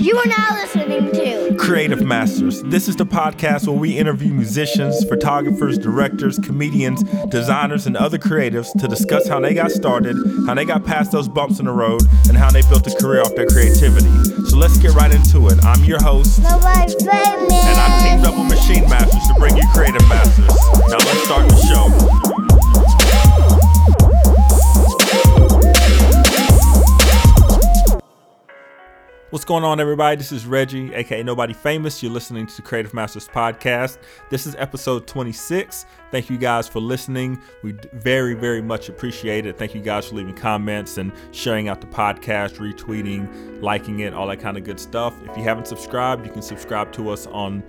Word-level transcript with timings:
You 0.00 0.16
are 0.16 0.26
now 0.26 0.54
listening 0.54 1.10
to 1.10 1.56
Creative 1.58 2.00
Masters. 2.04 2.62
This 2.62 2.86
is 2.86 2.94
the 2.94 3.04
podcast 3.04 3.66
where 3.66 3.76
we 3.76 3.98
interview 3.98 4.32
musicians, 4.32 5.04
photographers, 5.06 5.76
directors, 5.76 6.38
comedians, 6.38 7.02
designers, 7.30 7.88
and 7.88 7.96
other 7.96 8.16
creatives 8.16 8.70
to 8.80 8.86
discuss 8.86 9.26
how 9.26 9.40
they 9.40 9.54
got 9.54 9.72
started, 9.72 10.16
how 10.46 10.54
they 10.54 10.64
got 10.64 10.84
past 10.84 11.10
those 11.10 11.28
bumps 11.28 11.58
in 11.58 11.64
the 11.64 11.72
road, 11.72 12.02
and 12.28 12.36
how 12.36 12.48
they 12.48 12.62
built 12.62 12.86
a 12.86 12.94
career 12.94 13.22
off 13.22 13.34
their 13.34 13.46
creativity. 13.46 14.06
So 14.46 14.56
let's 14.56 14.78
get 14.78 14.92
right 14.92 15.12
into 15.12 15.48
it. 15.48 15.64
I'm 15.64 15.82
your 15.82 16.00
host, 16.00 16.40
Nobody 16.40 16.94
and 17.10 17.78
I'm 17.80 18.02
teamed 18.04 18.24
up 18.24 18.38
with 18.38 18.56
Maschine 18.56 18.88
Masters 18.88 19.26
to 19.26 19.34
bring 19.36 19.56
you 19.56 19.64
Creative 19.74 20.08
Masters. 20.08 20.46
Now 20.46 20.98
let's 20.98 21.24
start 21.24 21.48
the 21.48 21.56
show. 21.66 22.37
What's 29.30 29.44
going 29.44 29.62
on, 29.62 29.78
everybody? 29.78 30.16
This 30.16 30.32
is 30.32 30.46
Reggie, 30.46 30.94
aka 30.94 31.22
Nobody 31.22 31.52
Famous. 31.52 32.02
You're 32.02 32.10
listening 32.10 32.46
to 32.46 32.56
the 32.56 32.62
Creative 32.62 32.94
Masters 32.94 33.28
Podcast. 33.28 33.98
This 34.30 34.46
is 34.46 34.54
episode 34.54 35.06
26. 35.06 35.84
Thank 36.10 36.30
you 36.30 36.38
guys 36.38 36.66
for 36.66 36.80
listening. 36.80 37.38
We 37.62 37.74
very, 37.92 38.32
very 38.32 38.62
much 38.62 38.88
appreciate 38.88 39.44
it. 39.44 39.58
Thank 39.58 39.74
you 39.74 39.82
guys 39.82 40.08
for 40.08 40.14
leaving 40.14 40.34
comments 40.34 40.96
and 40.96 41.12
sharing 41.32 41.68
out 41.68 41.82
the 41.82 41.86
podcast, 41.88 42.56
retweeting, 42.56 43.60
liking 43.60 44.00
it, 44.00 44.14
all 44.14 44.26
that 44.28 44.38
kind 44.38 44.56
of 44.56 44.64
good 44.64 44.80
stuff. 44.80 45.14
If 45.28 45.36
you 45.36 45.42
haven't 45.42 45.66
subscribed, 45.66 46.24
you 46.24 46.32
can 46.32 46.40
subscribe 46.40 46.90
to 46.92 47.10
us 47.10 47.26
on 47.26 47.62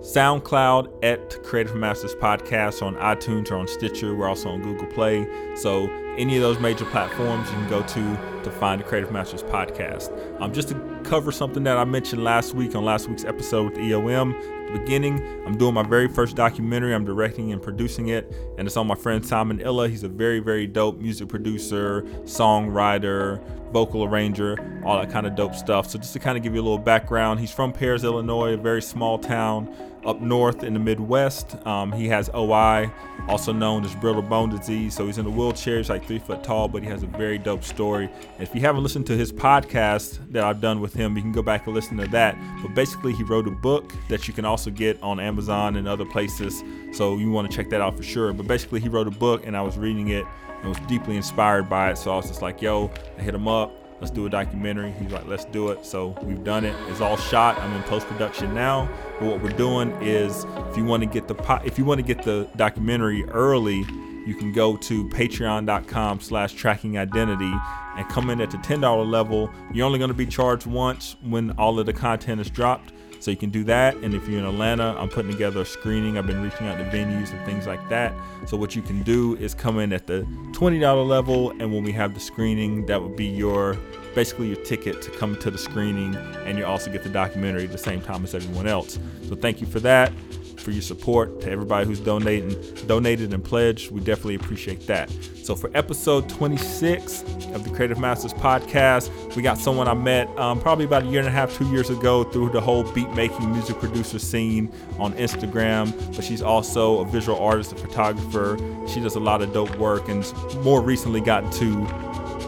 SoundCloud 0.00 1.02
at 1.02 1.42
Creative 1.42 1.74
Masters 1.74 2.14
Podcast 2.14 2.82
on 2.82 2.96
iTunes 2.96 3.50
or 3.50 3.56
on 3.56 3.66
Stitcher. 3.66 4.14
We're 4.14 4.28
also 4.28 4.50
on 4.50 4.62
Google 4.62 4.86
Play. 4.86 5.26
So 5.56 5.88
any 6.16 6.36
of 6.36 6.42
those 6.42 6.60
major 6.60 6.84
platforms 6.84 7.48
you 7.48 7.56
can 7.56 7.68
go 7.68 7.82
to 7.82 8.42
to 8.44 8.50
find 8.50 8.80
the 8.80 8.84
Creative 8.84 9.10
Masters 9.10 9.42
Podcast. 9.42 10.12
Um, 10.40 10.52
just 10.52 10.68
to 10.68 10.97
cover 11.08 11.32
something 11.32 11.64
that 11.64 11.78
I 11.78 11.84
mentioned 11.84 12.22
last 12.22 12.54
week 12.54 12.74
on 12.74 12.84
last 12.84 13.08
week's 13.08 13.24
episode 13.24 13.70
with 13.70 13.78
EOM. 13.78 14.38
The 14.66 14.78
beginning, 14.78 15.24
I'm 15.46 15.56
doing 15.56 15.72
my 15.72 15.82
very 15.82 16.06
first 16.06 16.36
documentary. 16.36 16.94
I'm 16.94 17.06
directing 17.06 17.50
and 17.50 17.62
producing 17.62 18.08
it, 18.08 18.30
and 18.58 18.68
it's 18.68 18.76
on 18.76 18.86
my 18.86 18.94
friend 18.94 19.24
Simon 19.24 19.58
Illa. 19.60 19.88
He's 19.88 20.04
a 20.04 20.08
very, 20.08 20.40
very 20.40 20.66
dope 20.66 20.98
music 20.98 21.30
producer, 21.30 22.02
songwriter, 22.24 23.40
vocal 23.72 24.04
arranger, 24.04 24.56
all 24.84 24.98
that 25.00 25.10
kind 25.10 25.26
of 25.26 25.34
dope 25.34 25.54
stuff. 25.54 25.90
So 25.90 25.98
just 25.98 26.12
to 26.14 26.18
kind 26.18 26.36
of 26.36 26.42
give 26.42 26.54
you 26.54 26.60
a 26.60 26.62
little 26.62 26.78
background, 26.78 27.40
he's 27.40 27.52
from 27.52 27.72
Paris, 27.72 28.04
Illinois, 28.04 28.54
a 28.54 28.56
very 28.56 28.82
small 28.82 29.18
town 29.18 29.74
up 30.04 30.20
north 30.20 30.62
in 30.62 30.72
the 30.74 30.80
Midwest. 30.80 31.54
Um, 31.66 31.92
he 31.92 32.08
has 32.08 32.30
OI, 32.34 32.90
also 33.28 33.52
known 33.52 33.84
as 33.84 33.94
brittle 33.96 34.22
bone 34.22 34.48
disease. 34.48 34.94
So 34.94 35.06
he's 35.06 35.18
in 35.18 35.26
a 35.26 35.30
wheelchair. 35.30 35.78
He's 35.78 35.90
like 35.90 36.06
three 36.06 36.18
foot 36.18 36.42
tall, 36.42 36.68
but 36.68 36.82
he 36.82 36.88
has 36.88 37.02
a 37.02 37.06
very 37.06 37.38
dope 37.38 37.64
story. 37.64 38.06
And 38.06 38.42
if 38.42 38.54
you 38.54 38.60
haven't 38.60 38.82
listened 38.82 39.06
to 39.08 39.16
his 39.16 39.32
podcast 39.32 40.18
that 40.32 40.44
I've 40.44 40.60
done 40.60 40.80
with 40.80 40.94
him, 40.94 41.16
you 41.16 41.22
can 41.22 41.32
go 41.32 41.42
back 41.42 41.66
and 41.66 41.74
listen 41.74 41.96
to 41.98 42.06
that. 42.08 42.36
But 42.62 42.74
basically, 42.74 43.12
he 43.12 43.22
wrote 43.22 43.46
a 43.46 43.52
book 43.52 43.92
that 44.08 44.28
you 44.28 44.34
can 44.34 44.44
also 44.44 44.70
get 44.70 45.00
on 45.02 45.20
Amazon 45.20 45.76
and 45.76 45.86
other 45.86 46.04
places. 46.04 46.62
So 46.92 47.18
you 47.18 47.30
want 47.30 47.50
to 47.50 47.56
check 47.56 47.68
that 47.70 47.80
out 47.80 47.96
for 47.96 48.02
sure. 48.02 48.32
But 48.32 48.46
basically, 48.46 48.80
he 48.80 48.88
wrote 48.88 49.08
a 49.08 49.12
book, 49.12 49.46
and 49.46 49.56
I 49.56 49.62
was 49.62 49.76
reading 49.76 50.08
it 50.08 50.24
and 50.60 50.68
was 50.68 50.78
deeply 50.88 51.16
inspired 51.16 51.68
by 51.68 51.90
it. 51.90 51.98
So 51.98 52.12
I 52.12 52.16
was 52.16 52.28
just 52.28 52.42
like, 52.42 52.60
yo, 52.62 52.90
I 53.18 53.22
hit 53.22 53.34
him 53.34 53.48
up. 53.48 53.72
Let's 54.00 54.12
do 54.12 54.26
a 54.26 54.30
documentary. 54.30 54.92
He's 54.92 55.10
like, 55.10 55.26
let's 55.26 55.44
do 55.46 55.70
it. 55.70 55.84
So 55.84 56.16
we've 56.22 56.44
done 56.44 56.64
it. 56.64 56.74
It's 56.88 57.00
all 57.00 57.16
shot. 57.16 57.58
I'm 57.58 57.72
in 57.72 57.82
post 57.84 58.06
production 58.06 58.54
now. 58.54 58.88
But 59.18 59.26
what 59.28 59.42
we're 59.42 59.50
doing 59.50 59.90
is, 60.00 60.46
if 60.70 60.76
you 60.76 60.84
want 60.84 61.02
to 61.02 61.08
get 61.08 61.26
the 61.26 61.34
po- 61.34 61.60
if 61.64 61.78
you 61.78 61.84
want 61.84 61.98
to 61.98 62.06
get 62.06 62.22
the 62.22 62.48
documentary 62.54 63.24
early, 63.30 63.84
you 64.24 64.34
can 64.36 64.52
go 64.52 64.76
to 64.76 65.08
Patreon.com/slash 65.08 66.52
Tracking 66.52 66.96
Identity 66.96 67.52
and 67.96 68.08
come 68.08 68.30
in 68.30 68.40
at 68.40 68.52
the 68.52 68.58
ten 68.58 68.80
dollar 68.80 69.04
level. 69.04 69.50
You're 69.72 69.86
only 69.86 69.98
going 69.98 70.10
to 70.10 70.14
be 70.14 70.26
charged 70.26 70.66
once 70.66 71.16
when 71.22 71.50
all 71.52 71.80
of 71.80 71.86
the 71.86 71.92
content 71.92 72.40
is 72.40 72.50
dropped. 72.50 72.92
So 73.20 73.30
you 73.30 73.36
can 73.36 73.50
do 73.50 73.64
that. 73.64 73.96
And 73.96 74.14
if 74.14 74.28
you're 74.28 74.38
in 74.38 74.46
Atlanta, 74.46 74.96
I'm 74.98 75.08
putting 75.08 75.30
together 75.30 75.60
a 75.60 75.64
screening. 75.64 76.18
I've 76.18 76.26
been 76.26 76.42
reaching 76.42 76.66
out 76.68 76.78
to 76.78 76.84
venues 76.84 77.32
and 77.32 77.44
things 77.44 77.66
like 77.66 77.86
that. 77.88 78.14
So 78.46 78.56
what 78.56 78.76
you 78.76 78.82
can 78.82 79.02
do 79.02 79.36
is 79.36 79.54
come 79.54 79.78
in 79.78 79.92
at 79.92 80.06
the 80.06 80.22
$20 80.52 81.06
level. 81.06 81.50
And 81.50 81.72
when 81.72 81.82
we 81.82 81.92
have 81.92 82.14
the 82.14 82.20
screening, 82.20 82.86
that 82.86 83.02
would 83.02 83.16
be 83.16 83.26
your 83.26 83.76
basically 84.14 84.48
your 84.48 84.64
ticket 84.64 85.00
to 85.02 85.10
come 85.12 85.36
to 85.36 85.50
the 85.50 85.58
screening. 85.58 86.14
And 86.16 86.58
you 86.58 86.64
also 86.64 86.90
get 86.90 87.02
the 87.02 87.08
documentary 87.08 87.64
at 87.64 87.72
the 87.72 87.78
same 87.78 88.00
time 88.00 88.24
as 88.24 88.34
everyone 88.34 88.66
else. 88.66 88.98
So 89.28 89.34
thank 89.34 89.60
you 89.60 89.66
for 89.66 89.80
that, 89.80 90.12
for 90.60 90.70
your 90.70 90.82
support 90.82 91.40
to 91.42 91.50
everybody 91.50 91.86
who's 91.86 92.00
donating, 92.00 92.56
donated 92.86 93.32
and 93.32 93.44
pledged. 93.44 93.90
We 93.90 94.00
definitely 94.00 94.34
appreciate 94.34 94.86
that. 94.86 95.10
So 95.42 95.54
for 95.54 95.70
episode 95.74 96.28
26 96.28 97.22
of 97.54 97.64
the 97.64 97.70
Creative 97.70 97.98
Masters 97.98 98.34
podcast, 98.34 99.34
we 99.34 99.42
got 99.42 99.58
someone 99.58 99.88
I 99.88 99.94
met 99.94 100.28
um, 100.38 100.60
probably 100.60 100.84
about 100.84 101.04
a 101.04 101.06
year 101.06 101.20
and 101.20 101.28
a 101.28 101.32
half, 101.32 101.56
two 101.56 101.68
years 101.70 101.90
ago 101.90 102.24
through 102.24 102.50
the 102.50 102.60
whole 102.60 102.84
beat 102.92 103.10
making 103.12 103.50
music 103.52 103.78
producer 103.78 104.18
scene 104.18 104.70
on 104.98 105.14
Instagram. 105.14 105.94
But 106.14 106.24
she's 106.24 106.42
also 106.42 107.00
a 107.00 107.04
visual 107.06 107.38
artist, 107.38 107.72
a 107.72 107.76
photographer. 107.76 108.58
She 108.86 109.00
does 109.00 109.14
a 109.14 109.20
lot 109.20 109.40
of 109.40 109.52
dope 109.52 109.74
work 109.76 110.08
and 110.08 110.24
more 110.62 110.82
recently 110.82 111.20
got 111.20 111.44
into 111.44 111.86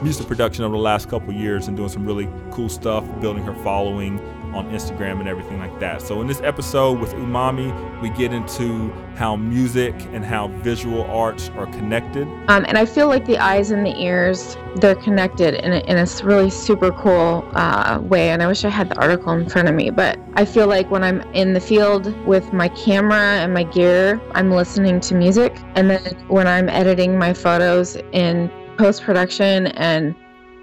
music 0.03 0.27
production 0.27 0.65
over 0.65 0.77
the 0.77 0.83
last 0.83 1.09
couple 1.09 1.33
years 1.33 1.69
and 1.69 1.77
doing 1.77 1.89
some 1.89 2.07
really 2.07 2.29
cool 2.51 2.69
stuff, 2.69 3.05
building 3.21 3.45
her 3.45 3.55
following 3.63 4.19
on 4.55 4.71
Instagram 4.71 5.21
and 5.21 5.29
everything 5.29 5.59
like 5.59 5.79
that. 5.81 6.03
So 6.03 6.21
in 6.21 6.27
this 6.27 6.41
episode 6.41 6.99
with 6.99 7.13
Umami, 7.15 8.01
we 8.01 8.11
get 8.11 8.33
into 8.33 8.91
how 9.17 9.37
music 9.37 9.95
and 10.13 10.25
how 10.25 10.49
visual 10.49 11.05
arts 11.05 11.51
are 11.57 11.67
connected. 11.67 12.27
Um, 12.49 12.65
and 12.67 12.79
I 12.79 12.87
feel 12.87 13.09
like 13.09 13.27
the 13.27 13.39
eyes 13.39 13.71
and 13.71 13.85
the 13.85 13.97
ears, 14.01 14.57
they're 14.77 14.95
connected 14.95 15.55
in 15.55 15.73
a, 15.73 15.79
in 15.81 15.99
a 15.99 16.07
really 16.25 16.51
super 16.51 16.91
cool 16.93 17.47
uh, 17.53 18.01
way. 18.03 18.31
And 18.31 18.43
I 18.43 18.47
wish 18.47 18.65
I 18.65 18.69
had 18.69 18.89
the 18.89 19.01
article 19.01 19.33
in 19.33 19.49
front 19.49 19.69
of 19.69 19.75
me, 19.75 19.91
but 19.91 20.19
I 20.35 20.45
feel 20.45 20.67
like 20.67 20.91
when 20.91 21.03
I'm 21.03 21.21
in 21.33 21.53
the 21.53 21.61
field 21.61 22.17
with 22.27 22.53
my 22.53 22.69
camera 22.69 23.21
and 23.21 23.53
my 23.53 23.65
gear, 23.65 24.21
I'm 24.33 24.51
listening 24.51 25.01
to 25.01 25.15
music. 25.15 25.57
And 25.75 25.91
then 25.91 26.01
when 26.29 26.47
I'm 26.47 26.69
editing 26.69 27.19
my 27.19 27.33
photos 27.33 27.97
in 28.13 28.51
post 28.79 29.03
production 29.03 29.67
and 29.69 30.15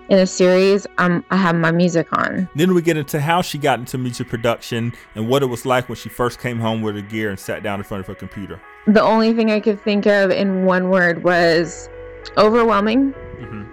in 0.10 0.20
a 0.20 0.28
series, 0.28 0.88
um, 0.98 1.24
I 1.32 1.38
have 1.38 1.56
my 1.56 1.72
music 1.72 2.08
on. 2.14 2.48
Then 2.56 2.74
we 2.74 2.82
get 2.82 2.98
into 2.98 3.20
how 3.20 3.42
she 3.42 3.58
got 3.58 3.80
into 3.80 3.98
music 3.98 4.30
production 4.30 4.94
and 5.16 5.28
what 5.28 5.44
it 5.44 5.48
was 5.48 5.66
like 5.66 5.90
when 5.90 5.96
she 5.98 6.10
first 6.10 6.40
came 6.40 6.60
home 6.60 6.82
with 6.82 6.96
her 6.96 7.02
gear 7.02 7.30
and 7.30 7.40
sat 7.40 7.64
down 7.64 7.80
in 7.80 7.84
front 7.84 8.02
of 8.02 8.08
her 8.08 8.16
computer. 8.16 8.62
The 8.88 9.02
only 9.02 9.34
thing 9.34 9.52
I 9.52 9.60
could 9.60 9.82
think 9.82 10.06
of 10.06 10.32
in 10.32 10.64
one 10.66 10.90
word 10.90 11.24
was 11.24 11.90
overwhelming. 12.38 13.12
hmm 13.40 13.64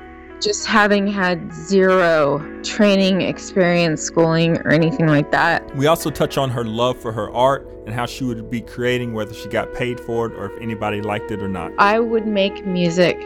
just 0.41 0.67
having 0.67 1.07
had 1.07 1.51
zero 1.55 2.39
training 2.63 3.23
experience 3.23 4.03
schooling 4.03 4.59
or 4.59 4.73
anything 4.73 5.07
like 5.07 5.31
that 5.31 5.75
We 5.75 5.87
also 5.87 6.11
touch 6.11 6.37
on 6.37 6.51
her 6.51 6.65
love 6.65 7.01
for 7.01 7.13
her 7.13 7.31
art 7.33 7.67
and 7.87 7.95
how 7.95 8.05
she 8.05 8.25
would 8.25 8.51
be 8.51 8.61
creating, 8.61 9.15
whether 9.15 9.33
she 9.33 9.49
got 9.49 9.73
paid 9.73 9.99
for 9.99 10.27
it 10.27 10.35
or 10.35 10.51
if 10.51 10.61
anybody 10.61 11.01
liked 11.01 11.31
it 11.31 11.41
or 11.43 11.49
not. 11.49 11.73
i 11.79 11.99
would 11.99 12.27
make 12.27 12.67
music 12.67 13.17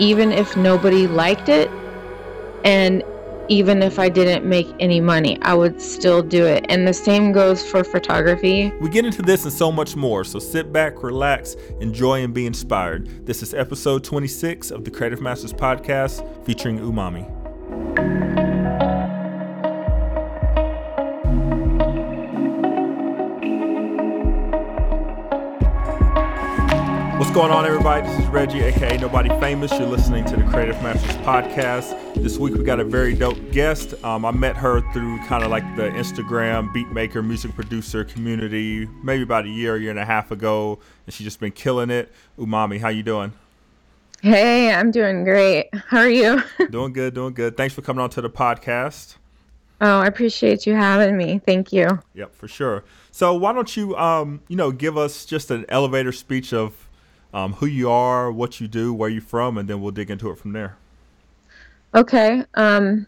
even 0.00 0.32
if 0.32 0.54
nobody 0.56 1.06
liked 1.06 1.48
it 1.48 1.70
and 2.64 3.02
even 3.48 3.82
if 3.82 3.98
i 3.98 4.08
didn't 4.08 4.44
make 4.44 4.68
any 4.80 5.00
money 5.00 5.40
i 5.42 5.52
would 5.52 5.80
still 5.80 6.22
do 6.22 6.44
it 6.46 6.64
and 6.68 6.86
the 6.86 6.92
same 6.92 7.32
goes 7.32 7.62
for 7.62 7.82
photography 7.82 8.72
We 8.80 8.88
get 8.88 9.04
into 9.04 9.22
this 9.22 9.44
and 9.44 9.52
so 9.52 9.70
much 9.72 9.96
more, 9.96 10.24
so 10.24 10.38
sit 10.38 10.72
back, 10.72 11.02
relax, 11.02 11.56
enjoy, 11.80 12.22
and 12.22 12.34
be 12.34 12.46
inspired. 12.46 13.26
This 13.26 13.42
is 13.42 13.54
episode 13.54 14.04
26 14.04 14.70
of 14.70 14.84
the 14.84 14.90
Creative 14.90 15.20
Masters 15.20 15.52
Podcast 15.52 16.44
featuring 16.44 16.78
Umami. 16.78 18.51
What's 27.32 27.40
going 27.48 27.52
on, 27.52 27.64
everybody? 27.64 28.06
This 28.06 28.20
is 28.20 28.26
Reggie, 28.26 28.60
aka 28.60 28.98
Nobody 28.98 29.30
Famous. 29.40 29.70
You're 29.72 29.88
listening 29.88 30.26
to 30.26 30.36
the 30.36 30.42
Creative 30.42 30.76
Masters 30.82 31.16
Podcast. 31.24 32.12
This 32.14 32.36
week 32.36 32.52
we 32.52 32.62
got 32.62 32.78
a 32.78 32.84
very 32.84 33.14
dope 33.14 33.38
guest. 33.52 33.94
Um, 34.04 34.26
I 34.26 34.32
met 34.32 34.54
her 34.58 34.82
through 34.92 35.16
kind 35.20 35.42
of 35.42 35.50
like 35.50 35.64
the 35.74 35.84
Instagram 35.92 36.70
beat 36.74 36.90
maker, 36.90 37.22
music 37.22 37.54
producer 37.54 38.04
community, 38.04 38.86
maybe 39.02 39.22
about 39.22 39.46
a 39.46 39.48
year, 39.48 39.78
year 39.78 39.88
and 39.88 39.98
a 39.98 40.04
half 40.04 40.30
ago, 40.30 40.78
and 41.06 41.14
she's 41.14 41.24
just 41.24 41.40
been 41.40 41.52
killing 41.52 41.88
it. 41.88 42.12
Umami, 42.38 42.78
how 42.78 42.90
you 42.90 43.02
doing? 43.02 43.32
hey 44.20 44.70
i'm 44.72 44.90
doing 44.90 45.24
great 45.24 45.68
how 45.88 45.98
are 46.00 46.10
you 46.10 46.42
doing 46.70 46.92
good, 46.92 47.14
doing 47.14 47.32
good. 47.32 47.56
Thanks 47.56 47.72
for 47.72 47.80
coming 47.80 48.02
on 48.02 48.10
to 48.10 48.20
the 48.20 48.28
podcast. 48.28 49.16
oh 49.80 50.00
i 50.00 50.06
appreciate 50.06 50.66
you 50.66 50.74
having 50.74 51.16
me 51.16 51.40
thank 51.46 51.72
you 51.72 51.98
Yep, 52.12 52.34
for 52.34 52.46
sure. 52.46 52.84
So 53.10 53.32
why 53.32 53.54
don't 53.54 53.74
you, 53.74 53.96
um, 53.96 54.42
you 54.48 54.56
know, 54.56 54.70
give 54.70 54.98
us 54.98 55.24
just 55.24 55.50
an 55.50 55.64
elevator 55.70 56.12
speech 56.12 56.52
of 56.52 56.90
um, 57.32 57.54
who 57.54 57.66
you 57.66 57.90
are, 57.90 58.30
what 58.30 58.60
you 58.60 58.68
do, 58.68 58.92
where 58.92 59.08
you're 59.08 59.22
from, 59.22 59.58
and 59.58 59.68
then 59.68 59.80
we'll 59.80 59.90
dig 59.90 60.10
into 60.10 60.30
it 60.30 60.38
from 60.38 60.52
there. 60.52 60.76
Okay. 61.94 62.44
Um, 62.54 63.06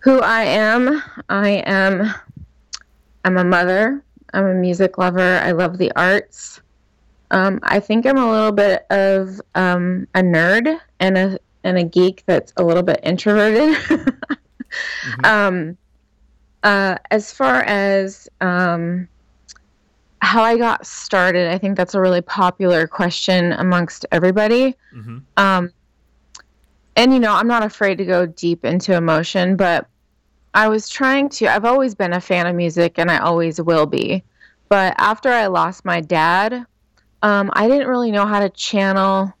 who 0.00 0.20
I 0.20 0.42
am, 0.42 1.02
I 1.28 1.62
am. 1.66 2.12
I'm 3.24 3.36
a 3.36 3.44
mother. 3.44 4.02
I'm 4.34 4.46
a 4.46 4.54
music 4.54 4.98
lover. 4.98 5.38
I 5.38 5.52
love 5.52 5.78
the 5.78 5.92
arts. 5.94 6.60
Um, 7.30 7.60
I 7.62 7.80
think 7.80 8.04
I'm 8.06 8.18
a 8.18 8.30
little 8.30 8.52
bit 8.52 8.84
of 8.90 9.40
um, 9.54 10.06
a 10.14 10.20
nerd 10.20 10.78
and 11.00 11.16
a 11.16 11.38
and 11.64 11.78
a 11.78 11.84
geek 11.84 12.24
that's 12.26 12.52
a 12.56 12.64
little 12.64 12.82
bit 12.82 13.00
introverted. 13.02 13.76
Um, 15.24 15.76
uh, 16.62 16.96
as 17.10 17.32
far 17.32 17.62
as 17.62 18.28
um, 18.40 19.08
how 20.22 20.44
I 20.44 20.56
got 20.56 20.86
started, 20.86 21.50
I 21.50 21.58
think 21.58 21.76
that's 21.76 21.94
a 21.94 22.00
really 22.00 22.22
popular 22.22 22.86
question 22.86 23.52
amongst 23.52 24.06
everybody. 24.12 24.76
hmm 24.92 25.18
Um, 25.36 25.72
and 26.94 27.12
you 27.12 27.18
know, 27.18 27.34
I'm 27.34 27.48
not 27.48 27.64
afraid 27.64 27.98
to 27.98 28.04
go 28.04 28.26
deep 28.26 28.64
into 28.64 28.94
emotion, 28.94 29.56
but 29.56 29.88
I 30.54 30.68
was 30.68 30.88
trying 30.88 31.28
to. 31.30 31.48
I've 31.48 31.64
always 31.64 31.94
been 31.94 32.12
a 32.12 32.20
fan 32.20 32.46
of 32.46 32.54
music, 32.54 32.98
and 32.98 33.10
I 33.10 33.18
always 33.18 33.60
will 33.60 33.86
be. 33.86 34.22
But 34.68 34.94
after 34.98 35.30
I 35.30 35.46
lost 35.46 35.84
my 35.84 36.00
dad, 36.00 36.66
um, 37.22 37.50
I 37.54 37.66
didn't 37.66 37.88
really 37.88 38.12
know 38.12 38.26
how 38.26 38.40
to 38.40 38.50
channel 38.50 39.32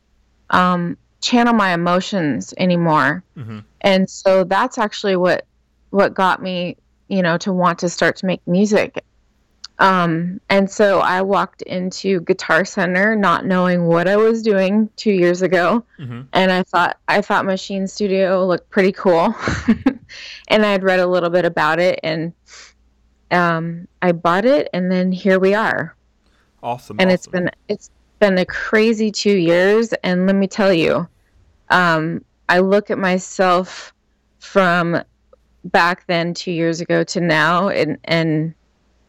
um, 0.50 0.96
channel 1.20 1.54
my 1.54 1.72
emotions 1.72 2.54
anymore, 2.58 3.22
hmm 3.36 3.60
and 3.82 4.08
so 4.10 4.44
that's 4.44 4.78
actually 4.78 5.16
what 5.16 5.46
what 5.90 6.14
got 6.14 6.42
me, 6.42 6.76
you 7.08 7.22
know, 7.22 7.36
to 7.38 7.52
want 7.52 7.78
to 7.80 7.88
start 7.88 8.16
to 8.16 8.26
make 8.26 8.40
music. 8.48 9.04
Um, 9.82 10.40
and 10.48 10.70
so 10.70 11.00
I 11.00 11.22
walked 11.22 11.62
into 11.62 12.20
Guitar 12.20 12.64
Center 12.64 13.16
not 13.16 13.44
knowing 13.44 13.86
what 13.86 14.06
I 14.06 14.16
was 14.16 14.40
doing 14.40 14.88
two 14.96 15.10
years 15.10 15.42
ago. 15.42 15.84
Hmm 15.96 16.20
and 16.32 16.52
I 16.52 16.62
thought 16.62 16.98
I 17.08 17.20
thought 17.20 17.44
Maschine 17.44 17.90
Studio 17.90 18.46
looked 18.46 18.70
pretty 18.70 18.92
cool, 18.92 19.34
and 20.48 20.64
I 20.64 20.70
had 20.70 20.84
read 20.84 21.00
a 21.00 21.06
little 21.06 21.30
bit 21.30 21.44
about 21.44 21.80
it, 21.80 21.98
and 22.04 22.32
um, 23.32 23.88
I 24.00 24.12
bought 24.12 24.44
it, 24.44 24.68
and 24.72 24.90
then 24.90 25.10
here 25.10 25.38
we 25.38 25.52
are, 25.54 25.96
Awesome. 26.62 26.96
and 27.00 27.10
it's 27.10 27.26
been 27.26 27.50
it's 27.68 27.90
been 28.20 28.38
a 28.38 28.46
crazy 28.46 29.10
two 29.10 29.36
years, 29.36 29.92
and 30.04 30.26
let 30.26 30.36
me 30.36 30.46
tell 30.46 30.72
you, 30.72 31.08
um, 31.70 32.24
I 32.48 32.60
look 32.60 32.90
at 32.90 32.98
myself 32.98 33.92
from 34.38 35.02
back 35.64 36.06
then 36.06 36.34
two 36.34 36.52
years 36.52 36.80
ago 36.80 37.02
to 37.04 37.20
now, 37.20 37.68
and 37.68 37.98
and 38.04 38.54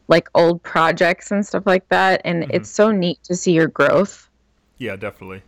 like 0.07 0.29
old 0.35 0.61
projects 0.63 1.31
and 1.31 1.45
stuff 1.45 1.63
like 1.65 1.88
that, 1.89 2.21
and 2.25 2.44
Mhm. 2.44 2.50
it's 2.53 2.69
so 2.69 2.91
neat 2.91 3.23
to 3.23 3.35
see 3.35 3.53
your 3.53 3.67
growth. 3.67 4.29
yeah, 4.77 4.95
definitely. 4.97 5.41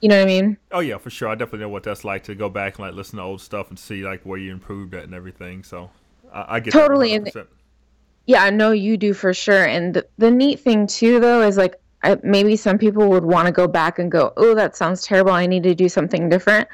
You 0.00 0.08
know 0.08 0.16
what 0.16 0.22
I 0.22 0.26
mean? 0.26 0.56
Oh 0.72 0.80
yeah, 0.80 0.96
for 0.96 1.10
sure. 1.10 1.28
I 1.28 1.34
definitely 1.34 1.60
know 1.60 1.68
what 1.68 1.82
that's 1.82 2.04
like 2.04 2.22
to 2.24 2.34
go 2.34 2.48
back 2.48 2.78
and 2.78 2.86
like 2.86 2.94
listen 2.94 3.18
to 3.18 3.22
old 3.22 3.42
stuff 3.42 3.68
and 3.68 3.78
see 3.78 4.02
like 4.02 4.22
where 4.24 4.38
you 4.38 4.50
improved 4.52 4.94
at 4.94 5.04
and 5.04 5.12
everything. 5.12 5.62
So 5.62 5.90
I, 6.32 6.56
I 6.56 6.60
get 6.60 6.72
Totally, 6.72 7.10
That 7.10 7.16
and 7.16 7.26
100%. 7.26 7.46
Yeah, 8.24 8.44
I 8.44 8.48
know 8.50 8.70
you 8.70 8.96
do 8.96 9.12
for 9.12 9.34
sure. 9.34 9.64
And 9.66 9.92
the, 9.94 10.06
the 10.16 10.30
neat 10.30 10.60
thing 10.60 10.86
too, 10.86 11.20
though, 11.20 11.42
is 11.42 11.58
like 11.58 11.74
I, 12.02 12.16
maybe 12.22 12.56
some 12.56 12.78
people 12.78 13.10
would 13.10 13.24
want 13.26 13.46
to 13.46 13.52
go 13.52 13.66
back 13.68 13.98
and 13.98 14.10
go, 14.10 14.32
"Oh, 14.38 14.54
that 14.54 14.74
sounds 14.76 15.02
terrible. 15.02 15.32
I 15.32 15.46
need 15.46 15.64
to 15.64 15.74
do 15.74 15.88
something 15.90 16.30
different." 16.30 16.66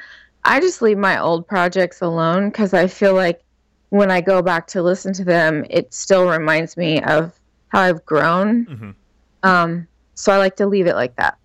I 0.45 0.61
just 0.61 0.81
leave 0.81 0.97
my 0.97 1.19
old 1.19 1.45
projects 1.47 1.99
alone 2.01 2.49
because 2.49 2.73
I 2.73 2.87
feel 2.87 3.13
like 3.13 3.41
when 3.89 4.11
I 4.11 4.21
go 4.21 4.41
back 4.41 4.67
to 4.67 4.81
listen 4.81 5.13
to 5.13 5.23
them, 5.23 5.65
it 5.69 5.93
still 5.93 6.29
reminds 6.29 6.75
me 6.77 7.01
of 7.03 7.39
how 7.69 7.81
I've 7.81 8.05
grown. 8.05 8.65
Mhm. 8.65 8.95
Um, 9.43 9.87
so 10.13 10.31
I 10.31 10.37
like 10.37 10.55
to 10.57 10.65
leave 10.65 10.87
it 10.87 10.95
like 10.95 11.15
that. 11.15 11.37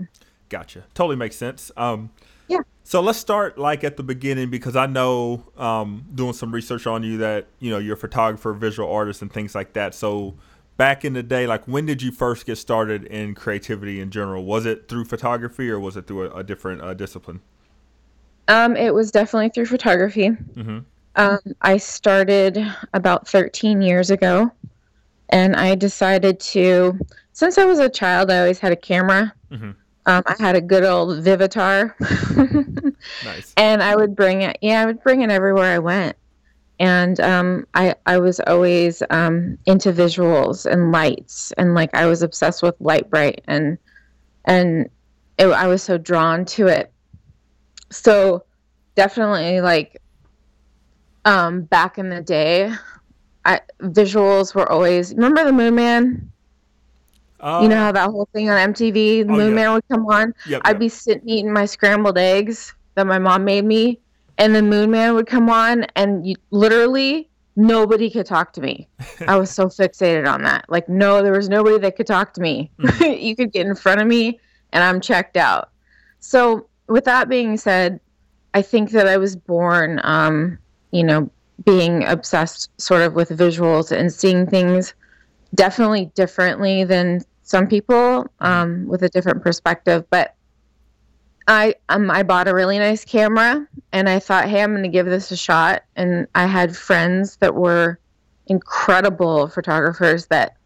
Gotcha. 0.49 0.85
Totally 0.95 1.17
makes 1.17 1.37
sense. 1.37 1.71
Um, 1.77 2.11
Yeah. 2.49 2.61
So 2.85 3.01
let's 3.01 3.19
start 3.19 3.57
like 3.59 3.85
at 3.85 3.97
the 3.97 4.03
beginning 4.03 4.51
because 4.51 4.77
I 4.77 4.87
know 4.87 5.45
um, 5.57 6.05
doing 6.15 6.33
some 6.33 6.53
research 6.53 6.87
on 6.87 7.03
you 7.03 7.17
that 7.19 7.47
you 7.61 7.71
know 7.71 7.79
you're 7.79 7.95
a 7.95 7.99
photographer, 7.99 8.53
visual 8.53 8.91
artist, 8.93 9.23
and 9.23 9.33
things 9.33 9.55
like 9.55 9.73
that. 9.75 9.95
So 9.95 10.35
back 10.77 11.05
in 11.05 11.13
the 11.13 11.23
day, 11.23 11.47
like 11.47 11.67
when 11.67 11.87
did 11.87 12.03
you 12.03 12.11
first 12.11 12.45
get 12.45 12.57
started 12.57 13.05
in 13.05 13.35
creativity 13.35 14.01
in 14.01 14.11
general? 14.11 14.45
Was 14.45 14.67
it 14.67 14.89
through 14.89 15.05
photography 15.05 15.71
or 15.71 15.79
was 15.79 15.97
it 15.97 16.07
through 16.07 16.31
a, 16.31 16.39
a 16.39 16.45
different 16.45 16.83
uh, 16.83 16.93
discipline? 16.93 17.41
Um, 18.49 18.77
it 18.77 18.93
was 18.93 19.11
definitely 19.11 19.51
through 19.51 19.67
photography. 19.67 20.29
hmm 20.29 20.81
Um, 21.17 21.39
I 21.61 21.77
started 21.77 22.59
about 22.95 23.29
13 23.29 23.83
years 23.83 24.11
ago, 24.11 24.51
and 25.29 25.55
I 25.57 25.75
decided 25.75 26.41
to, 26.41 26.99
since 27.33 27.59
I 27.59 27.65
was 27.65 27.79
a 27.79 27.89
child, 27.89 28.31
I 28.31 28.39
always 28.39 28.59
had 28.59 28.73
a 28.73 28.77
camera. 28.77 29.33
Mhm. 29.51 29.75
Um, 30.07 30.23
I 30.27 30.35
had 30.39 30.57
a 30.57 30.61
good 30.61 30.83
old 30.85 31.23
Vivitar, 31.23 31.95
Nice. 33.25 33.53
and 33.57 33.83
I 33.83 33.95
would 33.95 34.17
bring 34.17 34.43
it. 34.43 34.59
Yeah, 34.61 34.83
I 34.83 34.87
would 34.87 35.03
bring 35.03 35.21
it 35.23 35.31
everywhere 35.31 35.73
I 35.75 35.79
went. 35.79 36.17
And 36.81 37.21
um, 37.21 37.67
I 37.75 37.95
I 38.07 38.19
was 38.19 38.41
always 38.49 39.03
um, 39.11 39.57
into 39.67 39.93
visuals 39.93 40.67
and 40.67 40.91
lights, 40.91 41.53
and 41.53 41.75
like 41.75 41.95
I 41.95 42.07
was 42.07 42.23
obsessed 42.23 42.65
with 42.65 42.75
Lite-Brite, 42.81 43.43
and 43.47 43.79
and 44.47 44.91
it, 45.39 45.47
I 45.47 45.69
was 45.69 45.85
so 45.85 45.99
drawn 45.99 46.45
to 46.47 46.67
it. 46.67 46.91
So 47.91 48.45
definitely 48.97 49.61
like 49.61 50.02
um 51.25 51.63
back 51.63 51.99
in 51.99 52.09
the 52.09 52.21
day 52.21 52.73
I 53.45 53.61
visuals 53.81 54.55
were 54.55 54.71
always 54.71 55.15
remember 55.15 55.45
the 55.45 55.53
Moon 55.53 55.75
Man? 55.75 56.33
Uh, 57.41 57.61
you 57.63 57.69
know 57.69 57.77
how 57.77 57.91
that 57.91 58.11
whole 58.11 58.29
thing 58.33 58.49
on 58.51 58.73
MTV, 58.73 58.93
the 58.95 59.23
oh, 59.23 59.37
Moon 59.37 59.49
yeah. 59.49 59.55
Man 59.55 59.73
would 59.73 59.89
come 59.91 60.07
on? 60.07 60.35
Yep, 60.47 60.63
I'd 60.65 60.71
yep. 60.71 60.79
be 60.79 60.89
sitting 60.89 61.29
eating 61.29 61.53
my 61.53 61.67
scrambled 61.67 62.19
eggs 62.19 62.73
that 62.95 63.07
my 63.07 63.19
mom 63.19 63.45
made 63.45 63.65
me, 63.65 63.99
and 64.39 64.55
the 64.55 64.63
Moon 64.63 64.91
Man 64.91 65.15
would 65.15 65.27
come 65.27 65.51
on, 65.51 65.85
and 65.97 66.27
you, 66.27 66.37
literally 66.51 67.29
nobody 67.57 68.11
could 68.11 68.27
talk 68.27 68.53
to 68.53 68.61
me. 68.61 68.89
I 69.27 69.37
was 69.37 69.51
so 69.51 69.67
fixated 69.67 70.33
on 70.33 70.43
that. 70.43 70.67
Like, 70.69 70.89
no, 70.89 71.23
there 71.23 71.33
was 71.33 71.49
nobody 71.49 71.79
that 71.79 71.97
could 71.97 72.07
talk 72.07 72.33
to 72.35 72.41
me. 72.41 72.71
you 73.01 73.35
could 73.35 73.53
get 73.53 73.67
in 73.67 73.75
front 73.75 74.01
of 74.01 74.07
me, 74.07 74.39
and 74.73 74.85
I'm 74.85 75.01
checked 75.01 75.37
out. 75.37 75.71
So, 76.21 76.69
with 76.87 77.05
that 77.05 77.29
being 77.29 77.57
said, 77.57 77.99
I 78.55 78.63
think 78.63 78.91
that 78.91 79.09
I 79.09 79.17
was 79.17 79.35
born, 79.35 80.01
um, 80.05 80.59
you 80.93 81.03
know, 81.03 81.31
being 81.65 82.05
obsessed 82.05 82.71
sort 82.81 83.03
of 83.03 83.15
with 83.15 83.31
visuals 83.31 83.91
and 83.91 84.13
seeing 84.13 84.47
things 84.47 84.95
definitely 85.55 86.11
differently 86.15 86.85
than 86.85 87.21
some 87.43 87.67
people 87.67 88.27
um, 88.41 88.87
with 88.87 89.03
a 89.03 89.09
different 89.09 89.43
perspective. 89.43 90.05
But 90.11 90.35
I 91.49 91.75
um, 91.89 92.11
I 92.11 92.23
bought 92.23 92.49
a 92.49 92.55
really 92.55 92.79
nice 92.79 93.05
camera 93.05 93.67
and 93.93 94.09
I 94.09 94.19
thought, 94.19 94.49
hey, 94.49 94.63
I'm 94.63 94.73
going 94.73 94.83
to 94.85 94.89
give 94.89 95.07
this 95.07 95.31
a 95.31 95.37
shot. 95.37 95.83
And 95.97 96.27
I 96.35 96.47
had 96.47 96.77
friends 96.77 97.37
that 97.37 97.55
were 97.55 97.99
incredible 98.47 99.49
photographers 99.49 100.27
that 100.27 100.57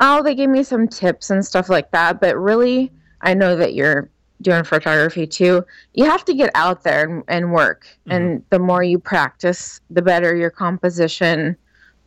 oh, 0.00 0.22
they 0.22 0.34
gave 0.34 0.50
me 0.50 0.62
some 0.62 0.88
tips 0.88 1.30
and 1.30 1.44
stuff 1.44 1.68
like 1.68 1.90
that. 1.92 2.20
But 2.20 2.36
really, 2.36 2.92
I 3.22 3.34
know 3.34 3.56
that 3.56 3.74
you're 3.74 4.10
doing 4.42 4.64
photography 4.64 5.26
too. 5.26 5.64
You 5.94 6.04
have 6.04 6.24
to 6.26 6.34
get 6.34 6.50
out 6.54 6.82
there 6.82 7.04
and, 7.04 7.22
and 7.28 7.52
work. 7.52 7.86
And 8.06 8.44
the 8.50 8.58
more 8.58 8.82
you 8.82 8.98
practice, 8.98 9.80
the 9.90 10.02
better 10.02 10.36
your 10.36 10.50
composition. 10.50 11.56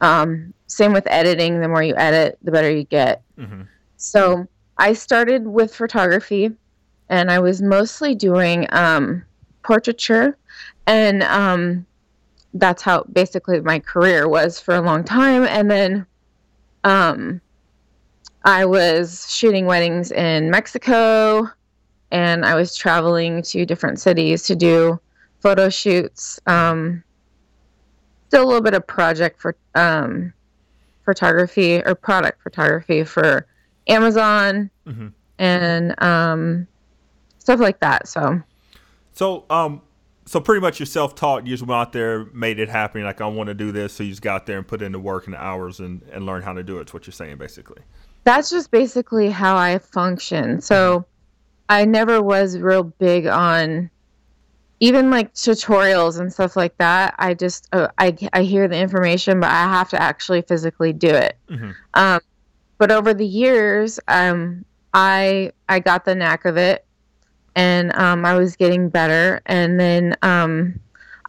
Um, 0.01 0.53
same 0.67 0.93
with 0.93 1.07
editing. 1.07 1.59
The 1.59 1.67
more 1.67 1.83
you 1.83 1.95
edit, 1.97 2.37
the 2.41 2.51
better 2.51 2.71
you 2.71 2.83
get. 2.83 3.21
hmm 3.37 3.63
So 3.97 4.47
I 4.77 4.93
started 4.93 5.47
with 5.47 5.75
photography, 5.75 6.51
and 7.09 7.29
I 7.29 7.39
was 7.39 7.61
mostly 7.61 8.15
doing 8.15 8.67
um, 8.71 9.23
portraiture, 9.63 10.37
and 10.87 11.23
um, 11.23 11.85
that's 12.53 12.81
how 12.81 13.03
basically 13.11 13.59
my 13.61 13.79
career 13.79 14.29
was 14.29 14.59
for 14.59 14.75
a 14.75 14.81
long 14.81 15.03
time. 15.03 15.43
And 15.43 15.69
then 15.69 16.05
um, 16.83 17.41
I 18.45 18.65
was 18.65 19.31
shooting 19.31 19.65
weddings 19.65 20.11
in 20.11 20.49
Mexico, 20.49 21.49
and 22.11 22.45
I 22.45 22.55
was 22.55 22.75
traveling 22.75 23.41
to 23.43 23.65
different 23.65 23.99
cities 23.99 24.43
to 24.43 24.55
do 24.55 24.99
photo 25.39 25.69
shoots. 25.69 26.39
Um, 26.47 27.03
still 28.27 28.43
a 28.43 28.47
little 28.47 28.61
bit 28.61 28.73
of 28.73 28.85
project 28.85 29.39
for 29.41 29.55
um, 29.75 30.33
photography 31.05 31.81
or 31.83 31.95
product 31.95 32.41
photography 32.43 33.03
for 33.03 33.45
Amazon 33.87 34.69
hmm 34.85 35.07
and 35.39 35.95
um, 36.03 36.67
stuff 37.37 37.59
like 37.61 37.79
that. 37.79 38.07
So 38.07 38.41
So, 39.13 39.45
um, 39.49 39.81
so 40.25 40.39
pretty 40.41 40.59
much 40.61 40.79
you're 40.79 40.85
self-taught. 40.85 41.47
You 41.47 41.53
just 41.53 41.63
went 41.63 41.79
out 41.79 41.93
there, 41.93 42.25
made 42.33 42.59
it 42.59 42.67
happen. 42.69 43.03
Like 43.03 43.21
I 43.21 43.25
want 43.27 43.47
to 43.47 43.53
do 43.53 43.71
this, 43.71 43.93
so 43.93 44.03
you 44.03 44.09
just 44.09 44.21
got 44.21 44.45
there 44.45 44.57
and 44.57 44.67
put 44.67 44.81
in 44.81 44.91
the 44.91 44.99
work 44.99 45.25
and 45.25 45.33
the 45.33 45.41
hours 45.41 45.79
and 45.79 46.01
and 46.11 46.25
learn 46.25 46.41
how 46.41 46.53
to 46.53 46.61
do 46.61 46.77
it. 46.77 46.81
It's 46.81 46.93
what 46.93 47.07
you're 47.07 47.13
saying, 47.13 47.37
basically. 47.37 47.81
that's 48.25 48.49
just 48.49 48.69
basically 48.69 49.29
how 49.29 49.55
I 49.55 49.79
function. 49.79 50.61
So 50.61 51.05
I 51.69 51.85
never 51.85 52.21
was 52.21 52.57
real 52.57 52.83
big 52.83 53.27
on 53.27 53.89
even 54.79 55.11
like 55.11 55.33
tutorials 55.33 56.19
and 56.19 56.31
stuff 56.31 56.55
like 56.55 56.77
that. 56.77 57.15
I 57.19 57.33
just 57.33 57.67
uh, 57.73 57.89
I 57.97 58.15
I 58.33 58.43
hear 58.43 58.67
the 58.67 58.77
information, 58.77 59.39
but 59.39 59.49
I 59.49 59.63
have 59.63 59.89
to 59.89 60.01
actually 60.01 60.41
physically 60.41 60.93
do 60.93 61.09
it. 61.09 61.37
hmm 61.49 61.71
Um, 61.93 62.19
but 62.77 62.91
over 62.91 63.13
the 63.13 63.25
years, 63.25 63.99
um, 64.07 64.65
I 64.93 65.51
I 65.67 65.79
got 65.79 66.05
the 66.05 66.15
knack 66.15 66.45
of 66.45 66.57
it, 66.57 66.85
and 67.55 67.95
um, 67.95 68.25
I 68.25 68.35
was 68.35 68.55
getting 68.55 68.89
better. 68.89 69.41
And 69.45 69.79
then 69.79 70.15
um, 70.21 70.79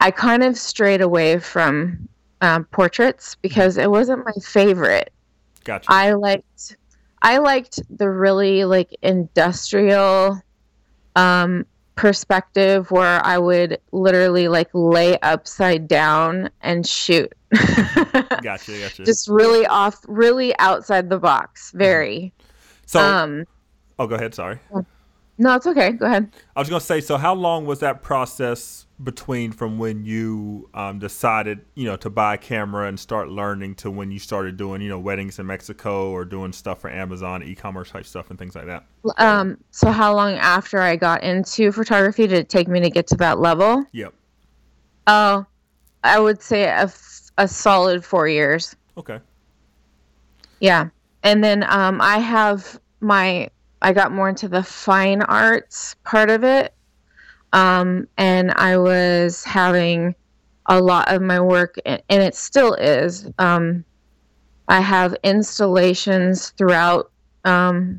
I 0.00 0.10
kind 0.10 0.42
of 0.42 0.56
strayed 0.56 1.00
away 1.00 1.38
from 1.40 2.08
um, 2.40 2.64
portraits 2.66 3.34
because 3.42 3.76
it 3.76 3.90
wasn't 3.90 4.24
my 4.24 4.32
favorite. 4.42 5.12
Gotcha. 5.64 5.92
I 5.92 6.12
liked 6.12 6.76
I 7.22 7.38
liked 7.38 7.80
the 7.96 8.08
really 8.10 8.64
like 8.64 8.96
industrial 9.02 10.40
um, 11.16 11.66
perspective 11.94 12.90
where 12.90 13.24
I 13.24 13.36
would 13.36 13.78
literally 13.92 14.48
like 14.48 14.70
lay 14.72 15.18
upside 15.20 15.86
down 15.86 16.50
and 16.62 16.86
shoot. 16.86 17.32
Gotcha, 18.42 18.78
gotcha. 18.78 19.04
Just 19.04 19.28
really 19.28 19.66
off, 19.66 19.98
really 20.08 20.56
outside 20.58 21.10
the 21.10 21.18
box. 21.18 21.72
Very. 21.72 22.32
so, 22.86 23.00
Um, 23.00 23.44
oh, 23.98 24.06
go 24.06 24.14
ahead. 24.14 24.34
Sorry. 24.34 24.58
No, 25.40 25.54
it's 25.54 25.66
okay. 25.66 25.92
Go 25.92 26.04
ahead. 26.04 26.30
I 26.54 26.60
was 26.60 26.68
gonna 26.68 26.80
say. 26.80 27.00
So, 27.00 27.16
how 27.16 27.34
long 27.34 27.64
was 27.64 27.80
that 27.80 28.02
process 28.02 28.84
between 29.02 29.52
from 29.52 29.78
when 29.78 30.04
you 30.04 30.68
um, 30.74 30.98
decided, 30.98 31.64
you 31.74 31.86
know, 31.86 31.96
to 31.96 32.10
buy 32.10 32.34
a 32.34 32.38
camera 32.38 32.88
and 32.88 33.00
start 33.00 33.30
learning 33.30 33.74
to 33.76 33.90
when 33.90 34.10
you 34.10 34.18
started 34.18 34.58
doing, 34.58 34.82
you 34.82 34.90
know, 34.90 34.98
weddings 34.98 35.38
in 35.38 35.46
Mexico 35.46 36.10
or 36.10 36.26
doing 36.26 36.52
stuff 36.52 36.82
for 36.82 36.90
Amazon, 36.90 37.42
e-commerce 37.42 37.90
type 37.90 38.04
stuff, 38.04 38.28
and 38.28 38.38
things 38.38 38.54
like 38.54 38.66
that? 38.66 38.84
Um, 39.16 39.56
so 39.70 39.90
how 39.90 40.14
long 40.14 40.34
after 40.34 40.78
I 40.82 40.96
got 40.96 41.22
into 41.22 41.72
photography 41.72 42.26
did 42.26 42.38
it 42.38 42.48
take 42.50 42.68
me 42.68 42.78
to 42.80 42.90
get 42.90 43.06
to 43.06 43.16
that 43.16 43.38
level? 43.38 43.82
Yep. 43.92 44.12
Oh, 45.06 45.46
I 46.04 46.20
would 46.20 46.42
say 46.42 46.64
a, 46.64 46.82
f- 46.82 47.30
a 47.38 47.48
solid 47.48 48.04
four 48.04 48.28
years. 48.28 48.76
Okay. 48.98 49.20
Yeah. 50.60 50.90
And 51.22 51.42
then 51.42 51.62
um, 51.62 52.02
I 52.02 52.18
have 52.18 52.78
my, 53.00 53.48
I 53.82 53.92
got 53.92 54.12
more 54.12 54.28
into 54.28 54.48
the 54.48 54.62
fine 54.62 55.22
arts 55.22 55.96
part 56.04 56.30
of 56.30 56.44
it. 56.44 56.74
Um, 57.52 58.06
and 58.16 58.52
I 58.52 58.76
was 58.76 59.44
having 59.44 60.14
a 60.66 60.80
lot 60.80 61.12
of 61.12 61.20
my 61.22 61.40
work, 61.40 61.76
and 61.84 62.00
it 62.08 62.34
still 62.34 62.74
is. 62.74 63.28
Um, 63.38 63.84
I 64.68 64.80
have 64.80 65.16
installations 65.24 66.50
throughout 66.50 67.10
um, 67.44 67.98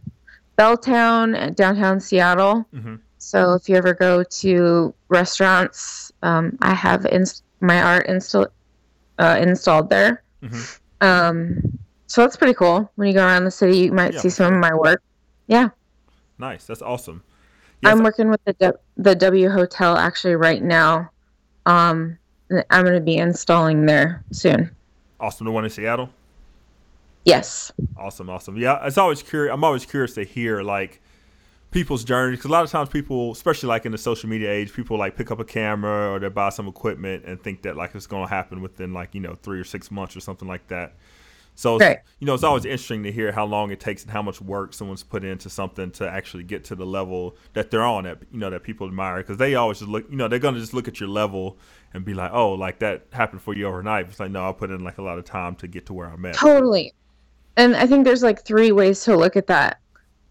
Belltown, 0.58 1.36
and 1.36 1.56
downtown 1.56 2.00
Seattle. 2.00 2.66
hmm 2.74 2.96
So 3.18 3.54
if 3.54 3.68
you 3.68 3.76
ever 3.76 3.94
go 3.94 4.24
to 4.24 4.94
restaurants, 5.10 6.12
um, 6.24 6.58
I 6.62 6.74
have 6.74 7.06
inst- 7.06 7.44
my 7.60 7.82
art 7.82 8.08
install 8.08 8.48
uh, 9.20 9.38
installed 9.40 9.90
there. 9.90 10.24
hmm 10.42 10.62
Um, 11.02 11.80
so 12.08 12.22
that's 12.22 12.38
pretty 12.38 12.54
cool. 12.54 12.92
When 12.96 13.08
you 13.08 13.14
go 13.14 13.26
around 13.26 13.46
the 13.46 13.52
city, 13.52 13.78
you 13.80 13.92
might 13.92 14.14
Yeah, 14.14 14.20
see 14.20 14.30
some 14.30 14.54
of 14.54 14.60
my 14.60 14.74
work. 14.74 15.02
Yeah, 15.52 15.68
Nice. 16.40 16.66
That's 16.66 16.82
awesome. 16.82 17.22
Yes, 17.84 17.92
I'm 17.92 18.04
working 18.04 18.30
with 18.30 18.44
the 18.46 18.54
D- 18.54 18.80
the 18.96 19.16
W 19.16 19.50
Hotel 19.50 19.98
actually 19.98 20.36
right 20.36 20.64
now. 20.64 21.12
Um, 21.66 22.18
I'm 22.70 22.84
going 22.84 22.96
to 22.96 23.02
be 23.02 23.18
installing 23.18 23.86
there 23.86 24.24
soon. 24.32 24.72
awesome. 25.20 25.46
The 25.46 25.52
one 25.52 25.66
in 25.66 25.70
Seattle. 25.70 26.10
Yes. 27.26 27.72
Awesome, 27.98 28.30
awesome. 28.30 28.56
Yeah, 28.56 28.86
it's 28.86 28.98
always 28.98 29.22
curious. 29.22 29.54
I'm 29.54 29.64
always 29.64 29.86
curious 29.86 30.14
to 30.16 30.24
hear 30.24 30.62
like 30.62 31.02
people's 31.70 32.06
journey 32.06 32.38
because 32.38 32.46
a 32.46 32.52
lot 32.52 32.64
of 32.64 32.72
times 32.72 32.88
people, 32.88 33.34
especially 33.34 33.68
like 33.68 33.86
in 33.86 33.92
the 33.92 33.98
social 33.98 34.30
media 34.30 34.50
age, 34.50 34.74
people 34.74 34.98
like 34.98 35.18
pick 35.18 35.32
up 35.32 35.40
a 35.40 35.46
camera 35.46 36.12
or 36.12 36.20
they 36.20 36.30
buy 36.30 36.50
some 36.50 36.68
equipment 36.68 37.26
and 37.26 37.44
think 37.44 37.62
that 37.64 37.76
like 37.76 37.94
it's 37.94 38.08
going 38.08 38.24
to 38.26 38.30
happen 38.30 38.62
within 38.62 38.94
like 38.94 39.14
you 39.14 39.22
know 39.22 39.38
three 39.44 39.60
or 39.60 39.66
six 39.66 39.92
months 39.92 40.16
or 40.16 40.22
something 40.22 40.48
like 40.48 40.68
that. 40.70 40.94
So 41.62 41.78
Right. 41.78 42.00
you 42.18 42.26
know, 42.26 42.34
it's 42.34 42.44
always 42.44 42.66
interesting 42.66 43.04
to 43.04 43.12
hear 43.12 43.32
how 43.32 43.46
long 43.46 43.70
it 43.70 43.80
takes 43.80 44.02
and 44.02 44.12
how 44.12 44.24
much 44.24 44.42
work 44.42 44.74
someone's 44.74 45.04
put 45.04 45.24
into 45.24 45.48
something 45.48 45.92
to 45.92 46.10
actually 46.10 46.44
get 46.44 46.64
to 46.66 46.76
the 46.76 46.88
level 46.88 47.36
that 47.54 47.70
they're 47.70 47.84
on 47.84 48.06
that 48.06 48.18
you 48.32 48.40
know 48.40 48.50
that 48.50 48.64
people 48.64 48.88
admire 48.88 49.18
because 49.18 49.38
they 49.38 49.54
always 49.54 49.78
just 49.78 49.92
look, 49.92 50.10
you 50.10 50.18
know, 50.18 50.28
they're 50.28 50.40
gonna 50.40 50.60
just 50.60 50.74
look 50.74 50.88
at 50.88 51.00
your 51.00 51.10
level 51.10 51.60
and 51.94 52.04
be 52.04 52.16
like, 52.16 52.32
oh, 52.34 52.54
like 52.54 52.80
that 52.80 53.06
happened 53.12 53.44
for 53.44 53.54
you 53.54 53.68
overnight. 53.68 54.08
It's 54.08 54.20
like 54.20 54.32
no, 54.32 54.50
I 54.50 54.52
put 54.54 54.72
in 54.72 54.84
like 54.84 54.98
a 54.98 55.04
lot 55.04 55.20
of 55.20 55.26
time 55.26 55.56
to 55.58 55.68
get 55.68 55.86
to 55.86 55.94
where 55.94 56.08
I'm 56.08 56.26
at. 56.26 56.34
Totally. 56.34 56.96
And 57.58 57.76
I 57.76 57.86
think 57.86 58.06
there's 58.06 58.24
like 58.24 58.44
three 58.44 58.72
ways 58.72 59.04
to 59.04 59.16
look 59.16 59.36
at 59.36 59.46
that. 59.46 59.80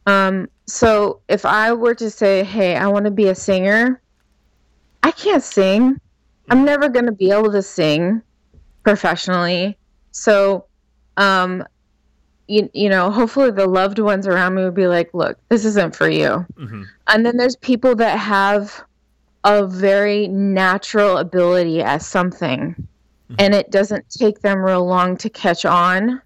Um, 0.06 0.49
so 0.66 1.20
if 1.28 1.44
I 1.44 1.72
were 1.72 1.94
to 1.94 2.10
say, 2.10 2.42
hey, 2.42 2.75
I 2.75 2.88
want 2.88 3.04
to 3.04 3.12
be 3.12 3.28
a 3.28 3.37
singer, 3.37 4.02
I 5.04 5.12
can't 5.12 5.44
sing. 5.44 6.00
I'm 6.50 6.64
never 6.64 6.88
going 6.88 7.06
to 7.06 7.12
be 7.12 7.30
able 7.30 7.52
to 7.52 7.62
sing 7.62 8.20
professionally. 8.82 9.78
So, 10.10 10.64
um, 11.16 11.64
you, 12.46 12.68
you 12.74 12.88
know, 12.88 13.10
hopefully 13.10 13.50
the 13.50 13.66
loved 13.66 13.98
ones 13.98 14.26
around 14.26 14.54
me 14.54 14.64
would 14.64 14.74
be 14.74 14.88
like, 14.88 15.14
look, 15.14 15.38
this 15.48 15.64
isn't 15.64 15.94
for 15.94 16.08
you. 16.08 16.46
hmm 16.56 16.82
And 17.06 17.24
then 17.24 17.36
there's 17.36 17.56
people 17.56 17.94
that 17.96 18.18
have 18.18 18.82
a 19.44 19.66
very 19.66 20.28
natural 20.28 21.18
ability 21.18 21.80
at 21.80 22.02
something, 22.02 22.74
and 23.38 23.54
it 23.54 23.70
doesn't 23.70 24.10
take 24.10 24.40
them 24.40 24.58
real 24.58 24.84
long 24.84 25.16
to 25.18 25.30
catch 25.30 25.64
on. 25.64 26.20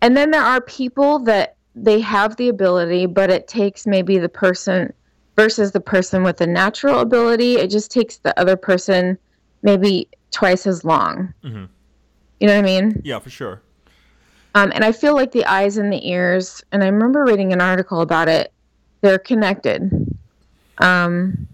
And 0.00 0.16
then 0.16 0.30
there 0.30 0.42
are 0.42 0.60
people 0.60 1.18
that 1.20 1.56
they 1.74 2.00
have 2.00 2.36
the 2.36 2.48
ability, 2.48 3.06
but 3.06 3.30
it 3.30 3.48
takes 3.48 3.86
maybe 3.86 4.18
the 4.18 4.28
person 4.28 4.92
versus 5.36 5.72
the 5.72 5.80
person 5.80 6.22
with 6.22 6.36
the 6.38 6.46
natural 6.46 7.00
ability. 7.00 7.56
It 7.56 7.70
just 7.70 7.90
takes 7.90 8.18
the 8.18 8.38
other 8.40 8.56
person 8.56 9.18
maybe 9.62 10.08
twice 10.30 10.66
as 10.66 10.84
long. 10.84 11.34
hmm 11.42 11.64
You 12.40 12.46
know 12.46 12.54
what 12.54 12.58
I 12.58 12.62
mean? 12.62 13.00
Yeah, 13.04 13.18
for 13.18 13.30
sure. 13.30 13.62
Um, 14.54 14.72
and 14.74 14.84
I 14.84 14.92
feel 14.92 15.14
like 15.14 15.32
the 15.32 15.44
eyes 15.44 15.76
and 15.76 15.92
the 15.92 16.08
ears, 16.08 16.62
and 16.72 16.82
I 16.82 16.88
remember 16.88 17.24
reading 17.24 17.52
an 17.52 17.60
article 17.60 18.00
about 18.00 18.28
it, 18.28 18.52
they're 19.00 19.18
connected. 19.18 19.90
Um, 20.78 21.46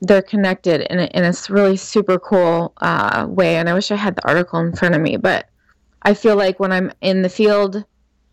they're 0.00 0.22
connected 0.22 0.82
in 0.92 0.98
a, 1.00 1.04
in 1.06 1.24
a 1.24 1.32
really 1.48 1.76
super 1.76 2.18
cool 2.18 2.72
uh, 2.78 3.26
way. 3.28 3.56
And 3.56 3.68
I 3.68 3.74
wish 3.74 3.90
I 3.90 3.96
had 3.96 4.16
the 4.16 4.26
article 4.28 4.60
in 4.60 4.74
front 4.74 4.94
of 4.94 5.00
me, 5.00 5.16
but 5.16 5.48
I 6.02 6.14
feel 6.14 6.36
like 6.36 6.60
when 6.60 6.72
I'm 6.72 6.92
in 7.00 7.22
the 7.22 7.28
field 7.28 7.84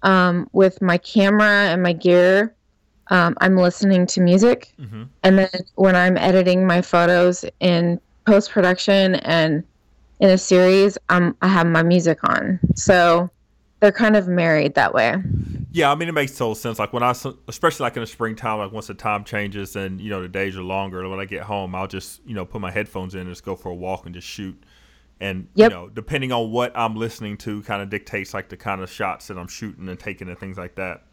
um, 0.03 0.49
with 0.51 0.81
my 0.81 0.97
camera 0.97 1.69
and 1.69 1.81
my 1.81 1.93
gear, 1.93 2.55
um, 3.07 3.35
I'm 3.41 3.57
listening 3.57 4.05
to 4.07 4.21
music. 4.21 4.73
hmm 4.77 5.03
And 5.23 5.39
then 5.39 5.49
when 5.75 5.95
I'm 5.95 6.17
editing 6.17 6.67
my 6.67 6.81
photos 6.81 7.45
in 7.59 7.99
post 8.25 8.51
production 8.51 9.15
and 9.15 9.63
in 10.19 10.29
a 10.29 10.37
series, 10.37 10.97
um, 11.09 11.35
I 11.41 11.47
have 11.47 11.67
my 11.67 11.83
music 11.83 12.19
on. 12.23 12.59
So 12.75 13.29
they're 13.83 13.91
kind 13.91 14.15
of 14.15 14.29
married 14.29 14.75
that 14.75 14.93
way. 14.93 15.17
Yeah, 15.73 15.91
I 15.91 15.95
mean 15.95 16.07
it 16.07 16.13
makes 16.13 16.31
total 16.37 16.55
sense. 16.55 16.79
Like 16.79 16.93
when 16.93 17.03
I, 17.03 17.13
especially 17.49 17.83
like 17.83 17.97
in 17.97 18.01
the 18.01 18.07
springtime, 18.07 18.59
like 18.59 18.71
once 18.71 18.87
the 18.87 18.93
time 18.93 19.25
changes 19.25 19.75
and 19.75 19.99
you 19.99 20.09
know 20.09 20.21
the 20.21 20.29
days 20.29 20.55
are 20.55 20.63
longer. 20.63 21.07
When 21.09 21.19
I 21.19 21.25
get 21.25 21.43
home, 21.43 21.75
I'll 21.75 21.87
just 21.87 22.21
you 22.25 22.33
know 22.33 22.45
put 22.45 22.61
my 22.61 22.71
headphones 22.71 23.13
in 23.13 23.21
and 23.21 23.29
just 23.29 23.43
go 23.43 23.57
for 23.57 23.69
a 23.69 23.75
walk 23.75 24.05
and 24.05 24.15
just 24.15 24.27
shoot. 24.27 24.63
And 25.19 25.49
Yep. 25.55 25.71
you 25.71 25.75
know, 25.75 25.89
depending 25.89 26.31
on 26.31 26.51
what 26.51 26.71
I'm 26.77 26.95
listening 26.95 27.37
to, 27.39 27.61
kind 27.63 27.81
of 27.81 27.89
dictates 27.89 28.33
like 28.33 28.49
the 28.49 28.57
kind 28.57 28.81
of 28.81 28.89
shots 28.89 29.27
that 29.27 29.37
I'm 29.37 29.47
shooting 29.47 29.89
and 29.89 29.99
taking 29.99 30.29
and 30.29 30.39
things 30.39 30.57
like 30.57 30.75
that. 30.75 31.03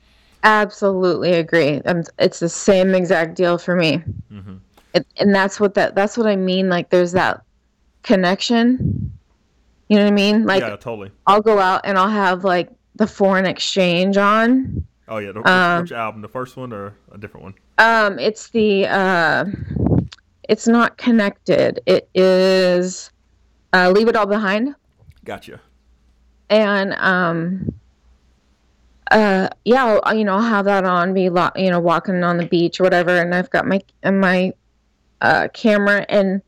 Absolutely 0.42 1.32
agree. 1.34 1.80
Um, 1.82 2.02
it's 2.18 2.40
the 2.40 2.48
same 2.48 2.94
exact 2.94 3.34
deal 3.34 3.58
for 3.58 3.76
me. 3.76 4.02
hmm 4.28 4.56
It, 4.94 5.06
and 5.18 5.34
that's 5.34 5.60
what 5.60 5.74
that 5.74 5.94
that's 5.94 6.16
what 6.16 6.26
I 6.26 6.36
mean. 6.36 6.68
Like 6.68 6.90
there's 6.90 7.12
that 7.12 7.42
connection. 8.02 8.99
You 9.90 9.96
know 9.96 10.04
what 10.04 10.12
I 10.12 10.14
mean? 10.14 10.46
Like 10.46 10.60
yeah, 10.62 10.76
totally. 10.76 11.10
I'll 11.26 11.42
go 11.42 11.58
out 11.58 11.80
and 11.84 11.98
I'll 11.98 12.08
have 12.08 12.44
like 12.44 12.70
the 12.94 13.08
foreign 13.08 13.44
exchange 13.44 14.16
on. 14.16 14.86
Oh 15.08 15.18
yeah, 15.18 15.32
the, 15.32 15.46
Um, 15.50 15.82
which, 15.82 15.90
album? 15.90 16.22
The 16.22 16.28
first 16.28 16.56
one 16.56 16.72
or 16.72 16.94
a 17.10 17.18
different 17.18 17.42
one? 17.42 17.54
Um, 17.78 18.18
it's 18.20 18.50
the 18.50 18.86
uh, 18.86 19.46
it's 20.48 20.68
not 20.68 20.96
connected. 20.96 21.80
It 21.86 22.08
is 22.14 23.10
uh, 23.72 23.90
leave 23.90 24.06
it 24.08 24.14
all 24.14 24.26
behind. 24.26 24.76
Gotcha. 25.24 25.60
and 26.48 26.94
um 26.94 27.72
uh 29.10 29.48
yeah 29.64 29.98
I'll, 30.04 30.16
you 30.16 30.24
know 30.24 30.34
i'll 30.34 30.40
have 30.42 30.64
that 30.66 30.84
on 30.84 31.12
be 31.14 31.28
lo- 31.30 31.50
you 31.56 31.70
know 31.70 31.78
walking 31.80 32.22
on 32.24 32.36
the 32.38 32.46
beach 32.46 32.80
or 32.80 32.84
whatever 32.84 33.16
and 33.16 33.34
i've 33.34 33.50
got 33.50 33.66
my 33.66 33.80
my 34.04 34.52
uh 35.20 35.48
camera 35.52 36.06
and 36.08 36.42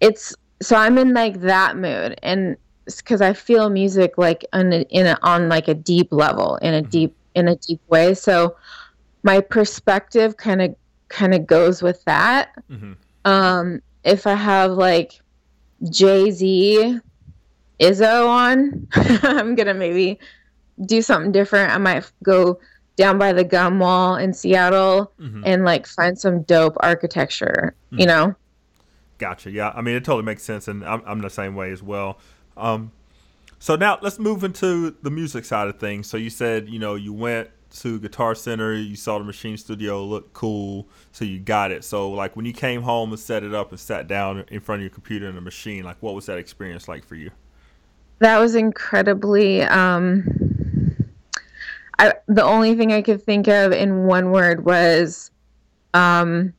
it's 0.00 0.34
so 0.62 0.76
i'm 0.76 0.96
in 0.96 1.12
like 1.14 1.40
that 1.40 1.76
mood 1.76 2.18
and 2.22 2.56
because 2.96 3.20
i 3.20 3.32
feel 3.32 3.70
music 3.70 4.18
like 4.18 4.44
in 4.52 4.72
a, 4.72 4.80
in 4.90 5.06
a, 5.06 5.18
on 5.22 5.48
like 5.48 5.68
a 5.68 5.74
deep 5.74 6.12
level 6.12 6.56
in 6.56 6.74
a 6.74 6.82
deep 6.82 7.16
in 7.34 7.48
a 7.48 7.56
deep 7.56 7.80
way 7.88 8.14
so 8.14 8.56
my 9.22 9.40
perspective 9.40 10.36
kind 10.36 10.60
of 10.62 10.74
kind 11.08 11.34
of 11.34 11.46
goes 11.46 11.82
with 11.82 12.02
that 12.04 12.54
hmm 12.68 12.92
um 13.24 13.80
if 14.04 14.26
i 14.26 14.34
have 14.34 14.72
like 14.72 15.20
jay-z 15.90 17.00
Izzo 17.80 18.28
on, 18.28 18.86
I'm 18.94 19.54
gonna 19.54 19.74
maybe 19.74 20.18
do 20.84 21.02
something 21.02 21.32
different. 21.32 21.72
I 21.72 21.78
might 21.78 22.10
go 22.22 22.60
down 22.96 23.18
by 23.18 23.32
the 23.32 23.44
gum 23.44 23.80
wall 23.80 24.16
in 24.16 24.32
Seattle 24.32 25.12
hmm 25.18 25.42
and 25.44 25.64
like 25.64 25.86
find 25.86 26.18
some 26.18 26.42
dope 26.42 26.76
architecture, 26.80 27.74
you 27.90 28.06
know? 28.06 28.34
Gotcha. 29.18 29.50
Yeah, 29.50 29.72
I 29.74 29.82
mean 29.82 29.96
it 29.96 30.04
totally 30.04 30.24
makes 30.24 30.42
sense, 30.42 30.68
and 30.68 30.84
I'm, 30.84 31.02
I'm 31.04 31.20
the 31.20 31.30
same 31.30 31.54
way 31.54 31.70
as 31.72 31.82
well. 31.82 32.18
Um, 32.56 32.92
so 33.58 33.76
now 33.76 33.98
let's 34.02 34.18
move 34.18 34.44
into 34.44 34.90
the 35.02 35.10
music 35.10 35.44
side 35.44 35.68
of 35.68 35.78
things. 35.78 36.06
So 36.08 36.16
you 36.16 36.30
said 36.30 36.68
you 36.68 36.78
know 36.78 36.94
you 36.94 37.12
went 37.12 37.50
to 37.80 37.98
Guitar 37.98 38.34
Center, 38.34 38.74
you 38.74 38.94
saw 38.94 39.18
the 39.18 39.24
Maschine 39.24 39.58
Studio 39.58 40.04
look 40.04 40.32
cool, 40.32 40.86
so 41.12 41.24
you 41.24 41.40
got 41.40 41.72
it. 41.72 41.82
So 41.82 42.10
like 42.10 42.36
when 42.36 42.44
you 42.44 42.52
came 42.52 42.82
home 42.82 43.10
and 43.10 43.18
set 43.18 43.42
it 43.42 43.54
up 43.54 43.70
and 43.70 43.80
sat 43.80 44.06
down 44.06 44.44
in 44.48 44.60
front 44.60 44.80
of 44.80 44.84
your 44.84 44.90
computer 44.90 45.26
and 45.26 45.36
the 45.36 45.40
machine, 45.40 45.82
like 45.82 45.96
what 46.00 46.14
was 46.14 46.26
that 46.26 46.38
experience 46.38 46.88
like 46.88 47.04
for 47.04 47.16
you? 47.16 47.30
That 48.20 48.38
was 48.38 48.54
incredibly 48.54 49.62
um 49.62 50.24
I 51.98 52.14
the 52.26 52.44
only 52.44 52.74
thing 52.74 52.92
I 52.92 53.02
could 53.02 53.22
think 53.22 53.48
of 53.48 53.72
in 53.72 54.04
one 54.04 54.30
word 54.30 54.64
was 54.64 55.30
um 55.94 56.52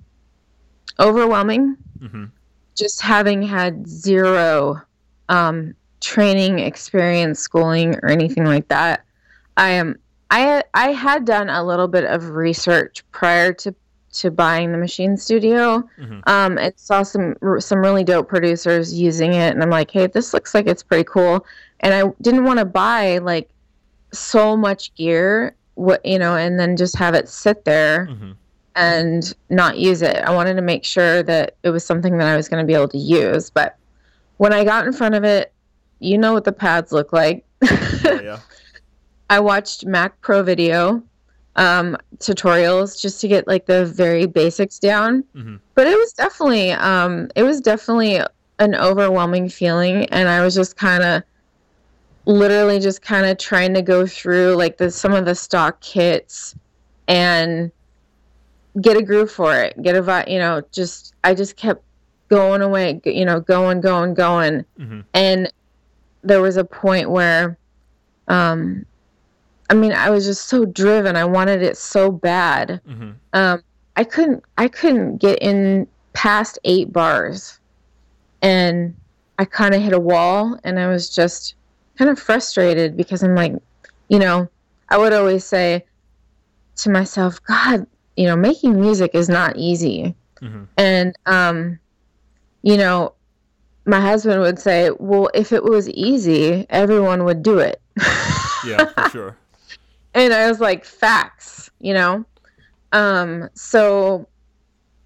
overwhelming. 1.00 1.78
Mhm. 2.00 2.32
Just 2.75 3.02
having 3.02 3.42
had 3.42 3.88
zero 3.88 4.82
um, 5.30 5.75
training, 6.05 6.59
experience, 6.59 7.39
schooling, 7.39 7.95
or 8.03 8.09
anything 8.09 8.45
like 8.45 8.67
that. 8.69 9.03
I 9.57 9.69
am. 9.71 9.95
I 10.31 10.63
I 10.74 10.91
had 10.91 11.25
done 11.25 11.50
a 11.50 11.63
little 11.63 11.88
bit 11.88 12.03
of 12.05 12.29
research 12.29 13.03
prior 13.12 13.53
to 13.53 13.74
to 14.13 14.31
buying 14.31 14.71
the 14.71 14.77
Maschine 14.77 15.19
Studio 15.19 15.83
Mhm. 16.00 16.21
um, 16.27 16.57
and 16.57 16.74
saw 16.77 17.03
some 17.03 17.35
some 17.59 17.79
really 17.79 18.03
dope 18.03 18.29
producers 18.29 18.93
using 18.93 19.33
it 19.33 19.53
and 19.53 19.62
i'm 19.62 19.69
like 19.69 19.91
hey 19.91 20.07
this 20.07 20.33
looks 20.33 20.53
like 20.55 20.67
it's 20.67 20.81
pretty 20.81 21.03
cool 21.03 21.45
and 21.81 21.93
i 21.93 22.01
didn't 22.21 22.45
want 22.45 22.57
to 22.59 22.63
buy 22.63 23.17
like 23.17 23.50
so 24.13 24.55
much 24.55 24.93
gear 24.95 25.53
what 25.74 26.00
you 26.05 26.17
know 26.17 26.38
and 26.38 26.57
then 26.57 26.77
just 26.77 26.95
have 26.95 27.13
it 27.13 27.27
sit 27.27 27.65
there 27.65 28.07
Mhm. 28.09 28.35
and 28.77 29.33
not 29.50 29.77
use 29.77 30.01
it 30.01 30.15
i 30.24 30.33
wanted 30.33 30.55
to 30.55 30.62
make 30.62 30.85
sure 30.85 31.21
that 31.24 31.55
it 31.63 31.71
was 31.71 31.83
something 31.85 32.17
that 32.17 32.27
i 32.29 32.38
was 32.38 32.47
going 32.47 32.63
to 32.63 32.67
be 32.67 32.74
able 32.74 32.88
to 32.88 32.97
use 32.97 33.50
but 33.50 33.75
when 34.38 34.53
i 34.53 34.63
got 34.63 34.88
in 34.88 34.93
front 34.93 35.13
of 35.15 35.25
it 35.25 35.51
you 36.05 36.17
know 36.17 36.33
what 36.33 36.43
the 36.43 36.51
pads 36.51 36.91
look 36.91 37.12
like 37.13 37.43
Yeah, 37.62 38.21
yeah. 38.21 38.39
I 39.29 39.39
watched 39.39 39.85
MacProVideo 39.85 41.01
um, 41.55 41.97
tutorials 42.17 43.00
just 43.01 43.21
to 43.21 43.27
get 43.27 43.47
like 43.47 43.65
the 43.65 43.85
very 43.85 44.25
basics 44.25 44.77
down. 44.77 45.24
Mhm. 45.35 45.59
But 45.74 45.88
it 45.88 45.97
was 45.97 46.13
definitely 46.13 46.71
um, 46.74 47.29
it 47.35 47.43
was 47.43 47.59
definitely 47.62 48.19
an 48.59 48.75
overwhelming 48.75 49.50
feeling, 49.50 50.05
and 50.12 50.27
I 50.29 50.43
was 50.43 50.53
just 50.53 50.75
kind 50.77 51.03
of 51.03 51.24
literally 52.25 52.79
just 52.79 53.01
kind 53.01 53.25
of 53.25 53.38
trying 53.38 53.74
to 53.74 53.81
go 53.81 54.05
through 54.05 54.55
like 54.55 54.77
the 54.77 54.91
some 54.91 55.13
of 55.13 55.25
the 55.25 55.35
stock 55.35 55.79
kits 55.81 56.55
and 57.07 57.71
get 58.81 58.97
a 58.97 59.01
groove 59.03 59.31
for 59.31 59.55
it, 59.55 59.81
get 59.81 59.95
a 59.95 60.01
vi- 60.01 60.25
you 60.27 60.39
know 60.39 60.62
just 60.71 61.13
I 61.24 61.33
just 61.33 61.55
kept 61.55 61.83
going 62.29 62.62
away, 62.62 63.00
you 63.05 63.24
know, 63.25 63.39
going, 63.39 63.81
going, 63.81 64.13
going 64.15 64.65
Mhm. 64.79 65.03
and 65.13 65.51
there 66.25 66.41
was 66.41 66.58
a 66.58 66.63
point 66.63 67.10
where 67.10 67.58
um 68.27 68.86
i 69.70 69.74
mean 69.74 69.91
i 69.94 70.10
was 70.10 70.25
just 70.25 70.46
so 70.48 70.65
driven 70.65 71.15
i 71.15 71.24
wanted 71.24 71.62
it 71.62 71.77
so 71.77 72.12
bad 72.12 72.82
Mhm. 72.88 73.15
um 73.34 73.63
i 73.96 74.03
couldn't 74.03 74.44
i 74.58 74.67
couldn't 74.67 75.17
get 75.17 75.39
in 75.39 75.88
past 76.13 76.58
eight 76.63 76.91
bars 76.91 77.60
and 78.41 78.96
i 79.38 79.46
kind 79.46 79.75
of 79.75 79.82
hit 79.82 79.94
a 79.94 80.00
wall 80.00 80.60
and 80.63 80.79
i 80.79 80.88
was 80.88 81.10
just 81.10 81.55
kind 81.98 82.10
of 82.10 82.20
frustrated 82.20 82.98
because 82.98 83.22
i'm 83.24 83.36
like 83.36 83.53
you 84.10 84.20
know 84.20 84.48
i 84.89 84.98
would 84.98 85.13
always 85.13 85.46
say 85.46 85.86
to 86.77 86.89
myself 86.89 87.41
god 87.44 87.86
you 88.17 88.25
know 88.25 88.36
making 88.36 88.79
music 88.79 89.12
is 89.13 89.29
not 89.29 89.55
easy 89.58 90.15
Mhm. 90.41 90.67
and 90.77 91.15
um 91.25 91.79
you 92.63 92.77
know 92.77 93.13
my 93.86 94.00
husband 94.01 94.42
would 94.42 94.58
say 94.60 94.89
well 95.00 95.30
if 95.34 95.51
it 95.51 95.63
was 95.63 95.88
easy 95.89 96.65
everyone 96.70 97.24
would 97.25 97.44
do 97.44 97.60
it. 97.60 97.82
Yeah, 98.65 98.86
for 98.86 99.10
sure. 99.10 99.38
and 100.15 100.34
i 100.34 100.48
was 100.50 100.60
like 100.60 100.84
facts 100.86 101.70
you 101.80 101.94
know? 101.94 102.25
Um 102.92 103.50
so 103.54 104.27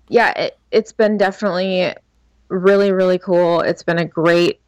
yeah 0.07 0.31
it, 0.37 0.57
it's 0.71 0.93
been 0.93 1.17
definitely 1.17 1.93
really 2.47 2.91
really 2.91 3.17
cool. 3.19 3.61
It's 3.61 3.83
been 3.83 3.97
a 3.99 4.05
great 4.05 4.59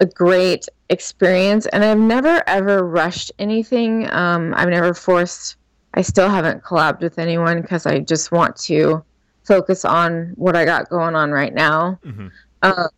a 0.00 0.06
great 0.06 0.68
experience 0.90 1.64
and 1.66 1.82
i've 1.84 1.98
never 1.98 2.42
ever 2.46 2.84
rushed 2.86 3.32
anything. 3.38 4.10
Um 4.12 4.52
i've 4.56 4.68
never 4.68 4.92
forced 4.92 5.56
i 5.94 6.02
still 6.02 6.28
haven't 6.28 6.62
collabed 6.62 7.00
with 7.00 7.18
anyone 7.18 7.62
because 7.62 7.86
i 7.86 7.98
just 7.98 8.30
want 8.32 8.56
to 8.56 9.02
focus 9.44 9.84
on 9.84 10.32
what 10.36 10.54
i 10.56 10.64
got 10.66 10.88
going 10.90 11.14
on 11.14 11.30
right 11.30 11.54
now. 11.54 11.98
Mhm. 12.04 12.30
uh, 12.62 12.88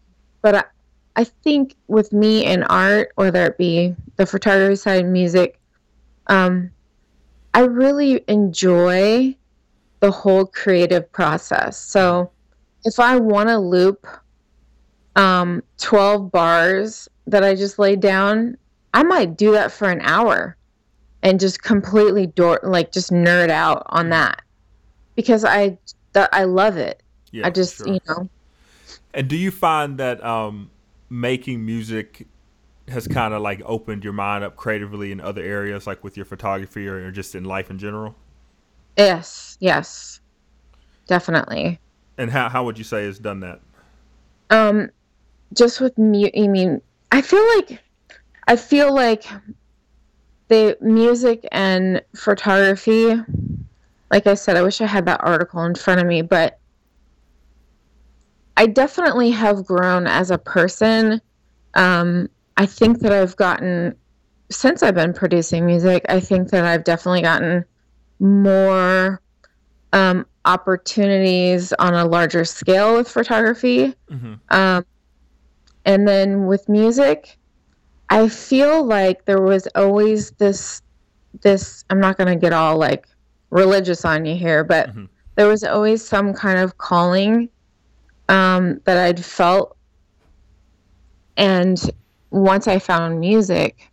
but 0.45 0.55
I, 0.55 0.65
I 1.17 1.25
think 1.25 1.75
with 1.89 2.13
me 2.13 2.45
in 2.45 2.65
art, 2.65 3.13
whether 3.15 3.47
it 3.47 3.57
be 3.57 3.97
the 4.17 4.26
photography 4.26 4.76
side, 4.76 5.07
music, 5.07 5.59
um, 6.26 6.71
I 7.54 7.61
really 7.61 8.23
enjoy 8.28 9.35
the 10.00 10.11
whole 10.11 10.45
creative 10.45 11.11
process. 11.13 11.78
So 11.78 12.30
if 12.85 13.00
I 13.00 13.17
want 13.17 13.49
to 13.49 13.57
loop 13.57 14.07
um, 15.17 15.63
12 15.78 16.30
bars 16.30 17.09
that 17.26 17.43
I 17.43 17.54
just 17.54 17.78
laid 17.78 18.00
down, 18.00 18.59
I 18.93 19.02
might 19.02 19.39
do 19.39 19.52
that 19.52 19.73
for 19.73 19.89
an 19.89 20.02
hour 20.02 20.59
and 21.23 21.41
just 21.41 21.63
completely 21.63 22.26
door 22.26 22.61
like 22.63 22.93
just 22.93 23.11
nerd 23.11 23.49
out 23.49 23.83
on 23.87 24.11
that 24.11 24.43
because 25.17 25.43
I 25.43 25.78
that 26.13 26.28
I 26.35 26.45
love 26.45 26.76
it. 26.76 27.02
Yeah, 27.33 27.47
I 27.47 27.50
just 27.50 27.78
sure. 27.78 27.95
you 27.95 28.00
know 28.07 28.28
And 29.15 29.29
do 29.29 29.37
you 29.37 29.50
find 29.50 29.99
that 29.99 30.23
um, 30.25 30.71
making 31.09 31.65
music 31.65 32.27
has 32.89 33.09
kind 33.09 33.33
of 33.33 33.41
like 33.41 33.63
opened 33.65 34.05
your 34.05 34.13
mind 34.13 34.45
up 34.45 34.57
creatively 34.57 35.13
in 35.13 35.21
other 35.21 35.43
areas, 35.43 35.87
like 35.87 36.05
with 36.05 36.17
your 36.17 36.27
photography 36.27 36.87
or, 36.87 37.07
or 37.07 37.11
just 37.11 37.35
in 37.35 37.45
life 37.45 37.71
in 37.71 37.79
general? 37.79 38.15
yes 38.97 39.57
yes 39.61 40.21
definitely. 41.07 41.81
And 42.17 42.31
how 42.31 42.49
how 42.49 42.65
would 42.65 42.79
you 42.79 42.85
say 42.85 43.05
has 43.07 43.19
done 43.19 43.41
that? 43.41 43.61
um 44.50 44.91
just 45.53 45.81
with 45.81 45.97
mu 45.99 46.29
i 46.37 46.47
mean 46.47 46.81
i 47.13 47.21
feel 47.21 47.45
like 47.57 47.83
i 48.47 48.57
feel 48.57 48.95
like 48.95 49.25
the 50.49 50.77
music 50.81 51.47
and 51.53 52.03
photography 52.15 53.15
like 54.11 54.27
i 54.27 54.35
said 54.35 54.57
i 54.57 54.63
wish 54.63 54.81
i 54.81 54.87
had 54.87 55.07
that 55.07 55.21
article 55.23 55.65
in 55.65 55.75
front 55.75 56.00
of 56.00 56.07
me 56.07 56.23
but 56.23 56.59
i 58.56 58.67
definitely 58.67 59.30
have 59.30 59.64
grown 59.64 60.06
as 60.06 60.30
a 60.30 60.38
person. 60.38 61.21
Um 61.75 62.28
i 62.56 62.67
think 62.67 63.00
that 63.00 63.12
i've 63.12 63.36
gotten 63.36 63.97
since 64.50 64.82
i've 64.82 64.95
been 64.95 65.12
producing 65.12 65.67
music 65.67 66.04
i 66.08 66.21
think 66.21 66.50
that 66.50 66.64
i've 66.64 66.84
definitely 66.84 67.23
gotten 67.23 67.64
more 68.21 69.21
um, 69.93 70.26
opportunities 70.45 71.73
on 71.75 71.95
a 71.95 72.04
larger 72.04 72.45
scale 72.45 72.97
with 72.97 73.08
photography. 73.08 73.95
Hmm 74.08 74.34
um, 74.50 74.84
and 75.86 76.08
then 76.08 76.47
with 76.47 76.69
music, 76.69 77.36
I 78.08 78.28
feel 78.28 78.84
like 78.84 79.25
there 79.26 79.40
was 79.40 79.69
always 79.75 80.30
this 80.32 80.80
this 81.43 81.84
I'm 81.90 82.00
not 82.00 82.17
gonna 82.17 82.36
get 82.36 82.52
all 82.52 82.76
like 82.78 83.06
religious 83.50 84.04
on 84.04 84.25
you 84.25 84.34
here, 84.36 84.64
but 84.64 84.95
Mhm. 84.95 85.08
there 85.36 85.49
was 85.49 85.62
always 85.64 86.06
some 86.06 86.32
kind 86.32 86.58
of 86.58 86.78
calling 86.78 87.49
um, 88.28 88.80
that 88.84 88.97
I'd 88.97 89.25
felt. 89.25 89.76
And 91.37 91.80
once 92.30 92.69
I 92.69 92.78
found 92.78 93.21
music, 93.21 93.91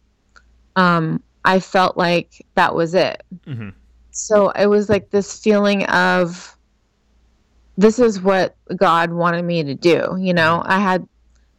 um, 0.75 1.21
I 1.43 1.59
felt 1.59 1.97
like 1.97 2.45
that 2.55 2.75
was 2.75 2.93
it. 2.93 3.23
Hmm 3.45 3.69
so 4.11 4.49
it 4.51 4.67
was 4.67 4.89
like 4.89 5.09
this 5.09 5.39
feeling 5.39 5.85
of 5.85 6.55
this 7.77 7.97
is 7.97 8.21
what 8.21 8.55
God 8.75 9.11
wanted 9.11 9.43
me 9.43 9.63
to 9.63 9.73
do. 9.73 10.15
You 10.19 10.33
know, 10.33 10.61
I 10.65 10.79
had 10.79 11.07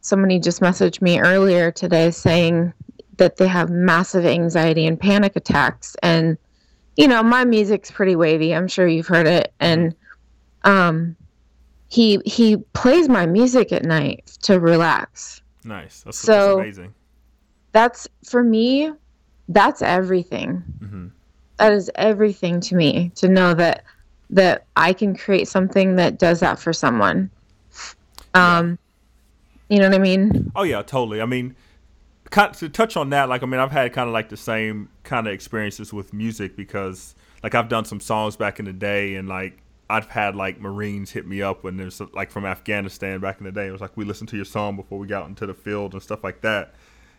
somebody 0.01 0.39
just 0.39 0.61
message 0.61 1.01
me 1.01 1.19
earlier 1.19 1.71
today 1.71 2.11
saying 2.11 2.73
that 3.17 3.37
they 3.37 3.47
have 3.47 3.69
massive 3.69 4.25
anxiety 4.25 4.85
and 4.85 4.99
panic 4.99 5.35
attacks. 5.35 5.95
And 6.03 6.37
you 6.95 7.07
know, 7.07 7.23
my 7.23 7.43
music's 7.43 7.89
pretty 7.89 8.15
wavy. 8.15 8.53
I'm 8.53 8.67
sure 8.67 8.87
you've 8.87 9.07
heard 9.07 9.27
it. 9.27 9.53
And 9.59 9.95
um 10.63 11.15
he 11.93 12.19
he 12.25 12.57
plays 12.73 13.07
my 13.07 13.25
music 13.25 13.71
at 13.71 13.83
night 13.83 14.25
to 14.41 14.59
relax. 14.59 15.41
Nice. 15.63 16.01
That's, 16.01 16.17
So- 16.17 16.33
that's 16.33 16.59
amazing. 16.59 16.93
That's 17.71 18.07
for 18.25 18.43
me 18.43 18.91
that's 19.49 19.81
everything. 19.81 20.63
hmm 20.79 21.07
that 21.57 21.71
is 21.73 21.89
everything 21.95 22.59
to 22.61 22.75
me 22.75 23.11
to 23.15 23.27
know 23.27 23.53
that 23.53 23.83
that 24.31 24.65
I 24.75 24.91
can 24.93 25.15
create 25.15 25.47
something 25.47 25.95
that 25.97 26.17
does 26.17 26.39
that 26.39 26.57
for 26.59 26.73
someone. 26.73 27.29
Um, 28.33 28.79
you 29.69 29.77
know 29.79 29.87
what 29.89 29.95
I 29.95 29.99
mean? 29.99 30.51
Oh 30.55 30.63
yeah, 30.63 30.81
totally. 30.81 31.21
I 31.21 31.25
mean, 31.25 31.55
to 32.31 32.69
touch 32.69 32.97
on 32.97 33.11
that, 33.11 33.29
like 33.29 33.43
I 33.43 33.45
mean, 33.45 33.59
I've 33.59 33.71
had 33.71 33.93
kind 33.93 34.07
of 34.09 34.13
like 34.13 34.29
the 34.29 34.37
same 34.37 34.89
kind 35.03 35.27
of 35.27 35.33
experiences 35.33 35.93
with 35.93 36.13
music 36.13 36.55
because 36.55 37.13
like 37.43 37.53
I've 37.53 37.69
done 37.69 37.85
some 37.85 37.99
songs 37.99 38.35
back 38.35 38.59
in 38.59 38.65
the 38.65 38.73
day, 38.73 39.15
and 39.15 39.27
like 39.29 39.57
I've 39.93 40.07
had 40.07 40.35
like 40.35 40.59
Marines 40.59 41.11
hit 41.11 41.27
me 41.27 41.41
up 41.41 41.63
when 41.63 41.77
there's 41.77 42.01
like 42.13 42.31
from 42.31 42.45
Afghanistan 42.45 43.19
back 43.19 43.39
in 43.39 43.45
the 43.45 43.51
day. 43.51 43.67
It 43.67 43.71
was 43.71 43.81
like 43.81 43.95
we 43.97 44.05
listened 44.05 44.29
to 44.29 44.35
your 44.35 44.45
song 44.45 44.75
before 44.75 44.99
we 44.99 45.07
got 45.07 45.27
into 45.27 45.45
the 45.45 45.53
field 45.53 45.93
and 45.93 46.01
stuff 46.03 46.23
like 46.23 46.41
that. 46.41 46.75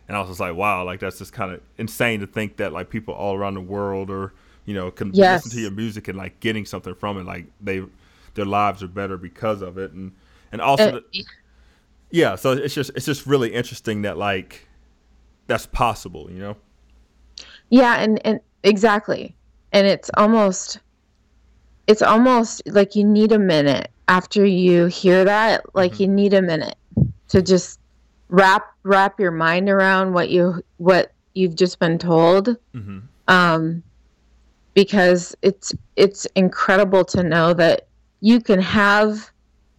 And 0.07 0.15
I 0.15 0.19
was 0.19 0.29
just 0.29 0.39
like, 0.39 0.55
wow, 0.55 0.83
like 0.85 0.99
that's 0.99 1.19
just 1.19 1.33
kind 1.33 1.51
of 1.53 1.61
insane 1.77 2.19
to 2.21 2.27
think 2.27 2.57
that 2.57 2.73
like 2.73 2.89
people 2.89 3.13
all 3.13 3.35
around 3.35 3.55
the 3.55 3.61
world 3.61 4.09
or 4.09 4.33
you 4.65 4.73
know 4.75 4.91
can 4.91 5.13
Yes. 5.13 5.23
listen 5.23 5.51
to 5.51 5.59
your 5.61 5.71
music 5.71 6.07
and 6.07 6.17
like 6.17 6.39
getting 6.41 6.65
something 6.65 6.95
from 6.95 7.17
it, 7.19 7.25
like 7.25 7.47
they 7.61 7.83
their 8.35 8.45
lives 8.45 8.83
are 8.83 8.87
better 8.87 9.17
because 9.17 9.61
of 9.61 9.77
it, 9.77 9.91
and 9.93 10.11
and 10.51 10.61
also 10.61 10.89
Uh, 10.89 10.91
the, 10.91 11.03
yeah 12.11 12.35
so 12.35 12.51
it's 12.53 12.73
just 12.73 12.91
it's 12.95 13.05
just 13.05 13.25
really 13.25 13.53
interesting 13.53 14.03
that 14.03 14.17
like 14.17 14.67
that's 15.47 15.65
possible 15.67 16.29
you 16.31 16.39
know 16.39 16.57
yeah, 17.69 17.95
and 18.01 18.25
and 18.25 18.39
exactly, 18.63 19.35
and 19.71 19.87
it's 19.87 20.09
almost, 20.17 20.79
it's 21.87 22.01
almost 22.01 22.61
like 22.67 22.95
you 22.95 23.03
need 23.03 23.31
a 23.31 23.39
minute 23.39 23.91
after 24.07 24.45
you 24.45 24.85
hear 24.85 25.23
that, 25.25 25.63
like 25.75 25.93
Mhm. 25.93 25.99
you 25.99 26.07
need 26.07 26.33
a 26.33 26.41
minute 26.41 26.75
to 27.29 27.41
just 27.41 27.79
wrap 28.29 28.65
wrap 28.83 29.19
your 29.19 29.31
mind 29.31 29.69
around 29.69 30.13
what 30.13 30.29
you 30.29 30.61
what 30.77 31.11
you've 31.33 31.55
just 31.55 31.79
been 31.79 31.97
told. 31.97 32.55
hmm 32.73 32.99
Um, 33.27 33.83
because 34.73 35.35
it's 35.41 35.73
it's 35.95 36.25
incredible 36.35 37.05
to 37.05 37.23
know 37.23 37.53
that 37.53 37.87
you 38.21 38.39
can 38.41 38.59
have 38.61 39.31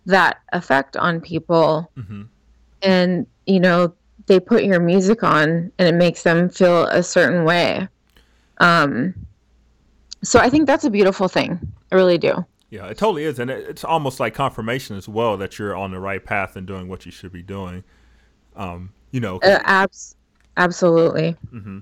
that 0.07 0.39
effect 0.53 0.97
on 0.97 1.21
people 1.21 1.91
hmm 1.97 2.23
and 2.83 3.27
you 3.47 3.59
know 3.61 3.93
they 4.27 4.39
put 4.41 4.65
your 4.65 4.81
music 4.81 5.23
on 5.23 5.71
and 5.79 5.89
it 5.89 5.95
makes 5.95 6.23
them 6.23 6.49
feel 6.49 6.85
a 6.87 7.03
certain 7.03 7.45
way 7.45 7.89
um 8.59 9.15
so 10.27 10.39
i 10.41 10.49
think 10.51 10.67
that's 10.67 10.85
a 10.85 10.91
beautiful 10.91 11.29
thing 11.29 11.59
i 11.93 11.95
really 11.95 12.19
do 12.19 12.45
Yeah, 12.69 12.87
it 12.87 12.99
totally 12.99 13.25
is, 13.25 13.39
and 13.39 13.49
it's 13.51 13.85
almost 13.85 14.19
like 14.19 14.35
confirmation 14.35 14.97
as 14.97 15.09
well 15.09 15.37
that 15.37 15.59
you're 15.59 15.77
on 15.77 15.93
the 15.93 16.01
right 16.01 16.25
path 16.25 16.57
and 16.57 16.67
doing 16.67 16.89
what 16.89 17.07
you 17.07 17.13
should 17.13 17.33
be 17.33 17.43
doing. 17.43 17.85
Um, 18.57 18.93
you 19.13 19.21
know, 19.21 19.39
uh, 19.43 19.61
abs- 19.65 20.17
absolutely 20.57 21.37
hmm 21.51 21.79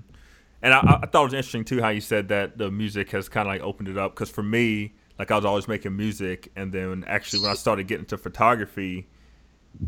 And 0.61 0.73
I, 0.73 0.99
I 1.03 1.07
thought 1.07 1.21
it 1.21 1.25
was 1.25 1.33
interesting 1.33 1.65
too 1.65 1.81
how 1.81 1.89
you 1.89 2.01
said 2.01 2.27
that 2.29 2.57
the 2.57 2.71
music 2.71 3.11
has 3.11 3.29
kind 3.29 3.47
of 3.47 3.53
like 3.53 3.61
opened 3.61 3.89
it 3.89 3.97
up. 3.97 4.15
Because 4.15 4.29
for 4.29 4.43
me, 4.43 4.93
like 5.19 5.31
I 5.31 5.35
was 5.35 5.45
always 5.45 5.67
making 5.67 5.95
music, 5.95 6.51
and 6.55 6.73
then 6.73 7.03
actually 7.07 7.39
when 7.41 7.51
I 7.51 7.55
started 7.55 7.87
getting 7.87 8.05
to 8.07 8.17
photography, 8.17 9.07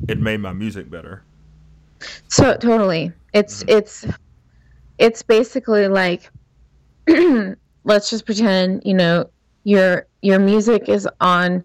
it 0.08 0.20
made 0.22 0.40
my 0.42 0.54
music 0.54 0.90
better. 0.90 1.26
so 2.30 2.56
totally 2.58 3.12
it's 3.34 3.64
it's 3.68 4.06
it's 4.98 5.22
basically 5.24 5.88
like 5.88 6.32
let's 7.88 8.10
just 8.10 8.26
pretend 8.26 8.82
you 8.86 8.94
know 8.94 9.26
your 9.64 10.08
your 10.22 10.40
music 10.40 10.88
is 10.90 11.08
on 11.20 11.64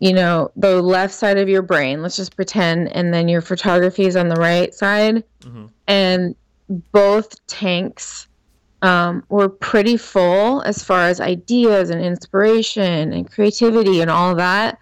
you 0.00 0.12
know 0.12 0.50
the 0.56 0.82
left 0.82 1.14
side 1.14 1.38
of 1.38 1.48
your 1.48 1.62
brain 1.62 2.02
let's 2.02 2.16
just 2.16 2.34
pretend 2.36 2.88
and 2.88 3.14
then 3.14 3.28
your 3.28 3.40
photography 3.40 4.04
is 4.06 4.16
on 4.16 4.28
the 4.28 4.36
right 4.36 4.74
side 4.74 5.22
hmm 5.42 5.66
and 5.86 6.34
both 6.92 7.34
tanks 7.46 8.28
um, 8.82 9.24
were 9.28 9.48
pretty 9.48 9.96
full 9.96 10.62
as 10.62 10.84
far 10.84 11.08
as 11.08 11.20
ideas 11.20 11.90
and 11.90 12.00
inspiration 12.04 13.12
and 13.12 13.30
creativity 13.30 14.00
and 14.00 14.10
all 14.10 14.34
that. 14.36 14.78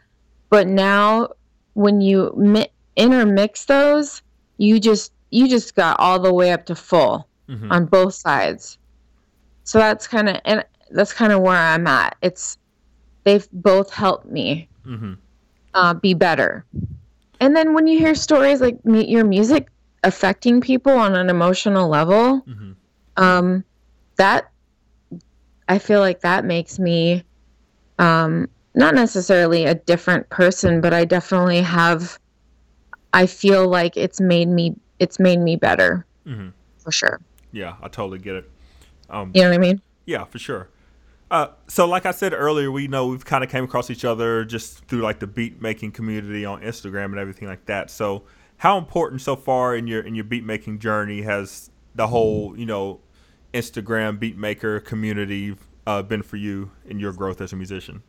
But 0.51 0.67
now, 0.67 1.29
when 1.75 2.01
you 2.01 2.33
mi- 2.37 2.69
intermix 2.97 3.65
those, 3.65 4.23
you 4.59 4.81
just 4.81 5.13
you 5.31 5.49
just 5.49 5.75
got 5.75 5.99
all 5.99 6.19
the 6.19 6.33
way 6.33 6.53
up 6.53 6.67
to 6.67 6.75
full 6.75 7.29
hmm 7.49 7.73
on 7.73 7.87
both 7.87 8.15
sides. 8.15 8.79
So 9.65 9.79
that's 9.79 10.07
kind 10.07 10.29
of 10.29 10.41
and 10.45 10.65
that's 10.91 11.13
kind 11.13 11.33
of 11.33 11.41
where 11.43 11.57
I'm 11.57 11.87
at. 11.87 12.17
It's 12.23 12.59
they've 13.25 13.47
both 13.53 13.93
helped 13.93 14.27
me 14.27 14.69
hmm 14.85 15.15
uh, 15.75 15.95
be 15.95 16.15
better. 16.15 16.65
And 17.41 17.55
then 17.55 17.75
when 17.75 17.87
you 17.87 17.99
hear 17.99 18.15
stories 18.15 18.61
like 18.61 18.83
meet 18.85 19.09
your 19.09 19.25
music 19.25 19.69
affecting 20.03 20.61
people 20.61 20.93
on 20.93 21.15
an 21.15 21.29
emotional 21.29 21.89
level, 21.89 22.39
hmm 22.41 22.73
um, 23.17 23.65
that 24.17 24.51
I 25.69 25.79
feel 25.79 26.01
like 26.01 26.21
that 26.21 26.45
makes 26.45 26.79
me 26.79 27.25
um, 27.99 28.49
not 28.75 28.95
necessarily 28.95 29.65
a 29.65 29.75
different 29.75 30.29
person, 30.31 30.81
but 30.81 30.93
I 30.95 31.05
definitely 31.05 31.61
have. 31.63 32.19
I 33.13 33.27
feel 33.27 33.67
like 33.69 33.97
it's 33.97 34.21
made 34.21 34.49
me 34.49 34.75
it's 34.99 35.19
made 35.19 35.39
me 35.39 35.57
better 35.57 36.07
hmm 36.25 36.49
for 36.79 36.93
sure. 36.93 37.21
Yeah, 37.53 37.77
I 37.83 37.89
totally 37.89 38.19
get 38.19 38.37
it. 38.37 38.51
Um, 39.09 39.31
You 39.35 39.43
know 39.43 39.49
what 39.51 39.55
I 39.55 39.59
mean? 39.59 39.81
Yeah, 40.05 40.25
for 40.25 40.39
sure. 40.39 40.69
Uh, 41.31 41.49
so, 41.67 41.87
like 41.87 42.07
I 42.07 42.13
said 42.13 42.33
earlier, 42.33 42.71
we 42.71 42.87
know 42.87 43.09
we've 43.09 43.25
kind 43.25 43.43
of 43.43 43.51
came 43.51 43.65
across 43.65 43.91
each 43.91 44.05
other 44.05 44.45
just 44.45 44.85
through 44.87 45.01
like 45.01 45.19
the 45.19 45.27
beat 45.27 45.61
making 45.61 45.93
community 45.93 46.45
on 46.45 46.61
Instagram 46.63 47.07
and 47.07 47.19
everything 47.19 47.49
like 47.49 47.67
that. 47.67 47.91
So, 47.91 48.25
how 48.59 48.79
important 48.79 49.21
so 49.23 49.35
far 49.35 49.75
in 49.75 49.87
your 49.87 50.03
in 50.03 50.15
your 50.15 50.25
beat 50.25 50.45
making 50.45 50.79
journey 50.79 51.23
has 51.23 51.71
the 51.97 52.07
whole 52.07 52.57
you 52.57 52.67
know 52.67 53.01
Instagram 53.53 54.21
beat 54.21 54.37
maker 54.37 54.79
community 54.79 55.57
uh, 55.87 56.03
been 56.03 56.23
for 56.23 56.37
you 56.37 56.71
in 56.87 57.01
your 57.01 57.13
growth 57.13 57.41
as 57.41 57.53
a 57.53 57.57
musician? 57.57 58.03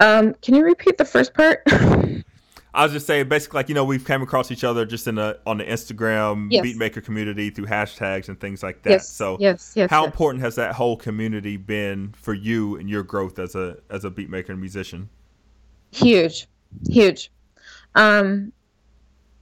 Um, 0.00 0.34
can 0.42 0.56
you 0.56 0.64
repeat 0.64 0.98
the 0.98 1.04
first 1.04 1.32
part? 1.32 1.62
I 2.74 2.84
was 2.84 2.92
just 2.92 3.06
saying, 3.06 3.28
basically, 3.28 3.58
like 3.58 3.68
you 3.68 3.74
know, 3.74 3.84
we've 3.84 4.04
came 4.04 4.22
across 4.22 4.50
each 4.50 4.64
other 4.64 4.86
just 4.86 5.06
in 5.06 5.16
the 5.16 5.38
on 5.46 5.58
the 5.58 5.64
Instagram 5.64 6.48
Yes. 6.50 6.62
beat 6.62 6.76
maker 6.78 7.00
community 7.02 7.50
through 7.50 7.66
hashtags 7.66 8.28
and 8.28 8.40
things 8.40 8.62
like 8.62 8.82
that. 8.84 8.90
yes. 8.90 9.08
So, 9.08 9.36
yes. 9.40 9.72
Yes. 9.76 9.90
how 9.90 10.02
yes. 10.04 10.12
important 10.12 10.42
has 10.42 10.54
that 10.54 10.74
whole 10.74 10.96
community 10.96 11.56
been 11.58 12.14
for 12.16 12.32
you 12.34 12.76
and 12.76 12.88
your 12.88 13.02
growth 13.02 13.38
as 13.38 13.54
a 13.54 13.76
as 13.90 14.04
a 14.04 14.10
beat 14.10 14.30
maker 14.30 14.52
and 14.52 14.60
musician? 14.60 15.08
huge 15.94 16.46
huge 16.88 17.30
um 17.96 18.50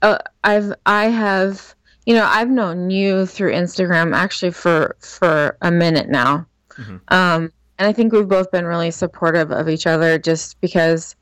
uh, 0.02 0.18
i've 0.42 0.72
i 0.86 1.04
have 1.04 1.76
you 2.06 2.12
know 2.12 2.24
i've 2.24 2.50
known 2.50 2.90
you 2.90 3.24
through 3.24 3.52
instagram 3.52 4.12
actually 4.16 4.50
for 4.50 4.96
for 4.98 5.56
a 5.62 5.70
minute 5.70 6.08
now 6.08 6.44
Mhm. 6.76 7.00
um 7.08 7.52
and 7.78 7.86
i 7.88 7.92
think 7.92 8.12
we've 8.12 8.26
both 8.26 8.50
been 8.50 8.64
really 8.66 8.90
supportive 8.90 9.52
of 9.52 9.68
each 9.68 9.86
other 9.86 10.18
just 10.18 10.60
because 10.60 11.14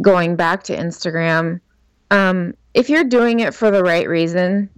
going 0.00 0.36
back 0.36 0.62
to 0.62 0.76
instagram 0.76 1.60
um 2.10 2.54
if 2.74 2.88
you're 2.88 3.04
doing 3.04 3.40
it 3.40 3.54
for 3.54 3.70
the 3.70 3.82
right 3.82 4.08
reason 4.08 4.68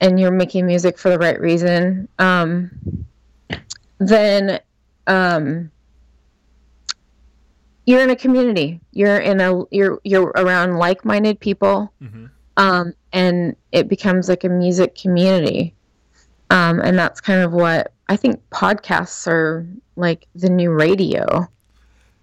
and 0.00 0.18
you're 0.20 0.30
making 0.30 0.66
music 0.66 0.98
for 0.98 1.10
the 1.10 1.18
right 1.18 1.40
reason 1.40 2.08
um 2.18 2.70
then 3.98 4.60
um 5.06 5.70
you're 7.86 8.00
in 8.02 8.10
a 8.10 8.16
community 8.16 8.80
you're 8.92 9.18
in 9.18 9.40
a 9.40 9.64
you're 9.70 10.00
you're 10.04 10.28
around 10.36 10.76
like-minded 10.78 11.40
people 11.40 11.92
Mm-hmm. 12.02 12.26
um 12.56 12.94
and 13.12 13.56
it 13.72 13.88
becomes 13.88 14.28
like 14.28 14.44
a 14.44 14.48
music 14.48 14.94
community 14.94 15.74
um 16.50 16.80
and 16.80 16.98
that's 16.98 17.20
kind 17.20 17.42
of 17.42 17.52
what 17.52 17.92
i 18.08 18.16
think 18.16 18.40
podcasts 18.50 19.26
are 19.26 19.66
like 19.96 20.26
the 20.34 20.48
new 20.48 20.70
radio 20.70 21.48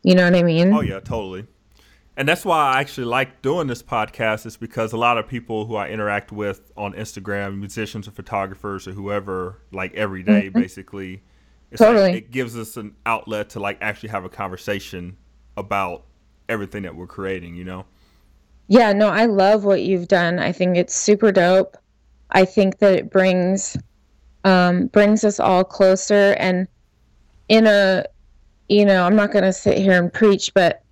you 0.03 0.15
know 0.15 0.23
what 0.23 0.35
i 0.35 0.43
mean 0.43 0.73
Oh 0.73 0.81
yeah, 0.81 0.99
totally. 0.99 1.45
And 2.17 2.27
that's 2.27 2.43
why 2.43 2.73
I 2.73 2.79
actually 2.79 3.05
like 3.05 3.43
doing 3.43 3.67
this 3.67 3.83
podcast 3.83 4.47
is 4.47 4.57
because 4.57 4.91
a 4.91 4.97
lot 4.97 5.19
of 5.19 5.27
people 5.27 5.67
who 5.67 5.75
I 5.75 5.89
interact 5.89 6.31
with 6.31 6.71
on 6.75 6.93
Instagram, 6.93 7.59
musicians 7.59 8.07
or 8.07 8.11
photographers 8.11 8.87
or 8.87 8.91
whoever, 8.93 9.61
like 9.71 9.93
every 9.93 10.23
day, 10.23 10.49
basically, 10.49 11.21
it's 11.69 11.79
like 11.79 11.89
Totally. 11.89 12.17
it 12.17 12.31
gives 12.31 12.57
us 12.57 12.75
an 12.75 12.95
outlet 13.05 13.51
to 13.51 13.59
like 13.59 13.77
actually 13.81 14.09
have 14.09 14.25
a 14.25 14.29
conversation 14.29 15.15
about 15.57 16.05
everything 16.49 16.81
that 16.83 16.95
we're 16.95 17.05
creating. 17.05 17.55
You 17.55 17.65
know? 17.65 17.85
Yeah, 18.67 18.93
no, 18.93 19.09
I 19.09 19.27
love 19.27 19.63
what 19.63 19.83
you've 19.83 20.07
done. 20.07 20.39
I 20.39 20.51
think 20.51 20.75
it's 20.75 20.95
super 20.95 21.31
dope. 21.31 21.77
I 22.31 22.45
think 22.45 22.79
that 22.79 22.95
it 22.95 23.11
brings 23.11 23.77
um, 24.43 24.87
brings 24.87 25.23
us 25.23 25.39
all 25.39 25.63
closer 25.63 26.35
and 26.39 26.67
in 27.47 27.67
a 27.67 28.05
you 28.69 28.85
know, 28.85 29.05
I'm 29.05 29.15
not 29.15 29.31
going 29.31 29.43
to 29.43 29.53
sit 29.53 29.77
here 29.77 30.01
and 30.01 30.11
preach, 30.11 30.51
but 30.53 30.83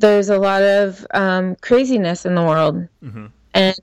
there's 0.00 0.30
a 0.30 0.38
lot 0.38 0.62
of 0.62 1.06
um, 1.14 1.56
craziness 1.56 2.26
in 2.26 2.34
the 2.34 2.42
world. 2.42 2.88
hmm 3.02 3.26
And 3.54 3.76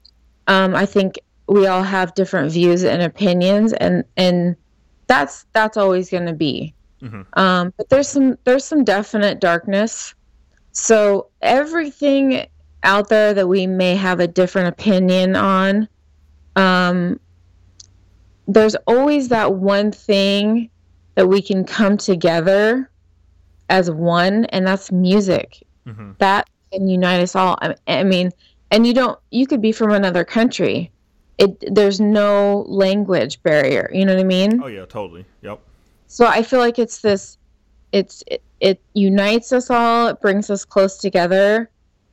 um, 0.47 0.75
I 0.75 0.85
think 0.85 1.19
we 1.47 1.67
all 1.67 1.83
have 1.83 2.13
different 2.15 2.51
views 2.51 2.83
and 2.83 3.01
opinions 3.01 3.73
and 3.73 4.03
and 4.17 4.55
that's 5.07 5.45
that's 5.53 5.77
always 5.77 6.09
going 6.09 6.25
to 6.25 6.33
be. 6.33 6.73
hmm 6.99 7.21
Um, 7.33 7.73
but 7.77 7.89
there's 7.89 8.07
some 8.07 8.37
there's 8.43 8.65
some 8.65 8.83
definite 8.83 9.39
darkness. 9.39 10.13
So 10.71 11.29
everything 11.41 12.47
out 12.83 13.09
there 13.09 13.33
that 13.33 13.47
we 13.47 13.67
may 13.67 13.95
have 13.95 14.19
a 14.19 14.27
different 14.27 14.67
opinion 14.67 15.35
on, 15.35 15.87
um, 16.55 17.19
there's 18.47 18.75
always 18.87 19.29
that 19.29 19.55
one 19.55 19.91
thing 19.91 20.69
that 21.15 21.27
we 21.27 21.41
can 21.41 21.63
come 21.65 21.97
together 21.97 22.89
as 23.69 23.91
one, 23.91 24.45
and 24.45 24.65
that's 24.65 24.91
music. 24.91 25.66
Hmm 25.87 26.11
That 26.19 26.49
can 26.71 26.87
unite 26.87 27.21
us 27.21 27.35
all. 27.35 27.57
I, 27.61 27.75
I 27.87 28.03
mean, 28.03 28.31
and 28.71 28.85
you 28.85 28.93
don't. 28.93 29.17
You 29.31 29.47
could 29.47 29.61
be 29.61 29.71
from 29.71 29.91
another 29.91 30.23
country. 30.25 30.91
It 31.37 31.63
there's 31.73 31.99
no 32.01 32.65
language 32.67 33.41
barrier. 33.43 33.89
You 33.93 34.05
know 34.05 34.13
what 34.15 34.21
I 34.21 34.25
mean? 34.25 34.61
Oh 34.61 34.67
yeah, 34.67 34.85
totally. 34.85 35.25
Yep. 35.41 35.59
so 36.07 36.25
i 36.25 36.41
feel 36.41 36.59
like 36.59 36.79
it's 36.79 36.99
this 37.01 37.37
it's 37.91 38.23
it, 38.27 38.41
it 38.59 38.81
unites 38.93 39.51
us 39.51 39.69
all 39.69 40.07
it 40.07 40.19
brings 40.21 40.49
us 40.49 40.63
close 40.65 40.97
together 40.97 41.69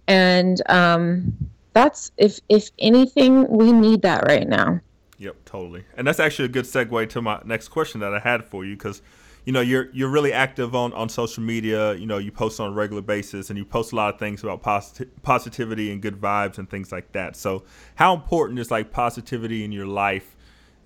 and 0.08 0.62
um 0.68 1.32
that's 1.72 2.10
if 2.16 2.40
if 2.48 2.70
anything 2.78 3.46
we 3.48 3.72
need 3.72 4.02
that 4.02 4.24
right 4.26 4.48
now 4.48 4.80
Yep, 5.18 5.36
totally. 5.44 5.84
And 5.96 6.06
that's 6.06 6.18
actually 6.18 6.46
a 6.46 6.48
good 6.48 6.64
segue 6.64 7.08
to 7.10 7.22
my 7.22 7.40
next 7.44 7.68
question 7.68 8.00
that 8.00 8.12
I 8.12 8.18
had 8.18 8.44
for 8.44 8.64
you 8.64 8.74
because 8.76 9.00
you 9.44 9.52
know 9.52 9.60
you're 9.60 9.90
you're 9.92 10.08
really 10.08 10.32
active 10.32 10.74
on 10.74 10.92
on 10.92 11.08
social 11.08 11.42
media. 11.42 11.94
You 11.94 12.06
know, 12.06 12.18
you 12.18 12.32
post 12.32 12.60
on 12.60 12.70
a 12.70 12.74
regular 12.74 13.02
basis 13.02 13.50
and 13.50 13.58
you 13.58 13.64
post 13.64 13.92
a 13.92 13.96
lot 13.96 14.14
of 14.14 14.18
things 14.18 14.42
about 14.42 14.62
posit- 14.62 15.22
positivity 15.22 15.92
and 15.92 16.00
good 16.00 16.20
vibes 16.20 16.58
and 16.58 16.68
things 16.68 16.90
like 16.90 17.12
that. 17.12 17.36
So, 17.36 17.64
how 17.96 18.14
important 18.14 18.58
is 18.58 18.70
like 18.70 18.90
positivity 18.90 19.64
in 19.64 19.72
your 19.72 19.86
life 19.86 20.36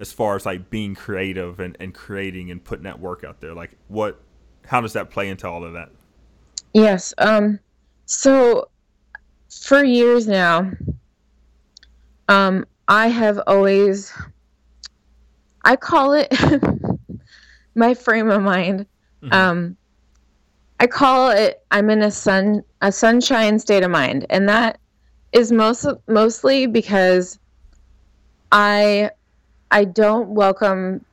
as 0.00 0.12
far 0.12 0.36
as 0.36 0.46
like 0.46 0.70
being 0.70 0.94
creative 0.94 1.60
and 1.60 1.76
and 1.80 1.94
creating 1.94 2.50
and 2.50 2.62
putting 2.62 2.84
that 2.84 2.98
work 2.98 3.24
out 3.24 3.40
there? 3.40 3.54
Like 3.54 3.76
what 3.88 4.20
how 4.66 4.80
does 4.80 4.92
that 4.92 5.10
play 5.10 5.28
into 5.28 5.48
all 5.48 5.64
of 5.64 5.72
that? 5.74 5.90
Yes. 6.74 7.14
Um. 7.18 7.60
So, 8.06 8.68
for 9.50 9.84
years 9.84 10.26
now, 10.26 10.70
um, 12.28 12.66
I 12.88 13.08
have 13.08 13.40
always, 13.46 14.12
I 15.64 15.76
call 15.76 16.12
it 16.12 16.28
my 17.78 17.94
frame 17.94 18.28
of 18.30 18.42
mind. 18.42 18.84
Mhm. 19.22 19.32
Um, 19.32 19.76
I 20.80 20.86
call 20.86 21.30
it 21.30 21.62
I'm 21.70 21.90
in 21.90 22.02
a 22.02 22.10
sun 22.10 22.62
a 22.82 22.92
sunshine 22.92 23.58
state 23.58 23.82
of 23.82 23.90
mind, 23.90 24.26
and 24.30 24.48
that 24.48 24.78
is 25.32 25.50
most 25.50 25.86
mostly 26.06 26.66
because 26.66 27.38
I 28.52 29.10
I 29.70 29.84
don't 29.84 30.30
welcome 30.30 31.04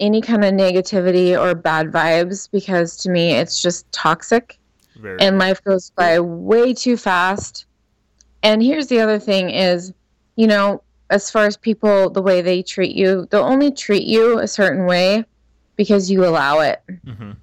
any 0.00 0.20
kind 0.20 0.44
of 0.44 0.52
negativity 0.52 1.38
or 1.38 1.54
bad 1.54 1.92
vibes 1.92 2.48
because 2.50 2.96
to 2.98 3.10
me 3.10 3.32
it's 3.32 3.62
just 3.62 3.90
toxic 3.92 4.58
Very. 4.96 5.20
and 5.20 5.38
life 5.38 5.62
goes 5.62 5.90
by 5.90 6.18
way 6.18 6.74
too 6.74 6.96
fast. 6.96 7.66
And 8.42 8.60
here's 8.62 8.88
the 8.88 8.98
other 8.98 9.20
thing 9.20 9.50
is, 9.50 9.92
you 10.34 10.48
know, 10.48 10.82
as 11.10 11.30
far 11.30 11.46
as 11.46 11.56
people 11.56 12.10
the 12.10 12.20
way 12.20 12.42
they 12.42 12.62
treat 12.62 12.96
you, 12.96 13.28
they'll 13.30 13.44
only 13.44 13.70
treat 13.70 14.02
you 14.04 14.38
a 14.40 14.48
certain 14.48 14.86
way 14.86 15.24
because 15.76 16.10
you 16.10 16.24
allow 16.24 16.60
it 16.60 16.82
Mhm. 17.06 17.36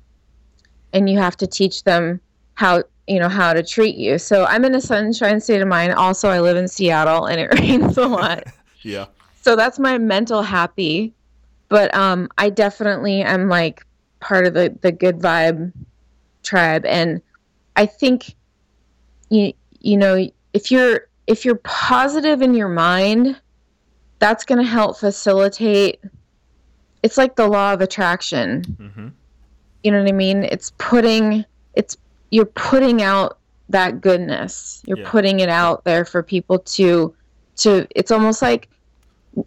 and 0.93 1.09
you 1.09 1.17
have 1.19 1.37
to 1.37 1.47
teach 1.47 1.83
them 1.83 2.19
how 2.55 2.83
you 3.07 3.19
know 3.19 3.29
how 3.29 3.53
to 3.53 3.63
treat 3.63 3.95
you. 3.95 4.19
So 4.19 4.45
I'm 4.45 4.63
in 4.65 4.75
a 4.75 4.81
sunshine 4.81 5.39
state 5.41 5.61
of 5.61 5.67
mind. 5.67 5.93
Also, 5.93 6.29
I 6.29 6.39
live 6.41 6.57
in 6.57 6.67
Seattle 6.67 7.25
and 7.25 7.39
it 7.41 7.51
rains 7.59 7.97
a 7.97 8.07
lot. 8.07 8.43
Yeah. 8.81 9.07
so 9.41 9.57
that's 9.57 9.77
my 9.77 9.97
mental 9.97 10.41
happy. 10.41 11.13
But 11.69 11.93
um 11.95 12.29
I 12.37 12.49
definitely 12.49 13.21
am 13.21 13.49
like 13.49 13.85
part 14.19 14.45
of 14.47 14.53
the 14.53 14.73
the 14.81 14.91
good 14.91 15.19
vibe 15.19 15.73
tribe 16.43 16.85
and 16.85 17.21
I 17.75 17.85
think 17.85 18.35
you 19.29 19.53
you 19.79 19.97
know 19.97 20.29
if 20.53 20.71
you're 20.71 21.07
if 21.27 21.45
you're 21.45 21.55
positive 21.63 22.41
in 22.41 22.53
your 22.53 22.69
mind 22.69 23.39
that's 24.19 24.43
going 24.43 24.57
to 24.59 24.67
help 24.69 24.97
facilitate 24.97 25.99
it's 27.03 27.17
like 27.17 27.35
the 27.35 27.47
law 27.47 27.73
of 27.73 27.81
attraction. 27.81 28.63
Hmm 28.77 29.07
you 29.83 29.91
know 29.91 29.99
what 29.99 30.09
i 30.09 30.11
mean? 30.11 30.43
It's 30.43 30.73
putting 30.77 31.45
it's 31.73 31.95
you're 32.31 32.45
putting 32.45 33.01
out 33.01 33.37
that 33.69 34.01
goodness. 34.01 34.81
You're 34.85 34.97
Yeah. 34.97 35.09
putting 35.09 35.39
it 35.39 35.47
out 35.47 35.85
there 35.85 36.03
for 36.03 36.21
people 36.21 36.59
to 36.59 37.15
to 37.57 37.87
it's 37.95 38.11
almost 38.11 38.41
like 38.41 38.67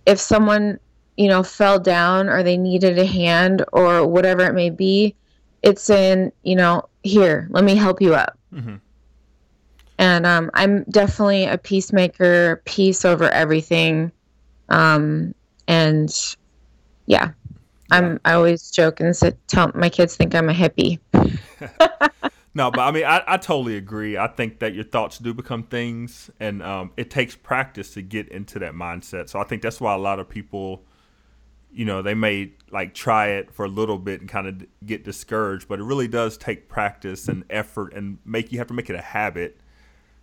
if 0.07 0.19
someone 0.19 0.79
you 1.19 1.29
know 1.29 1.43
fell 1.43 1.79
down 1.79 2.31
or 2.31 2.43
they 2.43 2.57
needed 2.57 2.99
a 2.99 3.05
hand 3.05 3.62
or 3.75 4.07
whatever 4.07 4.43
it 4.45 4.55
may 4.55 4.71
be 4.71 5.15
it's 5.62 5.91
in 5.91 6.33
you 6.45 6.57
know 6.57 6.88
here 7.03 7.47
let 7.51 7.62
me 7.65 7.75
help 7.77 8.01
you 8.01 8.15
up. 8.15 8.38
Hmm 8.55 8.77
and 9.99 10.25
um, 10.27 10.51
i'm 10.55 10.85
definitely 10.85 11.45
a 11.45 11.59
peacemaker 11.59 12.62
peace 12.65 13.05
over 13.05 13.29
everything. 13.29 14.11
Um, 14.71 15.35
and 15.69 16.11
yeah 17.07 17.33
i'm 17.92 18.20
i 18.24 18.33
always 18.33 18.70
joke 18.70 19.00
and 19.00 19.16
sit, 19.16 19.37
tell 19.48 19.70
my 19.74 19.88
kids 19.88 20.16
think 20.16 20.35
i'm 20.35 20.48
a 20.48 20.55
hippie 20.55 20.98
No, 22.55 22.70
but 22.70 22.81
I 22.83 22.90
mean, 22.90 23.05
I, 23.05 23.22
I 23.26 23.37
totally 23.38 23.76
agree. 23.76 24.18
I 24.18 24.26
think 24.26 24.59
that 24.59 24.74
your 24.74 24.85
thoughts 24.85 25.18
do 25.18 25.33
become 25.33 25.62
things, 25.62 26.31
and 26.38 26.62
um, 26.62 26.92
it 26.96 27.11
takes 27.11 27.35
practice 27.35 27.94
to 27.94 28.02
get 28.02 28.28
into 28.28 28.59
that 28.59 28.74
mindset. 28.74 29.31
So 29.31 29.38
I 29.38 29.44
think 29.44 29.62
that's 29.62 29.81
why 29.81 29.94
a 29.94 29.98
lot 29.98 30.18
of 30.18 30.28
people, 30.28 30.83
you 31.72 31.87
know, 31.87 32.02
they 32.02 32.12
may 32.12 32.52
like 32.70 32.92
try 32.92 33.28
it 33.28 33.50
for 33.55 33.64
a 33.64 33.68
little 33.68 33.96
bit 33.96 34.20
and 34.20 34.28
kind 34.28 34.46
of 34.46 34.66
get 34.85 35.02
discouraged, 35.02 35.66
but 35.66 35.81
it 35.81 35.85
really 35.85 36.09
does 36.09 36.37
take 36.37 36.68
practice 36.68 37.26
and 37.26 37.44
effort, 37.48 37.94
and 37.94 38.18
make 38.26 38.52
you 38.52 38.59
have 38.59 38.66
to 38.66 38.74
make 38.74 38.90
it 38.90 38.96
a 38.96 39.02
habit 39.02 39.59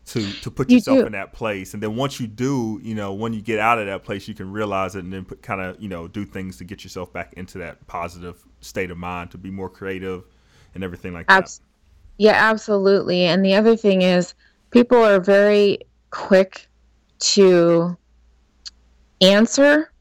to 0.09 0.33
to 0.33 0.51
put 0.51 0.69
You 0.69 0.77
yourself 0.77 0.99
do. 0.99 1.05
in 1.05 1.11
that 1.13 1.33
place. 1.33 1.73
And 1.73 1.83
then 1.83 1.95
once 1.95 2.19
you 2.19 2.27
do, 2.27 2.79
you 2.83 2.95
know, 2.95 3.13
when 3.13 3.33
you 3.33 3.41
get 3.41 3.59
out 3.59 3.79
of 3.79 3.85
that 3.85 4.03
place, 4.03 4.27
you 4.27 4.33
can 4.33 4.51
realize 4.51 4.95
it, 4.95 5.03
and 5.03 5.13
then 5.13 5.25
put 5.25 5.41
kind 5.41 5.61
of 5.61 5.81
you 5.81 5.89
know 5.89 6.07
do 6.07 6.25
things 6.25 6.57
to 6.57 6.63
get 6.63 6.83
yourself 6.83 7.13
back 7.13 7.33
into 7.33 7.57
that 7.59 7.85
positive 7.87 8.43
state 8.61 8.91
of 8.91 8.97
mind 8.97 9.31
to 9.31 9.37
be 9.37 9.51
more 9.51 9.69
creative 9.69 10.23
and 10.75 10.83
everything 10.83 11.13
like 11.13 11.27
that. 11.27 11.59
Yeah 12.17 12.33
absolutely 12.33 13.23
and 13.23 13.45
the 13.45 13.55
other 13.55 13.77
thing 13.77 14.01
is 14.01 14.33
people 14.71 14.97
are 14.97 15.21
very 15.21 15.79
quick 16.11 16.67
to 17.19 17.97
answer 19.21 19.91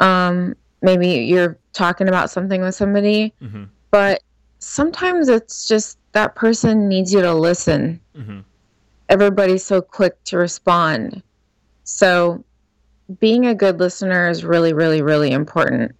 um 0.00 0.56
maybe 0.80 1.06
you're 1.08 1.58
talking 1.72 2.08
about 2.08 2.28
something 2.30 2.60
with 2.60 2.74
somebody 2.74 3.32
hmm 3.40 3.64
but 3.92 4.22
sometimes 4.58 5.28
it's 5.28 5.68
just 5.68 5.98
that 6.12 6.34
person 6.34 6.88
needs 6.88 7.12
you 7.12 7.22
to 7.22 7.32
listen 7.34 8.00
hmm 8.16 8.40
everybody's 9.12 9.62
so 9.62 9.82
quick 9.82 10.22
to 10.24 10.38
respond. 10.38 11.22
So 11.84 12.42
being 13.20 13.44
a 13.44 13.54
good 13.54 13.78
listener 13.78 14.30
is 14.30 14.42
really 14.42 14.72
really 14.72 15.02
really 15.02 15.30
important. 15.30 15.92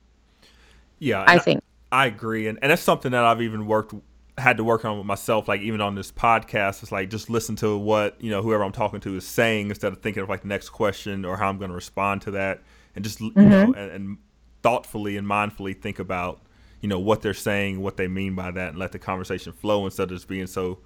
Yeah, 0.98 1.24
i 1.26 1.38
think. 1.38 1.62
I 1.90 2.06
agree, 2.06 2.48
and 2.48 2.58
and 2.62 2.70
that's 2.70 2.82
something 2.82 3.12
that 3.12 3.24
I've 3.24 3.42
even 3.42 3.66
worked 3.66 3.94
had 4.38 4.56
to 4.56 4.64
work 4.64 4.86
on 4.86 4.96
with 4.96 5.06
myself. 5.06 5.46
Like 5.46 5.60
even 5.60 5.82
on 5.82 5.94
this 5.94 6.10
podcast, 6.10 6.82
it's 6.82 6.90
like 6.90 7.10
just 7.10 7.28
listen 7.28 7.54
to 7.56 7.76
what 7.76 8.16
you 8.18 8.30
know 8.30 8.40
whoever 8.40 8.64
I'm 8.64 8.72
talking 8.72 9.00
to 9.00 9.16
is 9.16 9.26
saying 9.26 9.68
instead 9.68 9.92
of 9.92 10.00
thinking 10.00 10.22
of 10.22 10.30
like 10.30 10.40
the 10.40 10.48
next 10.48 10.70
question 10.70 11.26
or 11.26 11.36
how 11.36 11.50
I'm 11.50 11.58
going 11.58 11.68
to 11.68 11.74
respond 11.74 12.22
to 12.22 12.30
that, 12.32 12.62
and 12.96 13.04
just 13.04 13.20
you 13.20 13.30
know 13.34 13.66
mm-hmm. 13.66 13.78
and, 13.78 13.90
and 13.90 14.18
thoughtfully 14.62 15.18
and 15.18 15.26
mindfully 15.26 15.78
think 15.78 15.98
about 15.98 16.40
you 16.80 16.88
know 16.88 16.98
what 16.98 17.20
they're 17.20 17.34
saying, 17.34 17.82
what 17.82 17.98
they 17.98 18.08
mean 18.08 18.34
by 18.34 18.50
that, 18.50 18.70
and 18.70 18.78
let 18.78 18.92
the 18.92 18.98
conversation 18.98 19.52
flow 19.52 19.84
instead 19.84 20.04
of 20.04 20.16
just 20.16 20.28
being 20.28 20.46
so 20.46 20.78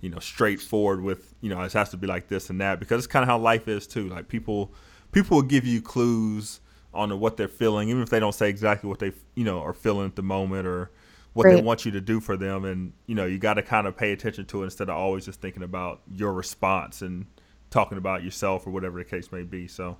you 0.00 0.10
know 0.10 0.18
straightforward 0.18 1.02
with 1.02 1.34
you 1.40 1.50
know 1.50 1.60
it 1.62 1.72
has 1.72 1.90
to 1.90 1.96
be 1.96 2.06
like 2.06 2.28
this 2.28 2.50
and 2.50 2.60
that 2.60 2.80
because 2.80 2.98
it's 2.98 3.06
kind 3.06 3.22
of 3.22 3.28
how 3.28 3.38
life 3.38 3.68
is 3.68 3.86
too. 3.86 4.08
Like 4.08 4.28
people 4.28 4.72
people 5.12 5.36
will 5.36 5.42
give 5.42 5.66
you 5.66 5.82
clues 5.82 6.60
on 6.92 7.18
what 7.20 7.36
they're 7.36 7.48
feeling, 7.48 7.88
even 7.88 8.02
if 8.02 8.10
they 8.10 8.20
don't 8.20 8.34
say 8.34 8.48
exactly 8.48 8.88
what 8.88 8.98
they 8.98 9.12
you 9.34 9.44
know 9.44 9.60
are 9.60 9.72
feeling 9.72 10.06
at 10.06 10.16
the 10.16 10.22
moment 10.22 10.66
or 10.66 10.90
what 11.32 11.44
they 11.44 11.60
want 11.62 11.84
you 11.84 11.92
to 11.92 12.00
do 12.00 12.18
for 12.20 12.36
them. 12.36 12.64
And 12.64 12.92
you 13.06 13.14
know 13.14 13.26
you 13.26 13.38
got 13.38 13.54
to 13.54 13.62
kind 13.62 13.86
of 13.86 13.96
pay 13.96 14.12
attention 14.12 14.46
to 14.46 14.62
it 14.62 14.64
instead 14.64 14.88
of 14.88 14.96
always 14.96 15.24
just 15.26 15.40
thinking 15.40 15.62
about 15.62 16.00
your 16.14 16.32
response 16.32 17.02
and 17.02 17.26
talking 17.70 17.98
about 17.98 18.24
yourself 18.24 18.66
or 18.66 18.70
whatever 18.70 18.98
the 18.98 19.04
case 19.04 19.30
may 19.30 19.42
be. 19.42 19.68
So. 19.68 19.96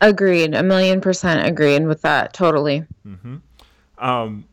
agreed 0.00 0.54
a 0.54 0.62
million 0.62 1.00
percent 1.00 1.44
agreed 1.44 1.84
with 1.84 2.02
that 2.02 2.32
totally 2.32 2.84
Um, 3.98 4.44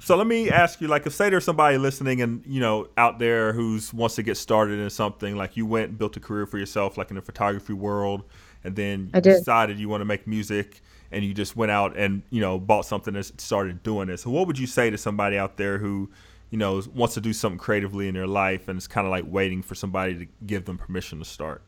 so 0.00 0.16
let 0.16 0.26
me 0.26 0.50
ask 0.50 0.80
you, 0.80 0.88
like, 0.88 1.06
if 1.06 1.12
say 1.12 1.28
there's 1.28 1.44
somebody 1.44 1.76
listening 1.76 2.22
and 2.22 2.42
you 2.46 2.60
know 2.60 2.88
out 2.96 3.18
there 3.18 3.52
who's 3.52 3.92
wants 3.92 4.14
to 4.16 4.22
get 4.22 4.36
started 4.36 4.80
in 4.80 4.88
something, 4.88 5.36
like 5.36 5.56
you 5.56 5.66
went 5.66 5.90
and 5.90 5.98
built 5.98 6.16
a 6.16 6.20
career 6.20 6.46
for 6.46 6.58
yourself, 6.58 6.96
like 6.96 7.10
in 7.10 7.16
the 7.16 7.22
photography 7.22 7.74
world, 7.74 8.24
and 8.64 8.74
then 8.74 9.10
you 9.14 9.20
decided 9.20 9.78
you 9.78 9.90
want 9.90 10.00
to 10.00 10.06
make 10.06 10.26
music, 10.26 10.80
and 11.12 11.22
you 11.22 11.34
just 11.34 11.54
went 11.54 11.70
out 11.70 11.96
and 11.96 12.22
you 12.30 12.40
know 12.40 12.58
bought 12.58 12.86
something 12.86 13.14
and 13.14 13.24
started 13.40 13.82
doing 13.82 14.08
it. 14.08 14.18
So 14.18 14.30
what 14.30 14.46
would 14.46 14.58
you 14.58 14.66
say 14.66 14.88
to 14.88 14.96
somebody 14.96 15.36
out 15.36 15.58
there 15.58 15.76
who 15.76 16.08
you 16.48 16.56
know 16.56 16.82
wants 16.94 17.14
to 17.14 17.20
do 17.20 17.34
something 17.34 17.58
creatively 17.58 18.08
in 18.08 18.14
their 18.14 18.26
life 18.26 18.68
and 18.68 18.78
is 18.78 18.88
kind 18.88 19.06
of 19.06 19.10
like 19.10 19.24
waiting 19.26 19.62
for 19.62 19.74
somebody 19.74 20.14
to 20.14 20.26
give 20.46 20.64
them 20.64 20.78
permission 20.78 21.18
to 21.18 21.26
start? 21.26 21.60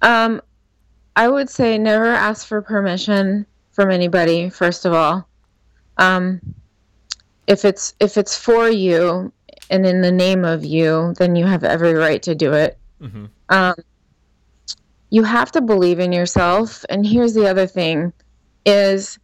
Um, 0.00 0.40
I 1.16 1.28
would 1.28 1.50
say 1.50 1.76
never 1.76 2.06
ask 2.06 2.46
for 2.46 2.62
permission 2.62 3.44
from 3.72 3.90
anybody. 3.90 4.48
First 4.48 4.86
of 4.86 4.94
all, 4.94 5.28
um, 5.98 6.40
if 7.50 7.64
it's 7.64 7.94
if 7.98 8.16
it's 8.16 8.36
for 8.36 8.70
you 8.70 9.32
and 9.70 9.84
in 9.84 10.02
the 10.02 10.12
name 10.12 10.44
of 10.44 10.64
you, 10.64 11.14
then 11.18 11.34
you 11.34 11.46
have 11.46 11.64
every 11.64 11.94
right 11.94 12.22
to 12.22 12.34
do 12.34 12.52
it. 12.52 12.78
Mm-hmm. 13.02 13.24
Um, 13.48 13.74
you 15.10 15.24
have 15.24 15.50
to 15.52 15.60
believe 15.60 15.98
in 15.98 16.12
yourself. 16.12 16.84
And 16.88 17.04
here's 17.04 17.34
the 17.34 17.48
other 17.48 17.66
thing: 17.66 18.12
is 18.64 19.18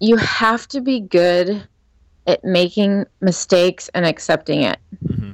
you 0.00 0.16
have 0.16 0.68
to 0.68 0.82
be 0.82 1.00
good 1.00 1.66
at 2.26 2.44
making 2.44 3.06
mistakes 3.20 3.88
and 3.94 4.04
accepting 4.04 4.62
it 4.62 4.78
Mm-hmm. 5.06 5.32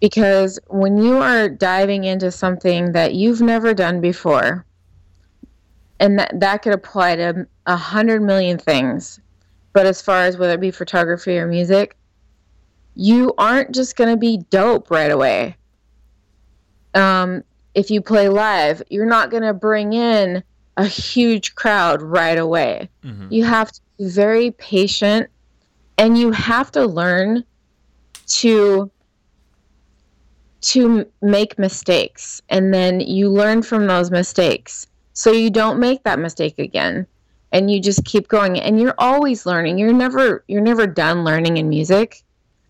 because 0.00 0.58
when 0.68 0.96
you 0.96 1.18
are 1.18 1.48
diving 1.48 2.04
into 2.04 2.30
something 2.30 2.92
that 2.92 3.14
you've 3.14 3.40
never 3.40 3.74
done 3.74 4.00
before 4.00 4.64
and 5.98 6.18
that, 6.18 6.38
that 6.38 6.62
could 6.62 6.72
apply 6.72 7.16
to 7.16 7.46
a 7.66 7.76
hundred 7.76 8.22
million 8.22 8.58
things 8.58 9.20
but 9.72 9.86
as 9.86 10.02
far 10.02 10.22
as 10.24 10.36
whether 10.36 10.54
it 10.54 10.60
be 10.60 10.70
photography 10.70 11.38
or 11.38 11.46
music 11.46 11.96
you 12.94 13.32
aren't 13.38 13.74
just 13.74 13.96
going 13.96 14.10
to 14.10 14.18
be 14.18 14.36
dope 14.50 14.90
right 14.90 15.10
away. 15.10 15.56
Um, 16.94 17.42
if 17.74 17.90
you 17.90 18.02
play 18.02 18.28
live 18.28 18.82
you're 18.90 19.06
not 19.06 19.30
going 19.30 19.42
to 19.42 19.54
bring 19.54 19.94
in 19.94 20.42
a 20.76 20.84
huge 20.84 21.54
crowd 21.54 22.02
right 22.02 22.38
away. 22.38 22.88
Mm-hmm. 23.04 23.32
you 23.32 23.44
have 23.44 23.72
to 23.72 23.80
be 23.98 24.08
very 24.08 24.50
patient 24.52 25.28
and 25.98 26.18
you 26.18 26.32
have 26.32 26.70
to 26.72 26.86
learn 26.86 27.44
to 28.26 28.90
to 30.60 31.04
make 31.20 31.58
mistakes 31.58 32.40
and 32.48 32.72
then 32.72 33.00
you 33.00 33.28
learn 33.28 33.62
from 33.62 33.86
those 33.86 34.10
mistakes. 34.10 34.86
So 35.12 35.32
you 35.32 35.50
don't 35.50 35.80
make 35.80 36.04
that 36.04 36.18
mistake 36.18 36.58
again 36.58 37.06
and 37.52 37.70
you 37.70 37.80
just 37.80 38.04
keep 38.04 38.28
going 38.28 38.58
and 38.58 38.80
you're 38.80 38.94
always 38.98 39.46
learning 39.46 39.78
you're 39.78 39.92
never 39.92 40.44
you're 40.48 40.60
never 40.62 40.86
done 40.86 41.24
learning 41.24 41.56
in 41.58 41.68
music 41.68 42.22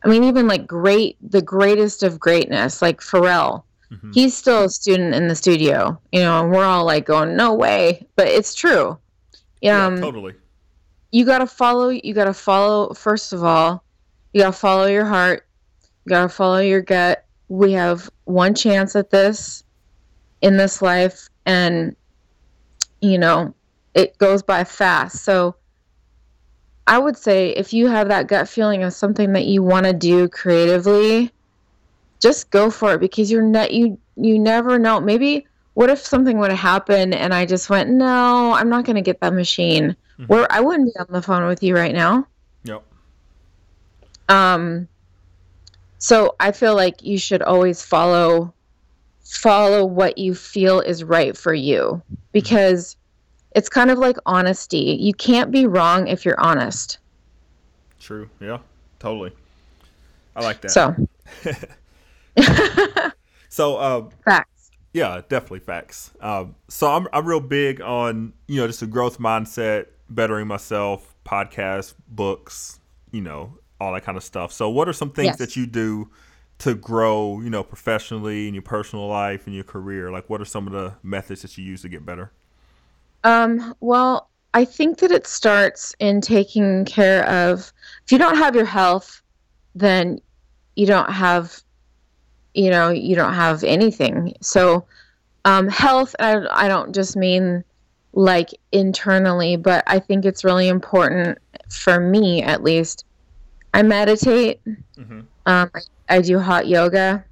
I 0.05 0.09
mean, 0.09 0.25
even 0.25 0.49
like 0.49 0.67
great, 0.67 1.17
the 1.23 1.41
greatest 1.43 2.03
of 2.03 2.19
greatness, 2.19 2.83
like 2.83 3.01
Pharrell. 3.01 3.63
Mhm. 3.93 4.13
He's 4.13 4.37
still 4.37 4.65
a 4.65 4.69
student 4.69 5.15
in 5.15 5.29
the 5.29 5.37
studio, 5.37 5.97
you 6.11 6.19
know, 6.19 6.41
and 6.43 6.51
we're 6.51 6.65
all 6.65 6.85
like 6.85 7.07
going, 7.07 7.37
no 7.37 7.55
way, 7.55 8.05
but 8.17 8.27
it's 8.27 8.53
true. 8.53 8.99
yeah, 9.61 9.87
Um, 9.87 10.01
totally. 10.01 10.35
you 11.13 11.25
gotta 11.25 11.47
follow. 11.47 11.91
You 11.91 12.15
gotta 12.15 12.35
follow. 12.35 12.93
First 12.95 13.33
of 13.33 13.45
all, 13.45 13.85
you 14.33 14.41
gotta 14.41 14.53
follow 14.53 14.87
your 14.87 15.05
heart. 15.05 15.47
You 16.05 16.11
gotta 16.11 16.29
follow 16.29 16.59
your 16.59 16.83
gut. 16.83 17.25
We 17.49 17.71
have 17.75 18.11
one 18.25 18.57
chance 18.57 18.97
at 18.97 19.11
this 19.11 19.63
in 20.41 20.57
this 20.57 20.83
life, 20.83 21.29
and 21.47 21.95
you 23.01 23.19
know 23.19 23.55
it 23.95 24.19
goes 24.19 24.43
by 24.43 24.65
fast. 24.65 25.25
So 25.25 25.57
I 26.87 26.99
would 26.99 27.17
say 27.17 27.51
if 27.51 27.73
you 27.73 27.87
have 27.89 28.09
that 28.09 28.27
gut 28.27 28.49
feeling 28.49 28.83
of 28.83 28.93
something 28.93 29.33
that 29.35 29.47
you 29.47 29.63
want 29.63 29.87
to 29.87 29.93
do 29.93 30.29
creatively, 30.29 31.31
just 32.21 32.51
go 32.51 32.71
for 32.71 32.95
it 32.95 33.01
because 33.01 33.31
you're 33.31 33.43
not 33.43 33.73
you 33.73 33.99
you 34.17 34.39
never 34.39 34.79
know. 34.79 35.01
Maybe 35.01 35.47
what 35.75 35.91
if 35.91 35.99
something 35.99 36.39
would 36.39 36.51
have 36.51 36.61
happened 36.61 37.15
and 37.15 37.33
I 37.33 37.47
just 37.47 37.71
went, 37.71 37.89
no, 37.89 38.53
I'm 38.53 38.69
not 38.69 38.85
going 38.85 38.97
to 38.97 39.03
get 39.03 39.21
that 39.21 39.33
machine. 39.33 39.97
Mhm. 40.19 40.29
Where 40.29 40.47
I 40.51 40.61
wouldn't 40.61 40.93
be 40.93 40.99
on 40.99 41.07
the 41.09 41.23
phone 41.23 41.47
with 41.47 41.63
you 41.63 41.75
right 41.75 41.95
now. 41.95 42.27
Yep. 42.65 42.83
Um, 44.29 44.89
so 45.99 46.35
I 46.41 46.53
feel 46.53 46.75
like 46.75 47.03
you 47.03 47.19
should 47.19 47.43
always 47.43 47.83
follow 47.83 48.53
follow 49.25 49.87
what 49.87 50.19
you 50.19 50.35
feel 50.35 50.81
is 50.81 51.03
right 51.03 51.37
for 51.37 51.55
you 51.55 52.03
because 52.33 52.97
it's 53.55 53.69
kind 53.69 53.91
of 53.91 53.99
like 53.99 54.17
honesty. 54.27 54.97
You 55.01 55.13
can't 55.15 55.51
be 55.51 55.67
wrong 55.67 56.07
if 56.09 56.25
you're 56.25 56.41
honest. 56.41 56.99
True. 58.01 58.29
Yeah. 58.41 58.59
Totally. 58.99 59.33
I 60.35 60.43
like 60.43 60.61
that. 60.63 60.71
So 60.71 60.95
So, 63.49 63.77
uh, 63.77 64.09
facts. 64.25 64.71
yeah, 64.95 65.21
definitely 65.29 65.59
facts. 65.61 66.11
Um, 66.23 66.55
so 66.69 66.91
I'm 66.91 67.07
I'm 67.13 67.27
real 67.27 67.41
big 67.41 67.83
on 67.83 68.33
you 68.49 68.61
know 68.61 68.67
just 68.67 68.81
a 68.81 68.87
growth 68.87 69.19
mindset, 69.19 69.87
bettering 70.09 70.47
myself, 70.47 71.15
podcasts, 71.27 71.93
books, 72.09 72.81
you 73.11 73.21
know, 73.21 73.59
all 73.79 73.93
that 73.93 74.05
kind 74.05 74.17
of 74.17 74.25
stuff. 74.25 74.53
So, 74.53 74.71
what 74.71 74.89
are 74.89 74.95
some 74.95 75.11
things 75.11 75.27
Yes. 75.27 75.39
that 75.39 75.57
you 75.57 75.67
do 75.67 76.09
to 76.61 76.75
grow, 76.75 77.41
you 77.41 77.51
know, 77.51 77.63
professionally 77.63 78.49
in 78.49 78.55
your 78.55 78.63
personal 78.63 79.07
life 79.07 79.47
and 79.47 79.55
your 79.55 79.65
career? 79.65 80.11
Like, 80.11 80.31
what 80.31 80.41
are 80.41 80.47
some 80.47 80.67
of 80.67 80.73
the 80.73 80.95
methods 81.03 81.43
that 81.43 81.59
you 81.59 81.65
use 81.65 81.83
to 81.83 81.91
get 81.91 82.07
better? 82.07 82.33
Um, 83.25 83.75
well, 83.81 84.29
I 84.55 84.65
think 84.65 84.99
that 84.99 85.11
it 85.11 85.27
starts 85.27 85.95
in 85.99 86.21
taking 86.21 86.85
care 86.85 87.27
of 87.29 87.73
if 88.05 88.13
you 88.13 88.19
don't 88.19 88.37
have 88.37 88.55
your 88.55 88.65
health, 88.65 89.23
then 89.75 90.21
you 90.77 90.87
don't 90.87 91.11
have 91.11 91.63
you 92.55 92.69
know, 92.69 92.91
you 92.91 93.17
don't 93.17 93.33
have 93.33 93.65
anything. 93.65 94.35
So 94.41 94.85
um 95.45 95.69
health 95.69 96.15
I, 96.19 96.47
I 96.51 96.69
don't 96.69 96.95
just 96.95 97.17
mean 97.17 97.65
like 98.13 98.51
internally, 98.73 99.57
but 99.57 99.83
I 99.87 99.99
think 99.99 100.25
it's 100.25 100.45
really 100.45 100.69
important 100.69 101.39
for 101.71 101.99
me 101.99 102.43
at 102.43 102.63
least. 102.63 103.05
I 103.75 103.83
meditate. 103.83 104.61
Mm-hmm. 104.65 105.21
Um, 105.47 105.71
I, 105.75 105.81
I 106.17 106.21
do 106.21 106.39
hot 106.39 106.67
yoga. 106.69 107.25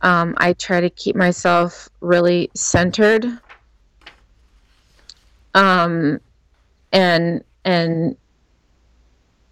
Um, 0.00 0.34
I 0.38 0.52
try 0.54 0.80
to 0.80 0.90
keep 0.90 1.14
myself 1.14 1.88
really 2.00 2.50
centered. 2.54 3.26
Um, 5.54 6.20
and 6.92 7.42
and 7.64 8.16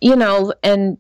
you 0.00 0.16
know, 0.16 0.52
and 0.62 0.98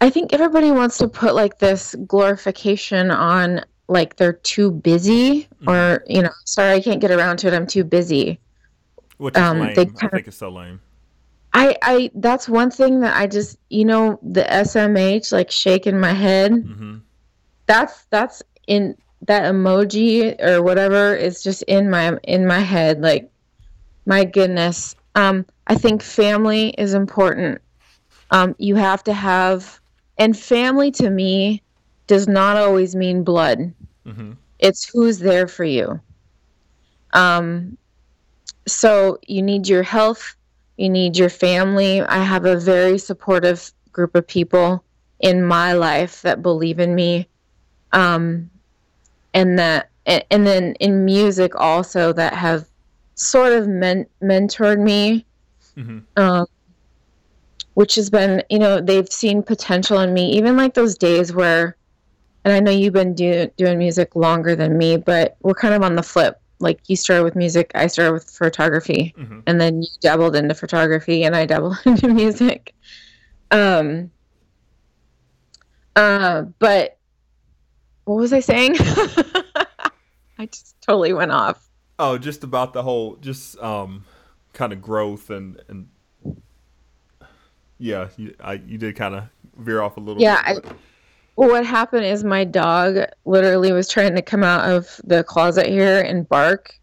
I 0.00 0.10
think 0.10 0.32
everybody 0.32 0.70
wants 0.70 0.98
to 0.98 1.08
put 1.08 1.34
like 1.34 1.58
this 1.58 1.94
glorification 2.06 3.10
on 3.10 3.60
like 3.88 4.16
they're 4.16 4.32
too 4.32 4.70
busy 4.70 5.48
or 5.66 6.02
you 6.06 6.22
know, 6.22 6.30
sorry, 6.44 6.72
I 6.74 6.80
can't 6.80 7.00
get 7.00 7.10
around 7.10 7.38
to 7.38 7.48
it. 7.48 7.54
I'm 7.54 7.66
too 7.66 7.84
busy. 7.84 8.40
Which 9.18 9.36
is 9.36 9.42
Um, 9.42 9.60
lame. 9.60 9.74
they 9.74 9.82
I 9.82 9.84
kinda- 9.84 10.08
think 10.10 10.28
it's 10.28 10.36
so 10.38 10.48
lame. 10.48 10.80
I, 11.52 11.76
I 11.82 12.10
that's 12.14 12.48
one 12.48 12.70
thing 12.70 13.00
that 13.00 13.16
I 13.16 13.26
just 13.26 13.58
you 13.70 13.84
know 13.84 14.18
the 14.22 14.42
SMH 14.44 15.32
like 15.32 15.50
shaking 15.50 15.98
my 15.98 16.12
head 16.12 16.52
Mm-hmm. 16.52 16.98
that's 17.66 18.04
that's 18.10 18.40
in 18.68 18.96
that 19.22 19.42
emoji 19.52 20.40
or 20.42 20.62
whatever 20.62 21.14
is 21.14 21.42
just 21.42 21.62
in 21.62 21.90
my 21.90 22.16
in 22.24 22.46
my 22.46 22.60
head 22.60 23.00
like 23.00 23.30
my 24.06 24.24
goodness. 24.24 24.96
Um 25.14 25.44
I 25.66 25.74
think 25.74 26.02
family 26.02 26.70
is 26.78 26.94
important. 26.94 27.60
Um 28.30 28.54
you 28.58 28.76
have 28.76 29.04
to 29.04 29.12
have 29.12 29.80
and 30.18 30.36
family 30.38 30.90
to 30.92 31.10
me 31.10 31.62
does 32.06 32.26
not 32.28 32.56
always 32.56 32.94
mean 32.94 33.22
blood. 33.22 33.72
Mm-hmm. 34.06 34.32
it's 34.58 34.88
who's 34.88 35.18
there 35.18 35.46
for 35.46 35.64
you. 35.64 36.00
Um 37.12 37.76
so 38.66 39.18
you 39.26 39.42
need 39.42 39.68
your 39.68 39.82
health 39.82 40.36
you 40.80 40.88
need 40.88 41.18
your 41.18 41.28
family. 41.28 42.00
I 42.00 42.22
have 42.24 42.46
a 42.46 42.56
very 42.56 42.96
supportive 42.96 43.70
group 43.92 44.14
of 44.14 44.26
people 44.26 44.82
in 45.18 45.44
my 45.44 45.74
life 45.74 46.22
that 46.22 46.40
believe 46.40 46.80
in 46.80 46.94
me. 46.94 47.28
Um 47.92 48.50
and 49.34 49.58
that 49.58 49.90
and, 50.06 50.24
and 50.30 50.46
then 50.46 50.74
in 50.80 51.04
music 51.04 51.54
also 51.56 52.12
that 52.12 52.34
have 52.34 52.66
sort 53.14 53.52
of 53.52 53.68
men- 53.68 54.06
mentored 54.22 54.80
me 54.80 55.26
Mm-hmm. 55.76 55.98
um, 56.22 56.46
which 57.74 57.94
has 57.94 58.10
been, 58.10 58.42
you 58.50 58.58
know, 58.58 58.80
they've 58.80 59.08
seen 59.10 59.42
potential 59.42 60.00
in 60.00 60.12
me, 60.12 60.32
even 60.32 60.56
like 60.56 60.74
those 60.74 60.98
days 60.98 61.32
where, 61.32 61.76
and 62.44 62.52
I 62.52 62.60
know 62.60 62.72
you've 62.72 62.92
been 62.92 63.14
do, 63.14 63.48
doing 63.56 63.78
music 63.78 64.16
longer 64.16 64.54
than 64.56 64.76
me, 64.76 64.96
but 64.96 65.36
we're 65.42 65.54
kind 65.54 65.72
of 65.72 65.82
on 65.82 65.94
the 65.94 66.02
flip. 66.02 66.38
Like 66.58 66.80
you 66.88 66.96
started 66.96 67.22
with 67.24 67.36
music, 67.36 67.70
I 67.74 67.86
started 67.86 68.12
with 68.12 68.28
photography, 68.28 69.14
Mhm. 69.16 69.42
and 69.46 69.60
then 69.60 69.80
you 69.82 69.88
dabbled 70.00 70.34
into 70.36 70.54
photography, 70.54 71.22
and 71.22 71.34
I 71.34 71.46
dabbled 71.46 71.78
into 71.86 72.08
music. 72.08 72.74
Um, 73.52 74.10
uh, 75.96 76.42
but 76.58 76.98
what 78.04 78.16
was 78.16 78.32
I 78.32 78.40
saying? 78.40 78.76
I 80.38 80.46
just 80.46 80.80
totally 80.80 81.12
went 81.12 81.32
off. 81.32 81.68
Oh, 81.98 82.16
just 82.18 82.44
about 82.44 82.72
the 82.72 82.82
whole, 82.82 83.16
just 83.16 83.58
um, 83.58 84.04
kind 84.52 84.72
of 84.72 84.80
growth 84.80 85.30
and 85.30 85.60
and 85.68 85.88
yeah, 87.78 88.08
you 88.16 88.34
I 88.40 88.54
you 88.54 88.78
did 88.78 88.96
kind 88.96 89.14
of 89.14 89.24
veer 89.56 89.82
off 89.82 89.96
a 89.96 90.00
little. 90.00 90.22
Yeah, 90.22 90.54
bit, 90.54 90.64
Well, 91.36 91.48
what 91.50 91.66
happened 91.66 92.04
is 92.04 92.24
my 92.24 92.44
dog 92.44 92.98
literally 93.24 93.72
was 93.72 93.88
trying 93.88 94.14
to 94.14 94.22
come 94.22 94.44
out 94.44 94.68
of 94.70 95.00
the 95.04 95.24
closet 95.24 95.66
here 95.66 96.00
and 96.00 96.28
bark, 96.28 96.78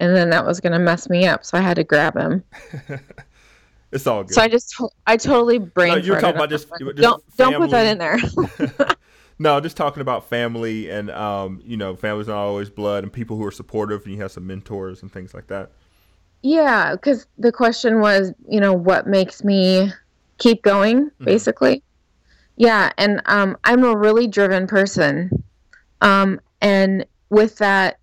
and 0.00 0.14
then 0.16 0.30
that 0.30 0.44
was 0.44 0.60
gonna 0.60 0.78
mess 0.78 1.08
me 1.08 1.26
up, 1.26 1.44
so 1.44 1.58
I 1.58 1.60
had 1.60 1.76
to 1.76 1.84
grab 1.84 2.16
him. 2.16 2.42
it's 3.92 4.06
all 4.06 4.24
good. 4.24 4.34
So 4.34 4.42
I 4.42 4.48
just, 4.48 4.74
I 5.06 5.16
totally 5.16 5.58
brain. 5.58 5.92
No, 5.92 5.96
you 5.96 6.12
were 6.12 6.20
talking 6.20 6.36
about 6.36 6.50
just- 6.50 6.68
just 6.68 6.96
don't 6.96 7.22
don't 7.36 7.54
put 7.56 7.70
that 7.70 7.86
in 7.86 7.98
there. 7.98 8.18
no, 9.38 9.60
just 9.60 9.76
talking 9.76 10.00
about 10.00 10.28
family 10.28 10.90
and 10.90 11.10
um, 11.10 11.60
you 11.64 11.76
know, 11.76 11.94
family's 11.96 12.26
not 12.26 12.36
always 12.36 12.70
blood, 12.70 13.04
and 13.04 13.12
people 13.12 13.36
who 13.36 13.44
are 13.44 13.52
supportive, 13.52 14.04
and 14.04 14.14
you 14.14 14.20
have 14.20 14.32
some 14.32 14.46
mentors 14.46 15.02
and 15.02 15.12
things 15.12 15.34
like 15.34 15.46
that. 15.48 15.70
yeah, 16.42 16.92
because 16.92 17.26
the 17.38 17.52
question 17.52 18.00
was, 18.00 18.32
you 18.48 18.60
know, 18.60 18.72
what 18.72 19.06
makes 19.06 19.44
me 19.44 19.92
keep 20.38 20.62
going, 20.62 21.10
basically. 21.24 21.82
Yeah, 22.56 22.90
and 22.98 23.22
um, 23.26 23.56
I'm 23.64 23.84
a 23.84 23.96
really 23.96 24.26
driven 24.26 24.66
person, 24.66 25.30
um, 26.00 26.40
and 26.60 27.06
with 27.30 27.58
that, 27.58 27.98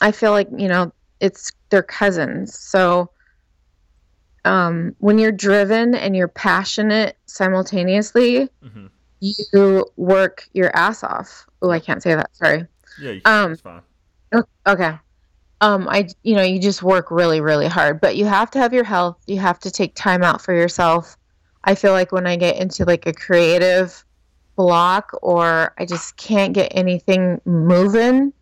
I 0.00 0.12
feel 0.12 0.30
like 0.30 0.48
you 0.56 0.68
know 0.68 0.92
it's 1.20 1.52
they're 1.68 1.82
cousins. 1.82 2.58
So 2.58 3.10
um, 4.44 4.96
when 4.98 5.18
you're 5.18 5.32
driven 5.32 5.94
and 5.94 6.16
you're 6.16 6.28
passionate 6.28 7.16
simultaneously, 7.26 8.48
hmm 8.62 8.86
you 9.22 9.86
work 9.96 10.48
your 10.52 10.74
ass 10.76 11.04
off. 11.04 11.46
Oh, 11.62 11.70
I 11.70 11.78
can't 11.78 12.02
say 12.02 12.14
that. 12.14 12.34
Sorry. 12.34 12.66
Yeah, 13.00 13.12
you 13.12 13.20
Um, 13.24 13.52
it's 13.52 13.62
fine. 13.62 13.82
Okay. 14.66 14.98
Um, 15.60 15.88
I, 15.88 16.08
you 16.24 16.34
know, 16.34 16.42
you 16.42 16.58
just 16.60 16.82
work 16.82 17.10
really, 17.10 17.40
really 17.40 17.68
hard, 17.68 18.00
but 18.00 18.16
you 18.16 18.26
have 18.26 18.50
to 18.50 18.58
have 18.58 18.72
your 18.74 18.82
health. 18.82 19.16
You 19.28 19.38
have 19.38 19.60
to 19.60 19.70
take 19.70 19.94
time 19.94 20.24
out 20.24 20.42
for 20.42 20.52
yourself. 20.52 21.16
I 21.62 21.76
feel 21.76 21.92
like 21.92 22.10
when 22.10 22.26
I 22.26 22.34
get 22.34 22.56
into 22.56 22.84
like 22.84 23.06
a 23.06 23.12
creative 23.12 24.04
block 24.56 25.12
or 25.22 25.72
I 25.78 25.86
just 25.86 26.16
can't 26.16 26.52
get 26.52 26.72
anything 26.74 27.40
moving, 27.44 28.32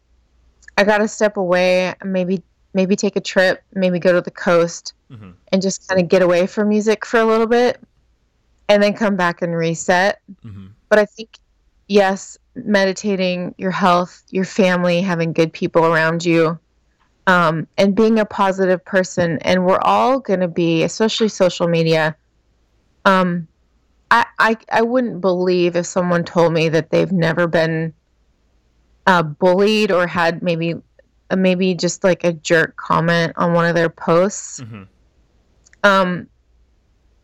I 0.78 0.84
got 0.84 0.98
to 0.98 1.08
step 1.08 1.36
away, 1.36 1.92
maybe, 2.02 2.42
maybe 2.72 2.96
take 2.96 3.16
a 3.16 3.20
trip, 3.20 3.62
maybe 3.74 3.98
go 3.98 4.12
to 4.14 4.22
the 4.22 4.30
coast 4.30 4.94
hmm 5.10 5.32
and 5.52 5.60
just 5.60 5.88
kind 5.88 6.00
of 6.00 6.08
get 6.08 6.22
away 6.22 6.46
from 6.46 6.68
music 6.68 7.04
for 7.04 7.18
a 7.18 7.24
little 7.24 7.48
bit 7.48 7.80
and 8.70 8.80
then 8.80 8.94
come 8.94 9.16
back 9.16 9.42
and 9.42 9.54
reset. 9.54 10.20
hmm 10.42 10.68
But 10.88 11.00
I 11.00 11.04
think, 11.04 11.30
yes, 11.88 12.38
meditating, 12.54 13.54
your 13.58 13.72
health, 13.72 14.22
your 14.30 14.44
family, 14.44 15.02
having 15.02 15.32
good 15.32 15.52
people 15.52 15.84
around 15.84 16.24
you, 16.24 16.58
um, 17.26 17.66
and 17.76 17.96
being 17.96 18.20
a 18.20 18.24
positive 18.24 18.84
person. 18.84 19.38
And 19.38 19.66
we're 19.66 19.80
all 19.80 20.20
going 20.20 20.40
to 20.40 20.48
be, 20.48 20.84
especially 20.84 21.28
social 21.28 21.66
media, 21.66 22.16
um, 23.04 23.48
I, 24.10 24.26
I 24.38 24.56
I 24.72 24.82
wouldn't 24.82 25.20
believe 25.20 25.76
if 25.76 25.86
someone 25.86 26.24
told 26.24 26.52
me 26.52 26.68
that 26.68 26.90
they've 26.90 27.12
never 27.12 27.46
been 27.46 27.92
uh, 29.06 29.22
bullied 29.22 29.90
or 29.90 30.06
had 30.06 30.42
maybe 30.42 30.74
uh, 31.30 31.36
maybe 31.36 31.74
just 31.74 32.04
like 32.04 32.24
a 32.24 32.32
jerk 32.32 32.76
comment 32.76 33.32
on 33.36 33.52
one 33.52 33.66
of 33.66 33.74
their 33.74 33.88
posts. 33.88 34.60
Mhm. 34.60 34.86
Um, 35.82 36.26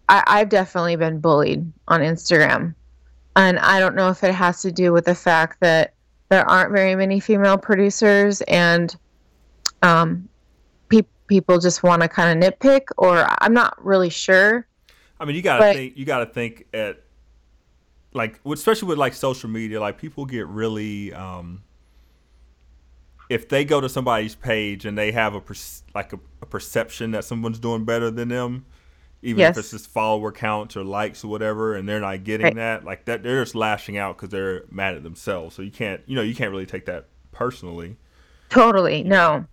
I, 0.08 0.22
I've 0.26 0.48
definitely 0.48 0.96
been 0.96 1.18
bullied 1.20 1.70
on 1.88 2.00
Instagram, 2.00 2.74
and 3.34 3.58
I 3.58 3.80
don't 3.80 3.94
know 3.96 4.08
if 4.10 4.22
it 4.24 4.34
has 4.34 4.62
to 4.62 4.70
do 4.72 4.92
with 4.92 5.04
the 5.06 5.14
fact 5.14 5.60
that 5.60 5.94
there 6.28 6.48
aren't 6.48 6.72
very 6.72 6.94
many 6.96 7.20
female 7.20 7.56
producers 7.58 8.40
and 8.42 8.96
um, 9.82 10.28
pe- 10.88 11.02
people 11.26 11.58
just 11.58 11.82
want 11.82 12.02
to 12.02 12.08
kind 12.08 12.42
of 12.42 12.52
nitpick, 12.52 12.82
or 12.98 13.26
I'm 13.40 13.52
not 13.54 13.84
really 13.84 14.10
sure. 14.10 14.66
I 15.20 15.24
mean, 15.24 15.36
you 15.36 15.42
gotta 15.42 15.60
But- 15.62 15.76
think. 15.76 15.96
You 15.96 16.04
gotta 16.04 16.26
think 16.26 16.66
at 16.74 17.02
like, 18.12 18.40
especially 18.46 18.88
with 18.88 18.98
like 18.98 19.12
social 19.14 19.50
media. 19.50 19.80
Like, 19.80 19.98
people 19.98 20.24
get 20.26 20.46
really. 20.46 21.12
um 21.12 21.62
if 23.28 23.48
they 23.48 23.64
go 23.64 23.80
to 23.80 23.88
somebody's 23.88 24.36
page 24.36 24.84
and 24.84 24.96
they 24.96 25.10
have 25.10 25.34
a 25.34 25.40
perc- 25.40 25.82
like 25.96 26.12
a, 26.12 26.18
a 26.42 26.46
perception 26.46 27.10
that 27.10 27.24
someone's 27.24 27.58
doing 27.58 27.84
better 27.84 28.08
than 28.08 28.28
them, 28.28 28.64
even 29.22 29.42
if 29.44 29.58
it's 29.58 29.70
just 29.70 29.88
follower 29.88 30.30
counts 30.32 30.76
or 30.76 30.84
likes 30.84 31.24
or 31.24 31.28
whatever, 31.28 31.74
and 31.74 31.88
they're 31.88 32.00
not 32.00 32.22
getting 32.24 32.44
Right. 32.44 32.54
that, 32.56 32.84
like 32.84 33.04
that, 33.06 33.22
they're 33.22 33.42
just 33.42 33.54
lashing 33.54 33.96
out 33.98 34.16
because 34.16 34.28
they're 34.30 34.64
mad 34.70 34.94
at 34.94 35.02
themselves. 35.02 35.56
So 35.56 35.62
you 35.62 35.70
can't, 35.70 36.00
you 36.06 36.14
know, 36.16 36.22
you 36.22 36.34
can't 36.34 36.50
really 36.50 36.66
take 36.66 36.86
that 36.86 37.06
personally. 37.32 37.96
Totally. 38.48 39.02
No. 39.02 39.44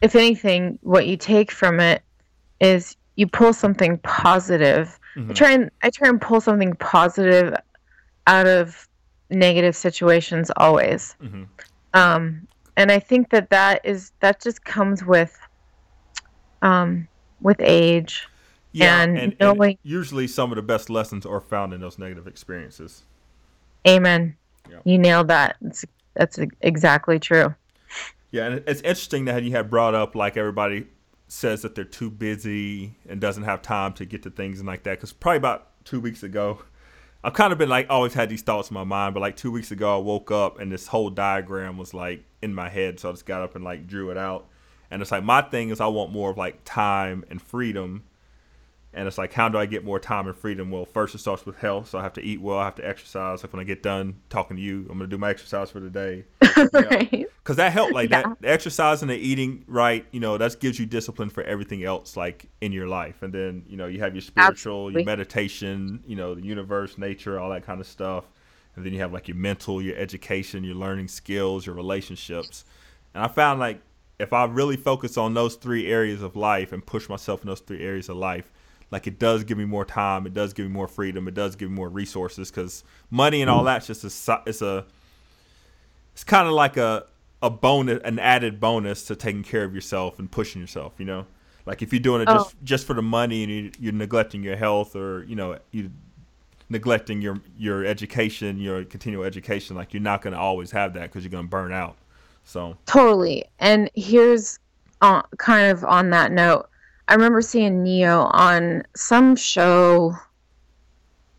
If 0.00 0.14
anything, 0.16 0.78
what 0.82 1.06
you 1.06 1.16
take 1.16 1.50
from 1.50 1.80
it 1.80 2.02
is 2.60 2.96
you 3.16 3.26
pull 3.26 3.52
something 3.52 3.98
positive. 3.98 4.98
I 5.16 5.20
Mhm. 5.20 5.34
try 5.34 5.50
and 5.52 5.70
I 5.82 5.90
try 5.90 6.08
and 6.08 6.20
pull 6.20 6.40
something 6.40 6.74
positive 6.74 7.54
out 8.26 8.46
of 8.46 8.88
negative 9.30 9.76
situations 9.76 10.50
always. 10.56 11.14
Mhm. 11.22 11.46
Um, 11.94 12.48
and 12.76 12.90
I 12.90 12.98
think 12.98 13.30
that 13.30 13.50
that 13.50 13.80
is 13.84 14.10
that 14.20 14.40
just 14.42 14.64
comes 14.64 15.04
with 15.04 15.38
um, 16.62 17.06
with 17.40 17.56
age. 17.60 18.26
Yeah, 18.74 19.02
And 19.02 19.18
and, 19.18 19.36
and 19.40 19.78
usually 19.82 20.26
some 20.26 20.50
of 20.50 20.56
the 20.56 20.62
best 20.62 20.90
lessons 20.90 21.24
are 21.24 21.40
found 21.40 21.72
in 21.72 21.80
those 21.80 21.98
negative 21.98 22.26
experiences. 22.26 23.04
Amen. 23.86 24.36
Yeah. 24.70 24.78
You 24.84 24.98
nailed 24.98 25.28
that. 25.28 25.56
It's, 25.64 25.84
that's 26.14 26.38
exactly 26.60 27.18
true. 27.18 27.54
Yeah, 28.30 28.46
and 28.46 28.64
it's 28.66 28.80
interesting 28.80 29.26
that 29.26 29.42
you 29.44 29.52
had 29.52 29.70
brought 29.70 29.94
up 29.94 30.16
like 30.16 30.36
everybody 30.36 30.88
says 31.28 31.62
that 31.62 31.74
they're 31.74 31.84
too 31.84 32.10
busy 32.10 32.96
and 33.08 33.20
doesn't 33.20 33.44
have 33.44 33.62
time 33.62 33.92
to 33.94 34.04
get 34.04 34.22
to 34.24 34.30
things 34.30 34.58
and 34.58 34.66
like 34.66 34.82
that. 34.84 34.98
Because 34.98 35.12
probably 35.12 35.36
about 35.38 35.68
two 35.84 36.00
weeks 36.00 36.22
ago, 36.22 36.60
I've 37.22 37.32
kind 37.32 37.52
of 37.52 37.58
been 37.58 37.68
like 37.68 37.86
always 37.88 38.14
had 38.14 38.28
these 38.28 38.42
thoughts 38.42 38.70
in 38.70 38.74
my 38.74 38.84
mind, 38.84 39.14
but 39.14 39.20
like 39.20 39.36
two 39.36 39.50
weeks 39.50 39.70
ago, 39.70 39.96
I 39.96 39.98
woke 39.98 40.30
up 40.30 40.58
and 40.58 40.70
this 40.70 40.88
whole 40.88 41.10
diagram 41.10 41.78
was 41.78 41.94
like 41.94 42.24
in 42.42 42.54
my 42.54 42.68
head, 42.68 43.00
so 43.00 43.08
I 43.08 43.12
just 43.12 43.26
got 43.26 43.42
up 43.42 43.54
and 43.54 43.64
like 43.64 43.86
drew 43.86 44.10
it 44.10 44.16
out. 44.16 44.46
And 44.90 45.00
it's 45.00 45.10
like 45.10 45.24
my 45.24 45.42
thing 45.42 45.70
is 45.70 45.80
I 45.80 45.86
want 45.86 46.12
more 46.12 46.30
of 46.30 46.36
like 46.36 46.60
time 46.64 47.24
and 47.30 47.40
freedom. 47.40 48.02
And 48.94 49.08
it's 49.08 49.18
like, 49.18 49.32
how 49.32 49.48
do 49.48 49.58
I 49.58 49.66
get 49.66 49.84
more 49.84 49.98
time 49.98 50.26
and 50.28 50.36
freedom? 50.36 50.70
Well, 50.70 50.84
first 50.84 51.14
it 51.14 51.18
starts 51.18 51.44
with 51.44 51.56
health, 51.56 51.88
so 51.90 51.98
I 51.98 52.02
have 52.02 52.12
to 52.14 52.22
eat 52.22 52.40
well, 52.40 52.58
I 52.58 52.64
have 52.64 52.76
to 52.76 52.86
exercise. 52.88 53.42
Like 53.42 53.52
when 53.52 53.60
I 53.60 53.64
get 53.64 53.82
done 53.82 54.20
talking 54.30 54.56
to 54.56 54.62
you, 54.62 54.86
I'm 54.90 54.96
gonna 54.98 55.06
do 55.08 55.18
my 55.18 55.30
exercise 55.30 55.70
for 55.70 55.80
the 55.80 55.90
day 55.90 56.24
right. 56.72 57.26
because 57.42 57.56
that 57.56 57.72
helped 57.72 57.92
like 57.92 58.10
Yeah. 58.10 58.22
that 58.22 58.40
the 58.40 58.48
exercise 58.48 59.02
and 59.02 59.10
the 59.10 59.16
eating 59.16 59.64
right 59.66 60.06
you 60.12 60.20
know 60.20 60.38
that 60.38 60.60
gives 60.60 60.78
you 60.78 60.86
discipline 60.86 61.28
for 61.30 61.42
everything 61.42 61.82
else 61.84 62.16
like 62.16 62.46
in 62.60 62.70
your 62.70 62.86
life 62.86 63.22
and 63.22 63.32
then 63.32 63.64
you 63.68 63.76
know 63.76 63.86
you 63.86 63.98
have 64.00 64.14
your 64.14 64.22
spiritual 64.22 64.86
Absolutely. 64.86 65.00
your 65.02 65.06
meditation 65.06 66.02
you 66.06 66.14
know 66.16 66.34
the 66.34 66.42
universe 66.44 66.96
nature 66.96 67.40
all 67.40 67.50
that 67.50 67.64
kind 67.66 67.80
of 67.80 67.86
stuff 67.86 68.24
and 68.76 68.84
then 68.86 68.92
you 68.92 69.00
have 69.00 69.12
like 69.12 69.26
your 69.26 69.36
mental 69.36 69.82
your 69.82 69.96
education 69.96 70.62
your 70.62 70.76
learning 70.76 71.08
skills 71.08 71.66
your 71.66 71.74
relationships 71.74 72.64
and 73.14 73.24
i 73.24 73.28
found 73.28 73.58
like 73.58 73.80
if 74.20 74.32
i 74.32 74.44
really 74.44 74.76
focus 74.76 75.16
on 75.16 75.34
those 75.34 75.56
three 75.56 75.90
areas 75.90 76.22
of 76.22 76.36
life 76.36 76.72
and 76.72 76.86
push 76.86 77.08
myself 77.08 77.42
in 77.42 77.48
those 77.48 77.60
three 77.60 77.82
areas 77.82 78.08
of 78.08 78.16
life 78.16 78.52
like 78.94 79.06
it 79.06 79.18
does 79.18 79.44
give 79.44 79.58
me 79.58 79.64
more 79.64 79.84
time 79.84 80.26
it 80.26 80.32
does 80.32 80.52
give 80.52 80.64
me 80.66 80.72
more 80.72 80.88
freedom 80.88 81.28
it 81.28 81.34
does 81.34 81.56
give 81.56 81.68
me 81.68 81.74
more 81.74 81.88
resources 81.88 82.50
because 82.50 82.84
money 83.10 83.42
and 83.42 83.50
all 83.50 83.64
that's 83.64 83.86
just 83.86 84.04
a 84.04 84.42
it's 84.46 84.62
a 84.62 84.84
it's 86.14 86.24
kind 86.24 86.46
of 86.46 86.54
like 86.54 86.76
a 86.76 87.04
a 87.44 87.50
bonus, 87.50 88.00
an 88.04 88.18
added 88.18 88.58
bonus 88.58 89.04
to 89.04 89.14
taking 89.14 89.42
care 89.42 89.64
of 89.64 89.74
yourself 89.74 90.18
and 90.18 90.30
pushing 90.30 90.62
yourself. 90.62 90.94
You 90.98 91.04
know, 91.04 91.26
like 91.66 91.82
if 91.82 91.92
you're 91.92 92.00
doing 92.00 92.22
it 92.22 92.28
just 92.28 92.56
just 92.64 92.86
for 92.86 92.94
the 92.94 93.02
money 93.02 93.44
and 93.44 93.52
you, 93.52 93.70
you're 93.78 93.92
neglecting 93.92 94.42
your 94.42 94.56
health 94.56 94.96
or 94.96 95.24
you 95.24 95.36
know 95.36 95.58
you 95.70 95.90
neglecting 96.70 97.20
your 97.20 97.38
your 97.58 97.84
education, 97.84 98.58
your 98.58 98.84
continual 98.84 99.24
education, 99.24 99.76
like 99.76 99.92
you're 99.92 100.02
not 100.02 100.22
going 100.22 100.32
to 100.32 100.40
always 100.40 100.70
have 100.70 100.94
that 100.94 101.02
because 101.02 101.22
you're 101.22 101.30
going 101.30 101.44
to 101.44 101.50
burn 101.50 101.72
out. 101.72 101.96
So 102.44 102.78
Totally. 102.86 103.44
And 103.58 103.90
here's 103.94 104.58
uh, 105.02 105.22
kind 105.36 105.70
of 105.70 105.84
on 105.84 106.10
that 106.10 106.32
note. 106.32 106.68
I 107.08 107.14
remember 107.14 107.42
seeing 107.42 107.82
Ne-Yo 107.82 108.22
on 108.32 108.84
some 108.96 109.36
show. 109.36 110.14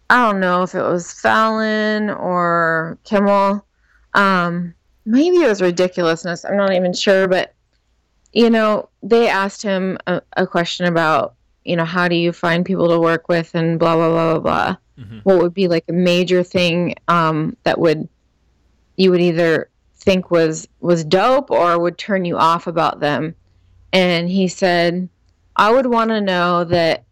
I 0.09 0.18
don't 0.32 0.39
know 0.39 0.63
if 0.63 0.76
it 0.76 0.82
was 0.82 1.11
Fallon 1.11 2.09
or 2.11 2.97
Kimmel. 3.03 3.66
Um, 4.13 4.76
maybe 5.05 5.38
it 5.38 5.47
was 5.47 5.61
Ridiculousness. 5.61 6.45
I'm 6.45 6.57
not 6.57 6.74
even 6.74 6.93
sure. 6.93 7.28
But, 7.28 7.53
you 8.32 8.49
know, 8.49 8.89
they 9.01 9.28
asked 9.28 9.63
him 9.63 9.97
a, 10.05 10.22
a 10.38 10.45
question 10.45 10.86
about, 10.86 11.34
you 11.63 11.76
know, 11.76 11.86
how 11.86 12.07
do 12.07 12.16
you 12.16 12.32
find 12.32 12.63
people 12.63 12.89
to 12.89 12.99
work 12.99 13.28
with 13.28 13.55
and 13.55 13.80
blah, 13.80 13.95
blah, 13.95 14.09
blah, 14.09 14.34
blah, 14.34 14.39
blah. 14.39 14.76
Mhm. 14.99 15.22
What 15.24 15.41
would 15.41 15.53
be 15.53 15.68
like 15.68 15.86
a 15.89 15.93
major 15.93 16.43
thing 16.43 16.95
um, 17.07 17.57
that 17.63 17.80
would, 17.80 18.07
you 18.97 19.09
would 19.11 19.20
either 19.20 19.70
think 19.95 20.30
was 20.30 20.68
was 20.80 21.03
dope 21.03 21.49
or 21.49 21.80
would 21.80 21.97
turn 21.97 22.26
you 22.26 22.38
off 22.38 22.68
about 22.68 22.99
them 22.99 23.34
and 23.91 24.30
he 24.30 24.47
said 24.47 25.09
i 25.57 25.71
would 25.71 25.85
want 25.85 26.09
to 26.09 26.21
know 26.21 26.63
that 26.63 27.03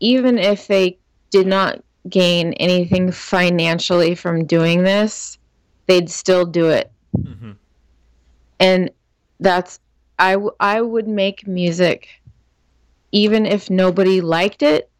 even 0.00 0.38
if 0.38 0.66
they 0.66 0.98
did 1.30 1.46
not 1.46 1.82
gain 2.08 2.52
anything 2.54 3.10
financially 3.10 4.14
from 4.14 4.44
doing 4.46 4.82
this 4.84 5.38
they'd 5.86 6.10
still 6.10 6.44
do 6.44 6.68
it. 6.68 6.90
Hmm 7.14 7.52
and 8.58 8.90
that's 9.40 9.80
I, 10.18 10.32
w- 10.32 10.54
I 10.60 10.80
would 10.80 11.06
make 11.06 11.46
music 11.46 12.08
even 13.12 13.44
if 13.44 13.68
nobody 13.68 14.20
liked 14.22 14.62
it 14.62 14.90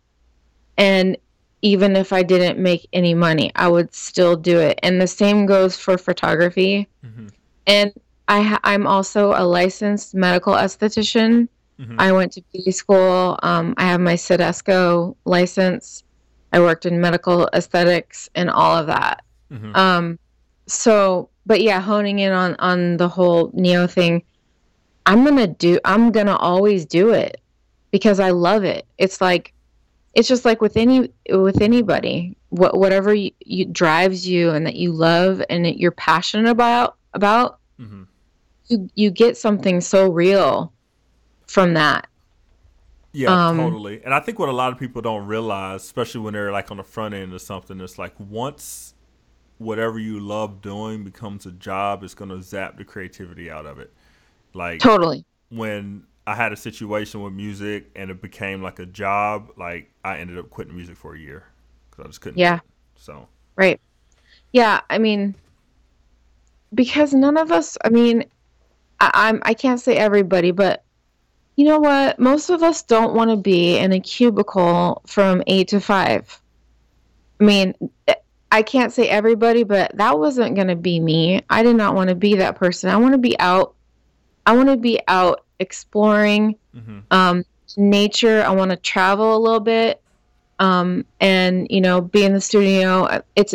and 0.77 1.17
even 1.63 1.97
if 1.97 2.13
i 2.13 2.23
didn't 2.23 2.59
make 2.59 2.87
any 2.93 3.15
money 3.15 3.51
i 3.55 3.67
would 3.69 3.95
still 3.95 4.37
do 4.37 4.59
it. 4.59 4.79
And 4.83 5.01
the 5.01 5.07
same 5.07 5.47
goes 5.47 5.77
for 5.77 5.97
photography. 5.99 6.89
Hmm 7.03 7.29
and 7.67 7.93
I 8.29 8.41
ha- 8.43 8.61
I'm 8.65 8.87
also 8.87 9.33
a 9.35 9.45
licensed 9.45 10.15
medical 10.15 10.55
esthetician. 10.55 11.49
Mhm. 11.81 11.97
I 11.99 12.13
went 12.13 12.33
to 12.33 12.43
beauty 12.53 12.71
school. 12.71 13.39
Um, 13.43 13.75
I 13.77 13.85
have 13.85 14.01
my 14.01 14.15
CIDESCO 14.15 15.15
license. 15.25 16.05
I 16.53 16.61
worked 16.61 16.87
in 16.87 17.01
medical 17.01 17.49
aesthetics 17.53 18.29
and 18.35 18.49
all 18.51 18.77
of 18.77 18.87
that. 18.87 19.23
hmm 19.51 19.75
Um, 19.77 20.19
so, 20.67 21.29
but 21.45 21.61
yeah, 21.61 21.81
honing 21.81 22.19
in 22.19 22.33
on 22.33 22.57
on 22.59 22.97
the 22.97 23.09
whole 23.09 23.51
Ne-Yo 23.55 23.87
thing, 23.87 24.23
I'm 25.05 25.25
gonna 25.25 25.47
do. 25.47 25.79
I'm 25.85 26.11
gonna 26.13 26.37
always 26.37 26.87
do 26.87 27.11
it 27.11 27.41
because 27.93 28.19
I 28.21 28.31
love 28.31 28.65
it. 28.65 28.87
It's 28.99 29.21
like, 29.21 29.53
it's 30.15 30.29
just 30.29 30.45
like 30.45 30.61
with 30.61 30.77
any 30.77 31.11
with 31.31 31.61
anybody, 31.61 32.37
what 32.49 32.77
whatever 32.79 33.15
you, 33.15 33.31
you 33.45 33.67
drives 33.67 34.27
you 34.27 34.51
and 34.51 34.67
that 34.67 34.77
you 34.77 34.93
love 34.93 35.43
and 35.51 35.65
that 35.65 35.79
you're 35.79 35.93
passionate 35.93 36.51
about 36.51 36.97
about, 37.13 37.59
hmm 37.79 38.05
you 38.69 38.89
you 38.97 39.11
get 39.11 39.37
something 39.37 39.81
so 39.81 40.11
real 40.11 40.73
from 41.47 41.75
that. 41.75 42.09
Yeah, 43.13 43.39
Um, 43.49 43.57
totally. 43.57 44.03
And 44.05 44.13
I 44.13 44.21
think 44.21 44.39
what 44.39 44.49
a 44.49 44.53
lot 44.53 44.73
of 44.73 44.79
people 44.79 45.01
don't 45.01 45.27
realize, 45.27 45.83
especially 45.83 46.21
when 46.21 46.35
they're 46.35 46.53
like 46.53 46.71
on 46.71 46.77
the 46.77 46.85
front 46.85 47.15
end 47.15 47.33
or 47.33 47.39
something, 47.39 47.81
it's 47.81 47.99
like 47.99 48.15
once 48.19 48.95
whatever 49.59 49.99
you 49.99 50.21
love 50.21 50.63
doing 50.63 51.05
becomes 51.05 51.47
a 51.47 51.53
job, 51.53 52.05
it's 52.05 52.15
gonna 52.15 52.43
zap 52.43 52.79
the 52.79 52.85
creativity 52.85 53.51
out 53.51 53.67
of 53.67 53.79
it. 53.79 53.93
Like 54.55 54.83
Totally. 54.83 55.25
when 55.51 56.05
I 56.27 56.35
had 56.37 56.53
a 56.53 56.57
situation 56.57 57.23
with 57.23 57.33
music 57.35 57.91
and 57.97 58.11
it 58.11 58.23
became 58.23 58.63
like 58.63 58.79
a 58.81 58.87
job, 58.87 59.53
like 59.59 59.93
I 60.05 60.19
ended 60.19 60.39
up 60.39 60.51
quitting 60.51 60.77
music 60.77 60.97
for 60.97 61.15
a 61.15 61.19
year 61.19 61.45
because 61.91 62.05
I 62.05 62.09
just 62.09 62.23
couldn't. 62.23 62.39
Yeah. 62.39 62.61
So 62.97 63.29
Right. 63.57 63.81
Yeah, 64.53 64.81
I 64.91 64.99
mean, 64.99 65.37
because 66.75 67.13
none 67.15 67.37
of 67.37 67.51
us. 67.53 67.77
I 67.85 67.89
mean, 67.91 68.25
I, 69.01 69.13
I'm. 69.15 69.43
I 69.45 69.55
can't 69.55 69.81
say 69.81 69.97
everybody, 69.97 70.53
but 70.53 70.85
you 71.57 71.65
know 71.65 71.79
what? 71.81 72.19
Most 72.19 72.51
of 72.51 72.63
us 72.63 72.83
don't 72.83 73.15
want 73.15 73.31
to 73.31 73.37
be 73.37 73.77
in 73.79 73.93
a 73.93 74.01
cubicle 74.01 75.03
from 75.07 75.43
eight 75.47 75.69
to 75.69 75.81
five. 75.81 76.41
I 77.41 77.45
mean, 77.45 77.75
I 78.51 78.63
can't 78.63 78.93
say 78.93 79.09
everybody, 79.09 79.65
but 79.65 79.97
that 79.97 80.19
wasn't 80.19 80.55
going 80.55 80.69
to 80.69 80.77
be 80.77 81.01
me. 81.01 81.43
I 81.51 81.63
did 81.63 81.77
not 81.77 81.95
want 81.95 82.09
to 82.11 82.15
be 82.15 82.37
that 82.37 82.57
person. 82.57 82.91
I 82.91 82.97
want 82.97 83.13
to 83.13 83.19
be 83.19 83.39
out. 83.41 83.75
I 84.47 84.57
want 84.57 84.69
to 84.69 84.77
be 84.77 85.01
out 85.09 85.45
exploring 85.59 86.57
hmm 86.75 87.01
um, 87.11 87.45
nature. 87.77 88.43
I 88.43 88.51
want 88.51 88.71
to 88.71 88.77
travel 88.77 89.37
a 89.37 89.39
little 89.39 89.61
bit. 89.61 90.03
um, 90.59 91.05
and 91.21 91.67
you 91.71 91.81
know, 91.81 92.01
be 92.01 92.25
in 92.25 92.33
the 92.35 92.41
studio. 92.41 93.23
It's 93.37 93.55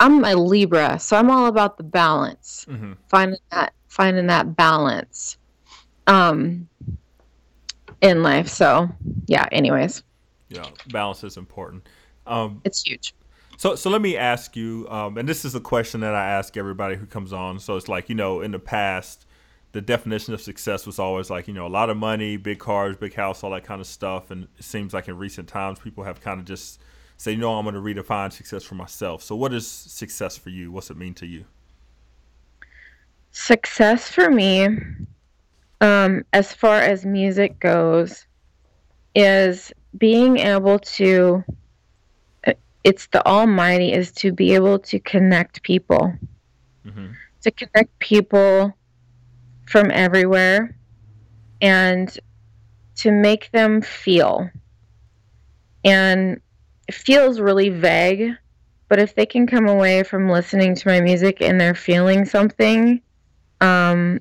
I'm 0.00 0.24
a 0.24 0.34
Libra, 0.36 0.98
so 1.00 1.16
I'm 1.16 1.30
all 1.30 1.46
about 1.46 1.76
the 1.78 1.84
balance, 1.84 2.64
hmm 2.68 2.92
finding 3.08 3.40
that 3.50 3.72
finding 3.88 4.26
that 4.28 4.54
balance, 4.56 5.38
um, 6.06 6.68
in 8.00 8.22
life. 8.22 8.48
So 8.48 8.88
yeah. 9.26 9.46
Anyways, 9.52 10.02
Yeah, 10.48 10.68
balance 10.88 11.24
is 11.24 11.36
important. 11.36 11.88
Um, 12.26 12.60
it's 12.64 12.82
huge. 12.82 13.14
So, 13.58 13.74
so 13.74 13.90
let 13.90 14.00
me 14.00 14.16
ask 14.16 14.54
you, 14.54 14.86
um, 14.88 15.18
and 15.18 15.28
this 15.28 15.44
is 15.44 15.56
a 15.56 15.60
question 15.60 16.00
that 16.02 16.14
I 16.14 16.30
ask 16.30 16.56
everybody 16.56 16.94
who 16.94 17.06
comes 17.06 17.32
on. 17.32 17.58
So 17.58 17.76
it's 17.76 17.88
like, 17.88 18.08
you 18.08 18.14
know, 18.14 18.40
in 18.40 18.52
the 18.52 18.58
past, 18.60 19.26
the 19.72 19.80
definition 19.80 20.32
of 20.32 20.40
success 20.40 20.86
was 20.86 21.00
always 21.00 21.28
like, 21.28 21.48
you 21.48 21.54
know, 21.54 21.66
a 21.66 21.68
lot 21.68 21.90
of 21.90 21.96
money, 21.96 22.36
big 22.36 22.60
cars, 22.60 22.96
big 22.96 23.14
house, 23.14 23.42
all 23.42 23.50
that 23.50 23.64
kind 23.64 23.80
of 23.80 23.86
stuff. 23.88 24.30
And 24.30 24.46
it 24.58 24.64
seems 24.64 24.94
like 24.94 25.08
in 25.08 25.18
recent 25.18 25.48
times, 25.48 25.80
people 25.80 26.04
have 26.04 26.20
kind 26.20 26.38
of 26.38 26.46
just 26.46 26.80
say, 27.16 27.32
you 27.32 27.38
know, 27.38 27.58
I'm 27.58 27.64
going 27.64 27.74
to 27.74 27.80
redefine 27.80 28.32
success 28.32 28.62
for 28.62 28.76
myself. 28.76 29.24
So, 29.24 29.34
what 29.34 29.52
is 29.52 29.66
success 29.68 30.36
for 30.36 30.50
you? 30.50 30.70
What's 30.70 30.90
it 30.90 30.96
mean 30.96 31.14
to 31.14 31.26
you? 31.26 31.44
Success 33.32 34.08
for 34.08 34.30
me, 34.30 34.68
um, 35.80 36.24
as 36.32 36.52
far 36.52 36.80
as 36.80 37.04
music 37.04 37.58
goes, 37.60 38.26
is 39.14 39.72
being 39.96 40.38
able 40.38 40.78
to. 40.78 41.44
It's 42.84 43.08
the 43.08 43.26
Almighty 43.26 43.92
is 43.92 44.12
to 44.12 44.32
be 44.32 44.54
able 44.54 44.78
to 44.78 44.98
connect 45.00 45.62
people, 45.62 46.14
hmm 46.84 47.12
to 47.42 47.50
connect 47.52 47.96
people 48.00 48.76
from 49.66 49.90
everywhere, 49.92 50.76
and 51.60 52.18
to 52.96 53.12
make 53.12 53.50
them 53.52 53.80
feel. 53.80 54.50
And 55.84 56.40
it 56.88 56.94
feels 56.94 57.40
really 57.40 57.68
vague, 57.68 58.32
but 58.88 58.98
if 58.98 59.14
they 59.14 59.26
can 59.26 59.46
come 59.46 59.68
away 59.68 60.02
from 60.02 60.28
listening 60.28 60.74
to 60.74 60.88
my 60.88 61.00
music 61.00 61.40
and 61.40 61.60
they're 61.60 61.74
feeling 61.74 62.24
something, 62.24 63.00
um, 63.60 64.20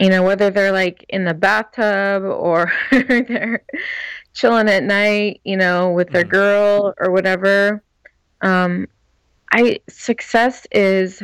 you 0.00 0.10
know, 0.10 0.24
whether 0.24 0.50
they're 0.50 0.72
like 0.72 1.06
in 1.10 1.24
the 1.26 1.34
bathtub 1.34 2.24
or 2.24 2.72
they're 2.92 3.64
chilling 4.34 4.68
at 4.70 4.84
night, 4.84 5.42
you 5.44 5.56
know, 5.58 5.92
with 5.92 6.10
their 6.12 6.24
Mhm. 6.24 6.30
girl 6.30 6.94
or 7.00 7.12
whatever. 7.12 7.84
Um, 8.42 8.88
I 9.52 9.80
success 9.88 10.66
is 10.72 11.22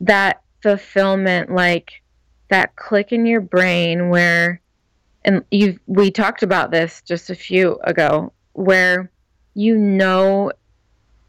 that 0.00 0.42
fulfillment, 0.62 1.50
like 1.52 2.02
that 2.50 2.76
click 2.76 3.12
in 3.12 3.26
your 3.26 3.42
brain 3.42 4.10
where, 4.10 4.62
and 5.24 5.44
you 5.50 5.78
we 5.86 6.10
talked 6.10 6.42
about 6.44 6.72
this 6.72 7.02
just 7.02 7.30
a 7.30 7.36
few 7.36 7.78
ago, 7.84 8.32
where 8.54 9.10
you 9.54 9.76
know 9.78 10.52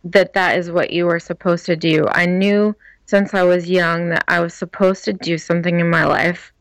that 0.06 0.34
that 0.34 0.58
is 0.58 0.72
what 0.72 0.92
you 0.92 1.06
were 1.08 1.20
supposed 1.20 1.66
to 1.68 1.78
do. 1.78 2.08
I 2.12 2.26
knew 2.28 2.76
since 3.12 3.34
I 3.34 3.44
was 3.44 3.70
young 3.70 4.08
that 4.12 4.24
I 4.30 4.40
was 4.40 4.54
supposed 4.54 5.04
to 5.04 5.12
do 5.12 5.38
something 5.38 5.82
in 5.82 5.90
my 5.90 6.06
life 6.06 6.54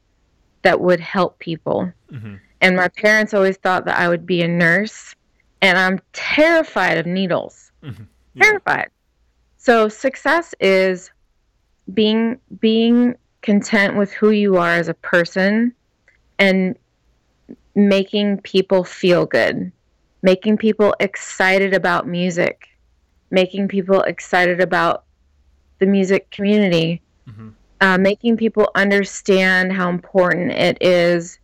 that 0.62 0.80
would 0.80 0.98
help 0.98 1.38
people. 1.38 1.92
hmm 2.10 2.34
And 2.60 2.74
my 2.74 2.88
parents 2.88 3.32
always 3.32 3.56
thought 3.56 3.84
that 3.84 3.96
I 3.96 4.08
would 4.08 4.26
be 4.26 4.42
a 4.42 4.48
nurse, 4.48 5.14
and 5.62 5.78
I'm 5.78 6.00
terrified 6.12 6.98
of 6.98 7.06
needles. 7.06 7.70
hmm 7.84 8.02
Yeah. 8.34 8.44
Terrified. 8.44 8.88
So 9.58 9.88
success 9.88 10.52
is 10.58 11.12
being 11.94 12.40
being 12.58 13.14
content 13.42 13.96
with 13.96 14.10
who 14.12 14.30
you 14.30 14.56
are 14.56 14.74
as 14.82 14.88
a 14.88 15.00
person 15.14 15.72
and 16.40 16.76
making 17.76 18.38
people 18.38 18.82
feel 18.82 19.24
good. 19.24 19.70
Making 20.22 20.56
people 20.56 20.96
excited 20.98 21.74
about 21.74 22.08
music. 22.08 22.66
Making 23.30 23.68
people 23.68 24.02
excited 24.02 24.60
about 24.60 25.04
the 25.80 25.86
music 25.86 26.30
community 26.30 27.02
hmm 27.26 27.50
uh, 27.82 27.96
making 27.96 28.36
people 28.36 28.70
understand 28.74 29.72
how 29.72 29.88
important 29.88 30.52
it 30.52 30.76
is 30.82 31.38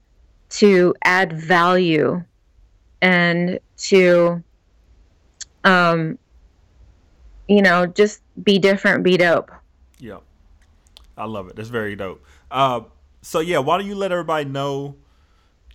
to 0.51 0.95
add 1.03 1.33
value 1.33 2.23
and 3.01 3.59
to 3.79 4.43
um 5.65 6.19
you 7.49 7.63
know 7.63 7.87
just 7.87 8.21
be 8.45 8.59
different 8.59 9.03
be 9.03 9.17
dope 9.17 9.51
Yeah. 9.99 10.19
I 11.19 11.25
love 11.25 11.49
it. 11.49 11.57
That's 11.57 11.71
very 11.71 11.97
dope. 11.97 12.23
Uh, 12.51 12.83
so 13.23 13.41
yeah, 13.41 13.59
why 13.59 13.79
don't 13.79 13.87
you 13.87 13.95
let 13.95 14.13
everybody 14.13 14.45
know, 14.45 14.97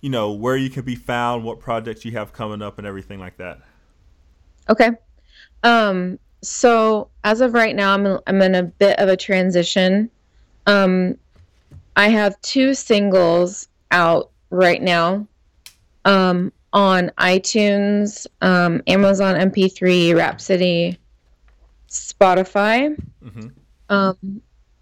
you 0.00 0.08
know, 0.08 0.30
where 0.30 0.56
you 0.56 0.70
can 0.70 0.84
be 0.84 0.94
found, 0.94 1.42
what 1.42 1.58
projects 1.58 2.04
you 2.04 2.12
have 2.12 2.32
coming 2.32 2.62
up, 2.62 2.78
and 2.78 2.86
everything 2.86 3.18
like 3.18 3.36
that. 3.38 3.58
okay 4.70 4.90
um 5.64 6.18
so 6.42 7.08
as 7.24 7.40
of 7.40 7.54
right 7.54 7.76
now 7.76 7.94
i'm 7.94 8.18
i'm 8.26 8.42
in 8.42 8.54
a 8.54 8.62
bit 8.62 8.98
of 8.98 9.08
a 9.08 9.16
transition 9.16 10.10
um 10.66 11.16
i 11.96 12.08
have 12.08 12.40
two 12.42 12.74
singles 12.74 13.68
out 13.90 14.30
right 14.50 14.82
now 14.82 15.26
um 16.04 16.52
on 16.72 17.10
iTunes, 17.18 18.26
um, 18.40 18.82
Amazon 18.86 19.34
MP3, 19.34 20.16
Rhapsody, 20.16 20.98
Spotify. 21.88 22.96
hmm 23.22 23.48
Um, 23.88 24.40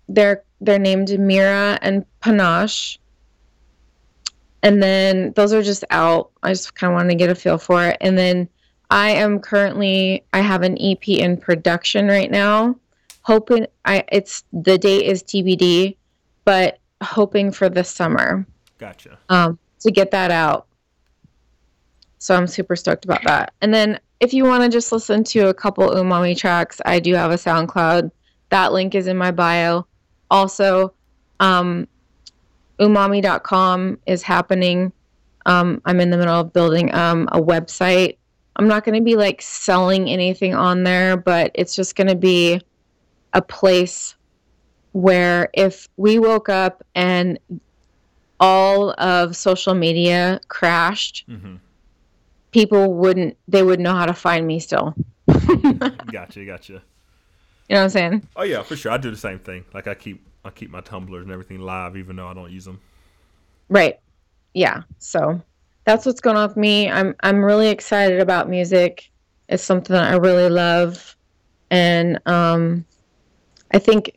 they're 0.08 0.44
they're 0.60 0.78
named 0.78 1.18
Mira 1.18 1.78
and 1.82 2.04
Panache, 2.20 2.98
and 4.62 4.82
then 4.82 5.32
those 5.34 5.52
are 5.52 5.62
just 5.62 5.84
out. 5.90 6.30
I 6.42 6.50
just 6.50 6.74
kind 6.74 6.92
of 6.92 6.96
wanted 6.96 7.10
to 7.10 7.14
get 7.16 7.30
a 7.30 7.34
feel 7.34 7.58
for 7.58 7.84
it. 7.86 7.96
And 8.00 8.16
then 8.16 8.48
I 8.90 9.10
am 9.10 9.38
currently 9.38 10.24
I 10.32 10.40
have 10.40 10.62
an 10.62 10.76
EP 10.80 11.08
in 11.08 11.36
production 11.36 12.08
right 12.08 12.30
now. 12.30 12.76
Hoping 13.22 13.66
I 13.84 14.04
it's 14.10 14.44
the 14.52 14.78
date 14.78 15.06
is 15.06 15.22
TBD, 15.22 15.96
but 16.44 16.78
hoping 17.02 17.52
for 17.52 17.68
the 17.68 17.84
summer 17.84 18.46
Gotcha. 18.78 19.18
um, 19.28 19.58
to 19.80 19.90
get 19.90 20.10
that 20.10 20.30
out. 20.30 20.66
So 22.18 22.34
I'm 22.34 22.46
super 22.46 22.76
stoked 22.76 23.04
about 23.04 23.22
that. 23.24 23.54
And 23.62 23.72
then 23.72 23.98
if 24.20 24.34
you 24.34 24.44
want 24.44 24.62
to 24.62 24.68
just 24.68 24.92
listen 24.92 25.24
to 25.24 25.48
a 25.48 25.54
couple 25.54 25.88
umami 25.88 26.36
tracks, 26.36 26.80
I 26.84 27.00
do 27.00 27.14
have 27.14 27.30
a 27.30 27.36
SoundCloud. 27.36 28.10
That 28.50 28.72
link 28.72 28.94
is 28.94 29.06
in 29.06 29.16
my 29.16 29.30
bio. 29.30 29.86
Also, 30.30 30.92
um, 31.38 31.88
umami.com 32.78 33.98
is 34.06 34.22
happening. 34.22 34.92
Um, 35.46 35.80
I'm 35.86 36.00
in 36.00 36.10
the 36.10 36.18
middle 36.18 36.34
of 36.34 36.52
building 36.52 36.94
um, 36.94 37.28
a 37.32 37.40
website. 37.40 38.18
I'm 38.56 38.68
not 38.68 38.84
going 38.84 38.98
to 38.98 39.04
be 39.04 39.16
like 39.16 39.40
selling 39.40 40.08
anything 40.08 40.54
on 40.54 40.82
there, 40.82 41.16
but 41.16 41.50
it's 41.54 41.74
just 41.74 41.96
going 41.96 42.08
to 42.08 42.16
be 42.16 42.60
a 43.32 43.40
place 43.40 44.16
where 44.92 45.48
if 45.54 45.88
we 45.96 46.18
woke 46.18 46.48
up 46.48 46.84
and 46.94 47.38
all 48.40 48.90
of 48.98 49.36
social 49.36 49.74
media 49.74 50.40
crashed, 50.48 51.24
hmm 51.26 51.56
people 52.52 52.94
wouldn't 52.94 53.36
they 53.48 53.62
would 53.62 53.80
know 53.80 53.94
how 53.94 54.06
to 54.06 54.14
find 54.14 54.46
me 54.46 54.58
still. 54.58 54.94
Gotcha. 56.10 56.44
Gotcha. 56.44 56.72
You 57.68 57.76
know 57.76 57.76
what 57.76 57.84
I'm 57.84 57.90
saying? 57.90 58.28
Oh 58.36 58.42
yeah, 58.42 58.62
for 58.62 58.76
sure. 58.76 58.92
I 58.92 58.96
do 58.96 59.10
the 59.10 59.16
same 59.16 59.38
thing. 59.38 59.64
Like 59.72 59.86
I 59.86 59.94
keep 59.94 60.26
I 60.44 60.50
keep 60.50 60.70
my 60.70 60.80
Tumblrs 60.80 61.22
and 61.22 61.30
everything 61.30 61.60
live, 61.60 61.96
even 61.96 62.16
though 62.16 62.26
I 62.26 62.34
don't 62.34 62.50
use 62.50 62.64
them. 62.64 62.80
Right. 63.68 64.00
Yeah. 64.54 64.82
So 64.98 65.40
that's 65.84 66.06
what's 66.06 66.20
going 66.20 66.36
on 66.36 66.48
with 66.48 66.56
me. 66.56 66.90
I'm 66.90 67.14
I'm 67.22 67.44
really 67.44 67.68
excited 67.68 68.20
about 68.20 68.48
music. 68.48 69.10
It's 69.48 69.62
something 69.62 69.94
that 69.94 70.12
I 70.12 70.16
really 70.16 70.48
love. 70.48 71.16
And 71.70 72.20
um 72.26 72.84
I 73.72 73.78
think 73.78 74.16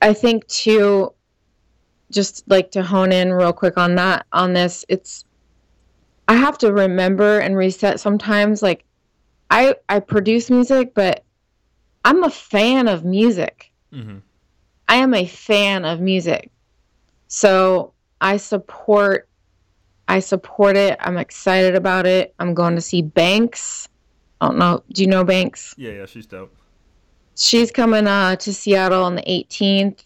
I 0.00 0.12
think 0.12 0.46
too 0.48 1.12
just 2.10 2.44
like 2.46 2.70
to 2.70 2.82
hone 2.82 3.12
in 3.12 3.32
real 3.32 3.52
quick 3.52 3.76
on 3.76 3.96
that 3.96 4.26
on 4.32 4.52
this, 4.52 4.84
it's 4.88 5.24
I 6.28 6.34
have 6.34 6.58
to 6.58 6.72
remember 6.72 7.38
and 7.38 7.56
reset 7.56 8.00
sometimes 8.00 8.62
like 8.62 8.84
I 9.50 9.74
I 9.88 10.00
produce 10.00 10.50
music, 10.50 10.94
but 10.94 11.24
I'm 12.04 12.22
a 12.22 12.30
fan 12.30 12.88
of 12.88 13.04
music. 13.04 13.70
hmm 13.92 14.18
I 14.88 14.96
am 14.96 15.14
a 15.14 15.26
fan 15.26 15.84
of 15.84 16.00
music. 16.00 16.52
So 17.26 17.92
I 18.20 18.36
support 18.36 19.28
I 20.08 20.20
support 20.20 20.76
it. 20.76 20.96
I'm 21.00 21.18
excited 21.18 21.74
about 21.74 22.06
it. 22.06 22.34
I'm 22.38 22.54
going 22.54 22.74
to 22.76 22.80
see 22.80 23.02
Banks. 23.02 23.88
I 24.40 24.48
don't 24.48 24.58
know. 24.58 24.82
Do 24.92 25.02
you 25.02 25.08
know 25.08 25.24
Banks? 25.24 25.74
Yeah, 25.76 25.92
yeah, 25.92 26.06
she's 26.06 26.26
dope. 26.26 26.54
She's 27.36 27.70
coming 27.70 28.06
uh, 28.06 28.36
to 28.36 28.54
Seattle 28.54 29.04
on 29.04 29.14
the 29.14 29.22
18th. 29.22 30.04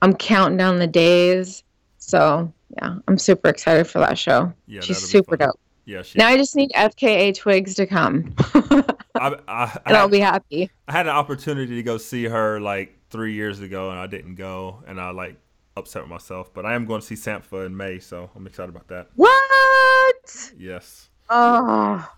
I'm 0.00 0.14
counting 0.14 0.56
down 0.56 0.78
the 0.78 0.86
days. 0.86 1.62
So 1.98 2.52
yeah, 2.76 2.96
I'm 3.06 3.18
super 3.18 3.48
excited 3.48 3.86
for 3.86 3.98
that 4.00 4.18
show. 4.18 4.52
Yeah, 4.66 4.80
She's 4.80 4.98
super 4.98 5.36
dope. 5.36 5.58
Yeah, 5.84 6.02
she. 6.02 6.18
Now 6.18 6.28
I 6.28 6.36
just 6.36 6.54
need 6.54 6.70
FKA 6.72 7.34
Twigs 7.34 7.74
to 7.74 7.86
come, 7.86 8.34
and 8.54 8.84
I, 9.16 9.36
I, 9.48 9.78
I, 9.84 9.94
I'll 9.94 10.08
be 10.08 10.20
happy. 10.20 10.70
I 10.86 10.92
had 10.92 11.06
an 11.06 11.14
opportunity 11.14 11.74
to 11.74 11.82
go 11.82 11.98
see 11.98 12.24
her 12.24 12.60
like 12.60 12.96
three 13.10 13.34
years 13.34 13.60
ago, 13.60 13.90
and 13.90 13.98
I 13.98 14.06
didn't 14.06 14.36
go, 14.36 14.82
and 14.86 15.00
I 15.00 15.10
like 15.10 15.36
upset 15.76 16.02
with 16.02 16.10
myself. 16.10 16.52
But 16.52 16.66
I 16.66 16.74
am 16.74 16.86
going 16.86 17.00
to 17.00 17.06
see 17.06 17.14
Sampha 17.14 17.66
in 17.66 17.76
May, 17.76 17.98
so 17.98 18.30
I'm 18.34 18.46
excited 18.46 18.70
about 18.70 18.88
that. 18.88 19.08
What? 19.16 20.52
Yes. 20.58 21.08
Oh, 21.28 22.08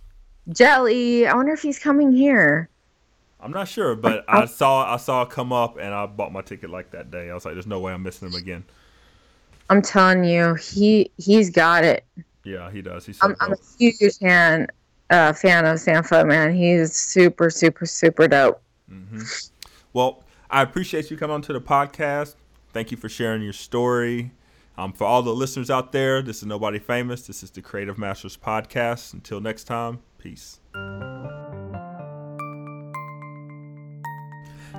Jelly. 0.49 1.27
I 1.27 1.35
wonder 1.35 1.53
if 1.53 1.63
he's 1.63 1.79
coming 1.79 2.13
here. 2.13 2.69
I'm 3.41 3.53
not 3.53 3.69
sure, 3.69 3.95
but 3.95 4.25
I 4.27 4.47
saw 4.47 4.91
I 4.91 4.97
saw 4.97 5.23
it 5.23 5.31
come 5.31 5.53
up 5.53 5.77
and 5.77 5.93
I 5.93 6.07
bought 6.07 6.33
my 6.33 6.41
ticket 6.41 6.71
like 6.71 6.93
that 6.93 7.11
day. 7.11 7.31
I 7.31 7.35
was 7.35 7.45
like, 7.45 7.53
"There's 7.53 7.67
no 7.67 7.79
way 7.79 7.93
I'm 7.93 8.03
missing 8.03 8.29
him 8.29 8.35
again." 8.35 8.65
I'm 9.69 9.83
telling 9.83 10.25
you, 10.25 10.55
he 10.55 11.11
he's 11.19 11.51
got 11.51 11.85
it. 11.85 12.05
Yeah, 12.45 12.71
he 12.71 12.81
does. 12.81 13.05
He's 13.05 13.19
so 13.19 13.27
I'm, 13.27 13.37
I'm 13.41 13.53
a 13.53 13.57
huge 13.79 14.17
fan 14.19 14.69
uh, 15.11 15.35
fan 15.35 15.67
of 15.67 15.77
Sampha, 15.77 16.27
man. 16.27 16.55
He's 16.55 16.95
super, 16.97 17.51
super, 17.51 17.85
super 17.85 18.29
dope. 18.29 18.63
Well, 19.93 20.25
I 20.51 20.63
appreciate 20.63 21.11
you 21.11 21.17
coming 21.17 21.35
on 21.35 21.43
to 21.43 21.53
the 21.53 21.61
podcast. 21.61 22.37
Thank 22.75 22.91
you 22.91 22.97
for 22.97 23.09
sharing 23.09 23.41
your 23.41 23.53
story. 23.53 24.33
Um, 24.77 24.93
for 24.93 25.05
all 25.05 25.23
the 25.23 25.33
listeners 25.33 25.71
out 25.71 25.93
there, 25.93 26.21
this 26.21 26.39
is 26.39 26.47
Nobody 26.47 26.81
Famous. 26.81 27.25
This 27.25 27.45
is 27.45 27.51
the 27.51 27.63
Creative 27.63 27.97
Masters 27.97 28.37
Podcast. 28.37 29.15
Until 29.15 29.41
next 29.41 29.65
time, 29.65 30.01
peace. 30.19 30.59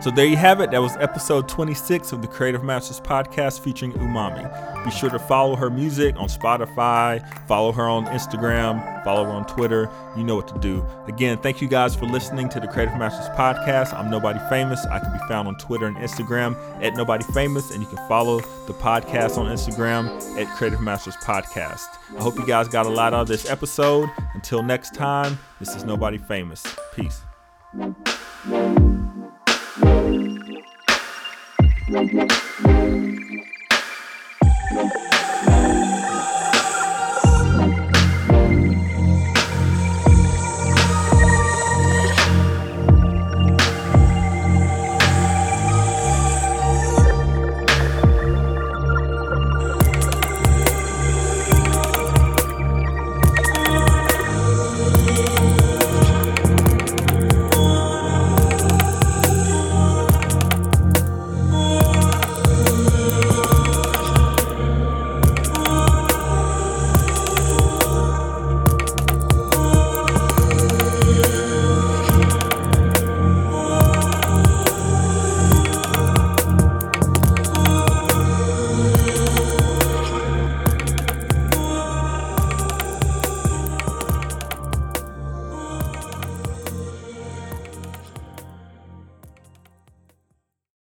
So 0.02 0.12
there 0.12 0.26
you 0.26 0.36
have 0.36 0.60
it. 0.62 0.70
That 0.70 0.82
was 0.82 0.96
episode 0.98 1.50
26 1.50 2.12
of 2.12 2.22
the 2.22 2.28
Creative 2.28 2.64
Masters 2.64 3.00
Podcast 3.00 3.62
featuring 3.62 3.92
Umami. 3.94 4.86
Be 4.86 4.92
sure 4.92 5.10
to 5.10 5.18
follow 5.18 5.56
her 5.56 5.70
music 5.72 6.16
on 6.18 6.28
Spotify, 6.28 7.26
follow 7.48 7.72
her 7.72 7.88
on 7.90 8.06
Instagram, 8.08 9.04
follow 9.04 9.24
her 9.24 9.32
on 9.32 9.48
Twitter. 9.48 9.90
You 10.16 10.24
know 10.24 10.36
what 10.36 10.48
to 10.50 10.60
do. 10.60 10.86
Again, 11.08 11.40
thank 11.40 11.60
you 11.60 11.68
guys 11.68 11.96
for 11.96 12.06
listening 12.06 12.50
to 12.50 12.60
the 12.60 12.68
Creative 12.68 12.96
Masters 12.98 13.28
Podcast. 13.36 13.98
I'm 13.98 14.12
Nobody 14.12 14.38
Famous. 14.48 14.86
I 14.86 15.00
can 15.00 15.12
be 15.12 15.18
found 15.28 15.48
on 15.48 15.56
Twitter 15.58 15.88
and 15.88 15.98
Instagram 15.98 16.56
at 16.84 16.94
Nobody 16.96 17.24
Famous, 17.34 17.72
and 17.72 17.82
you 17.82 17.88
can 17.88 17.98
follow 18.08 18.42
the 18.68 18.74
podcast 18.74 19.40
on 19.40 19.48
Instagram 19.48 20.08
at 20.40 20.48
Creative 20.56 20.82
Masters 20.82 21.16
Podcast. 21.18 21.88
I 22.16 22.22
hope 22.22 22.36
you 22.38 22.46
guys 22.46 22.68
got 22.68 22.86
a 22.86 22.90
lot 22.90 23.14
out 23.16 23.22
of 23.22 23.28
this 23.28 23.50
episode. 23.50 24.08
Until 24.36 24.62
next 24.62 24.94
time, 24.94 25.40
this 25.60 25.76
is 25.76 25.84
Nobody 25.84 26.20
Famous. 26.20 26.64
Peace. 26.96 27.22
Thank 29.78 30.56
you. 34.94 35.15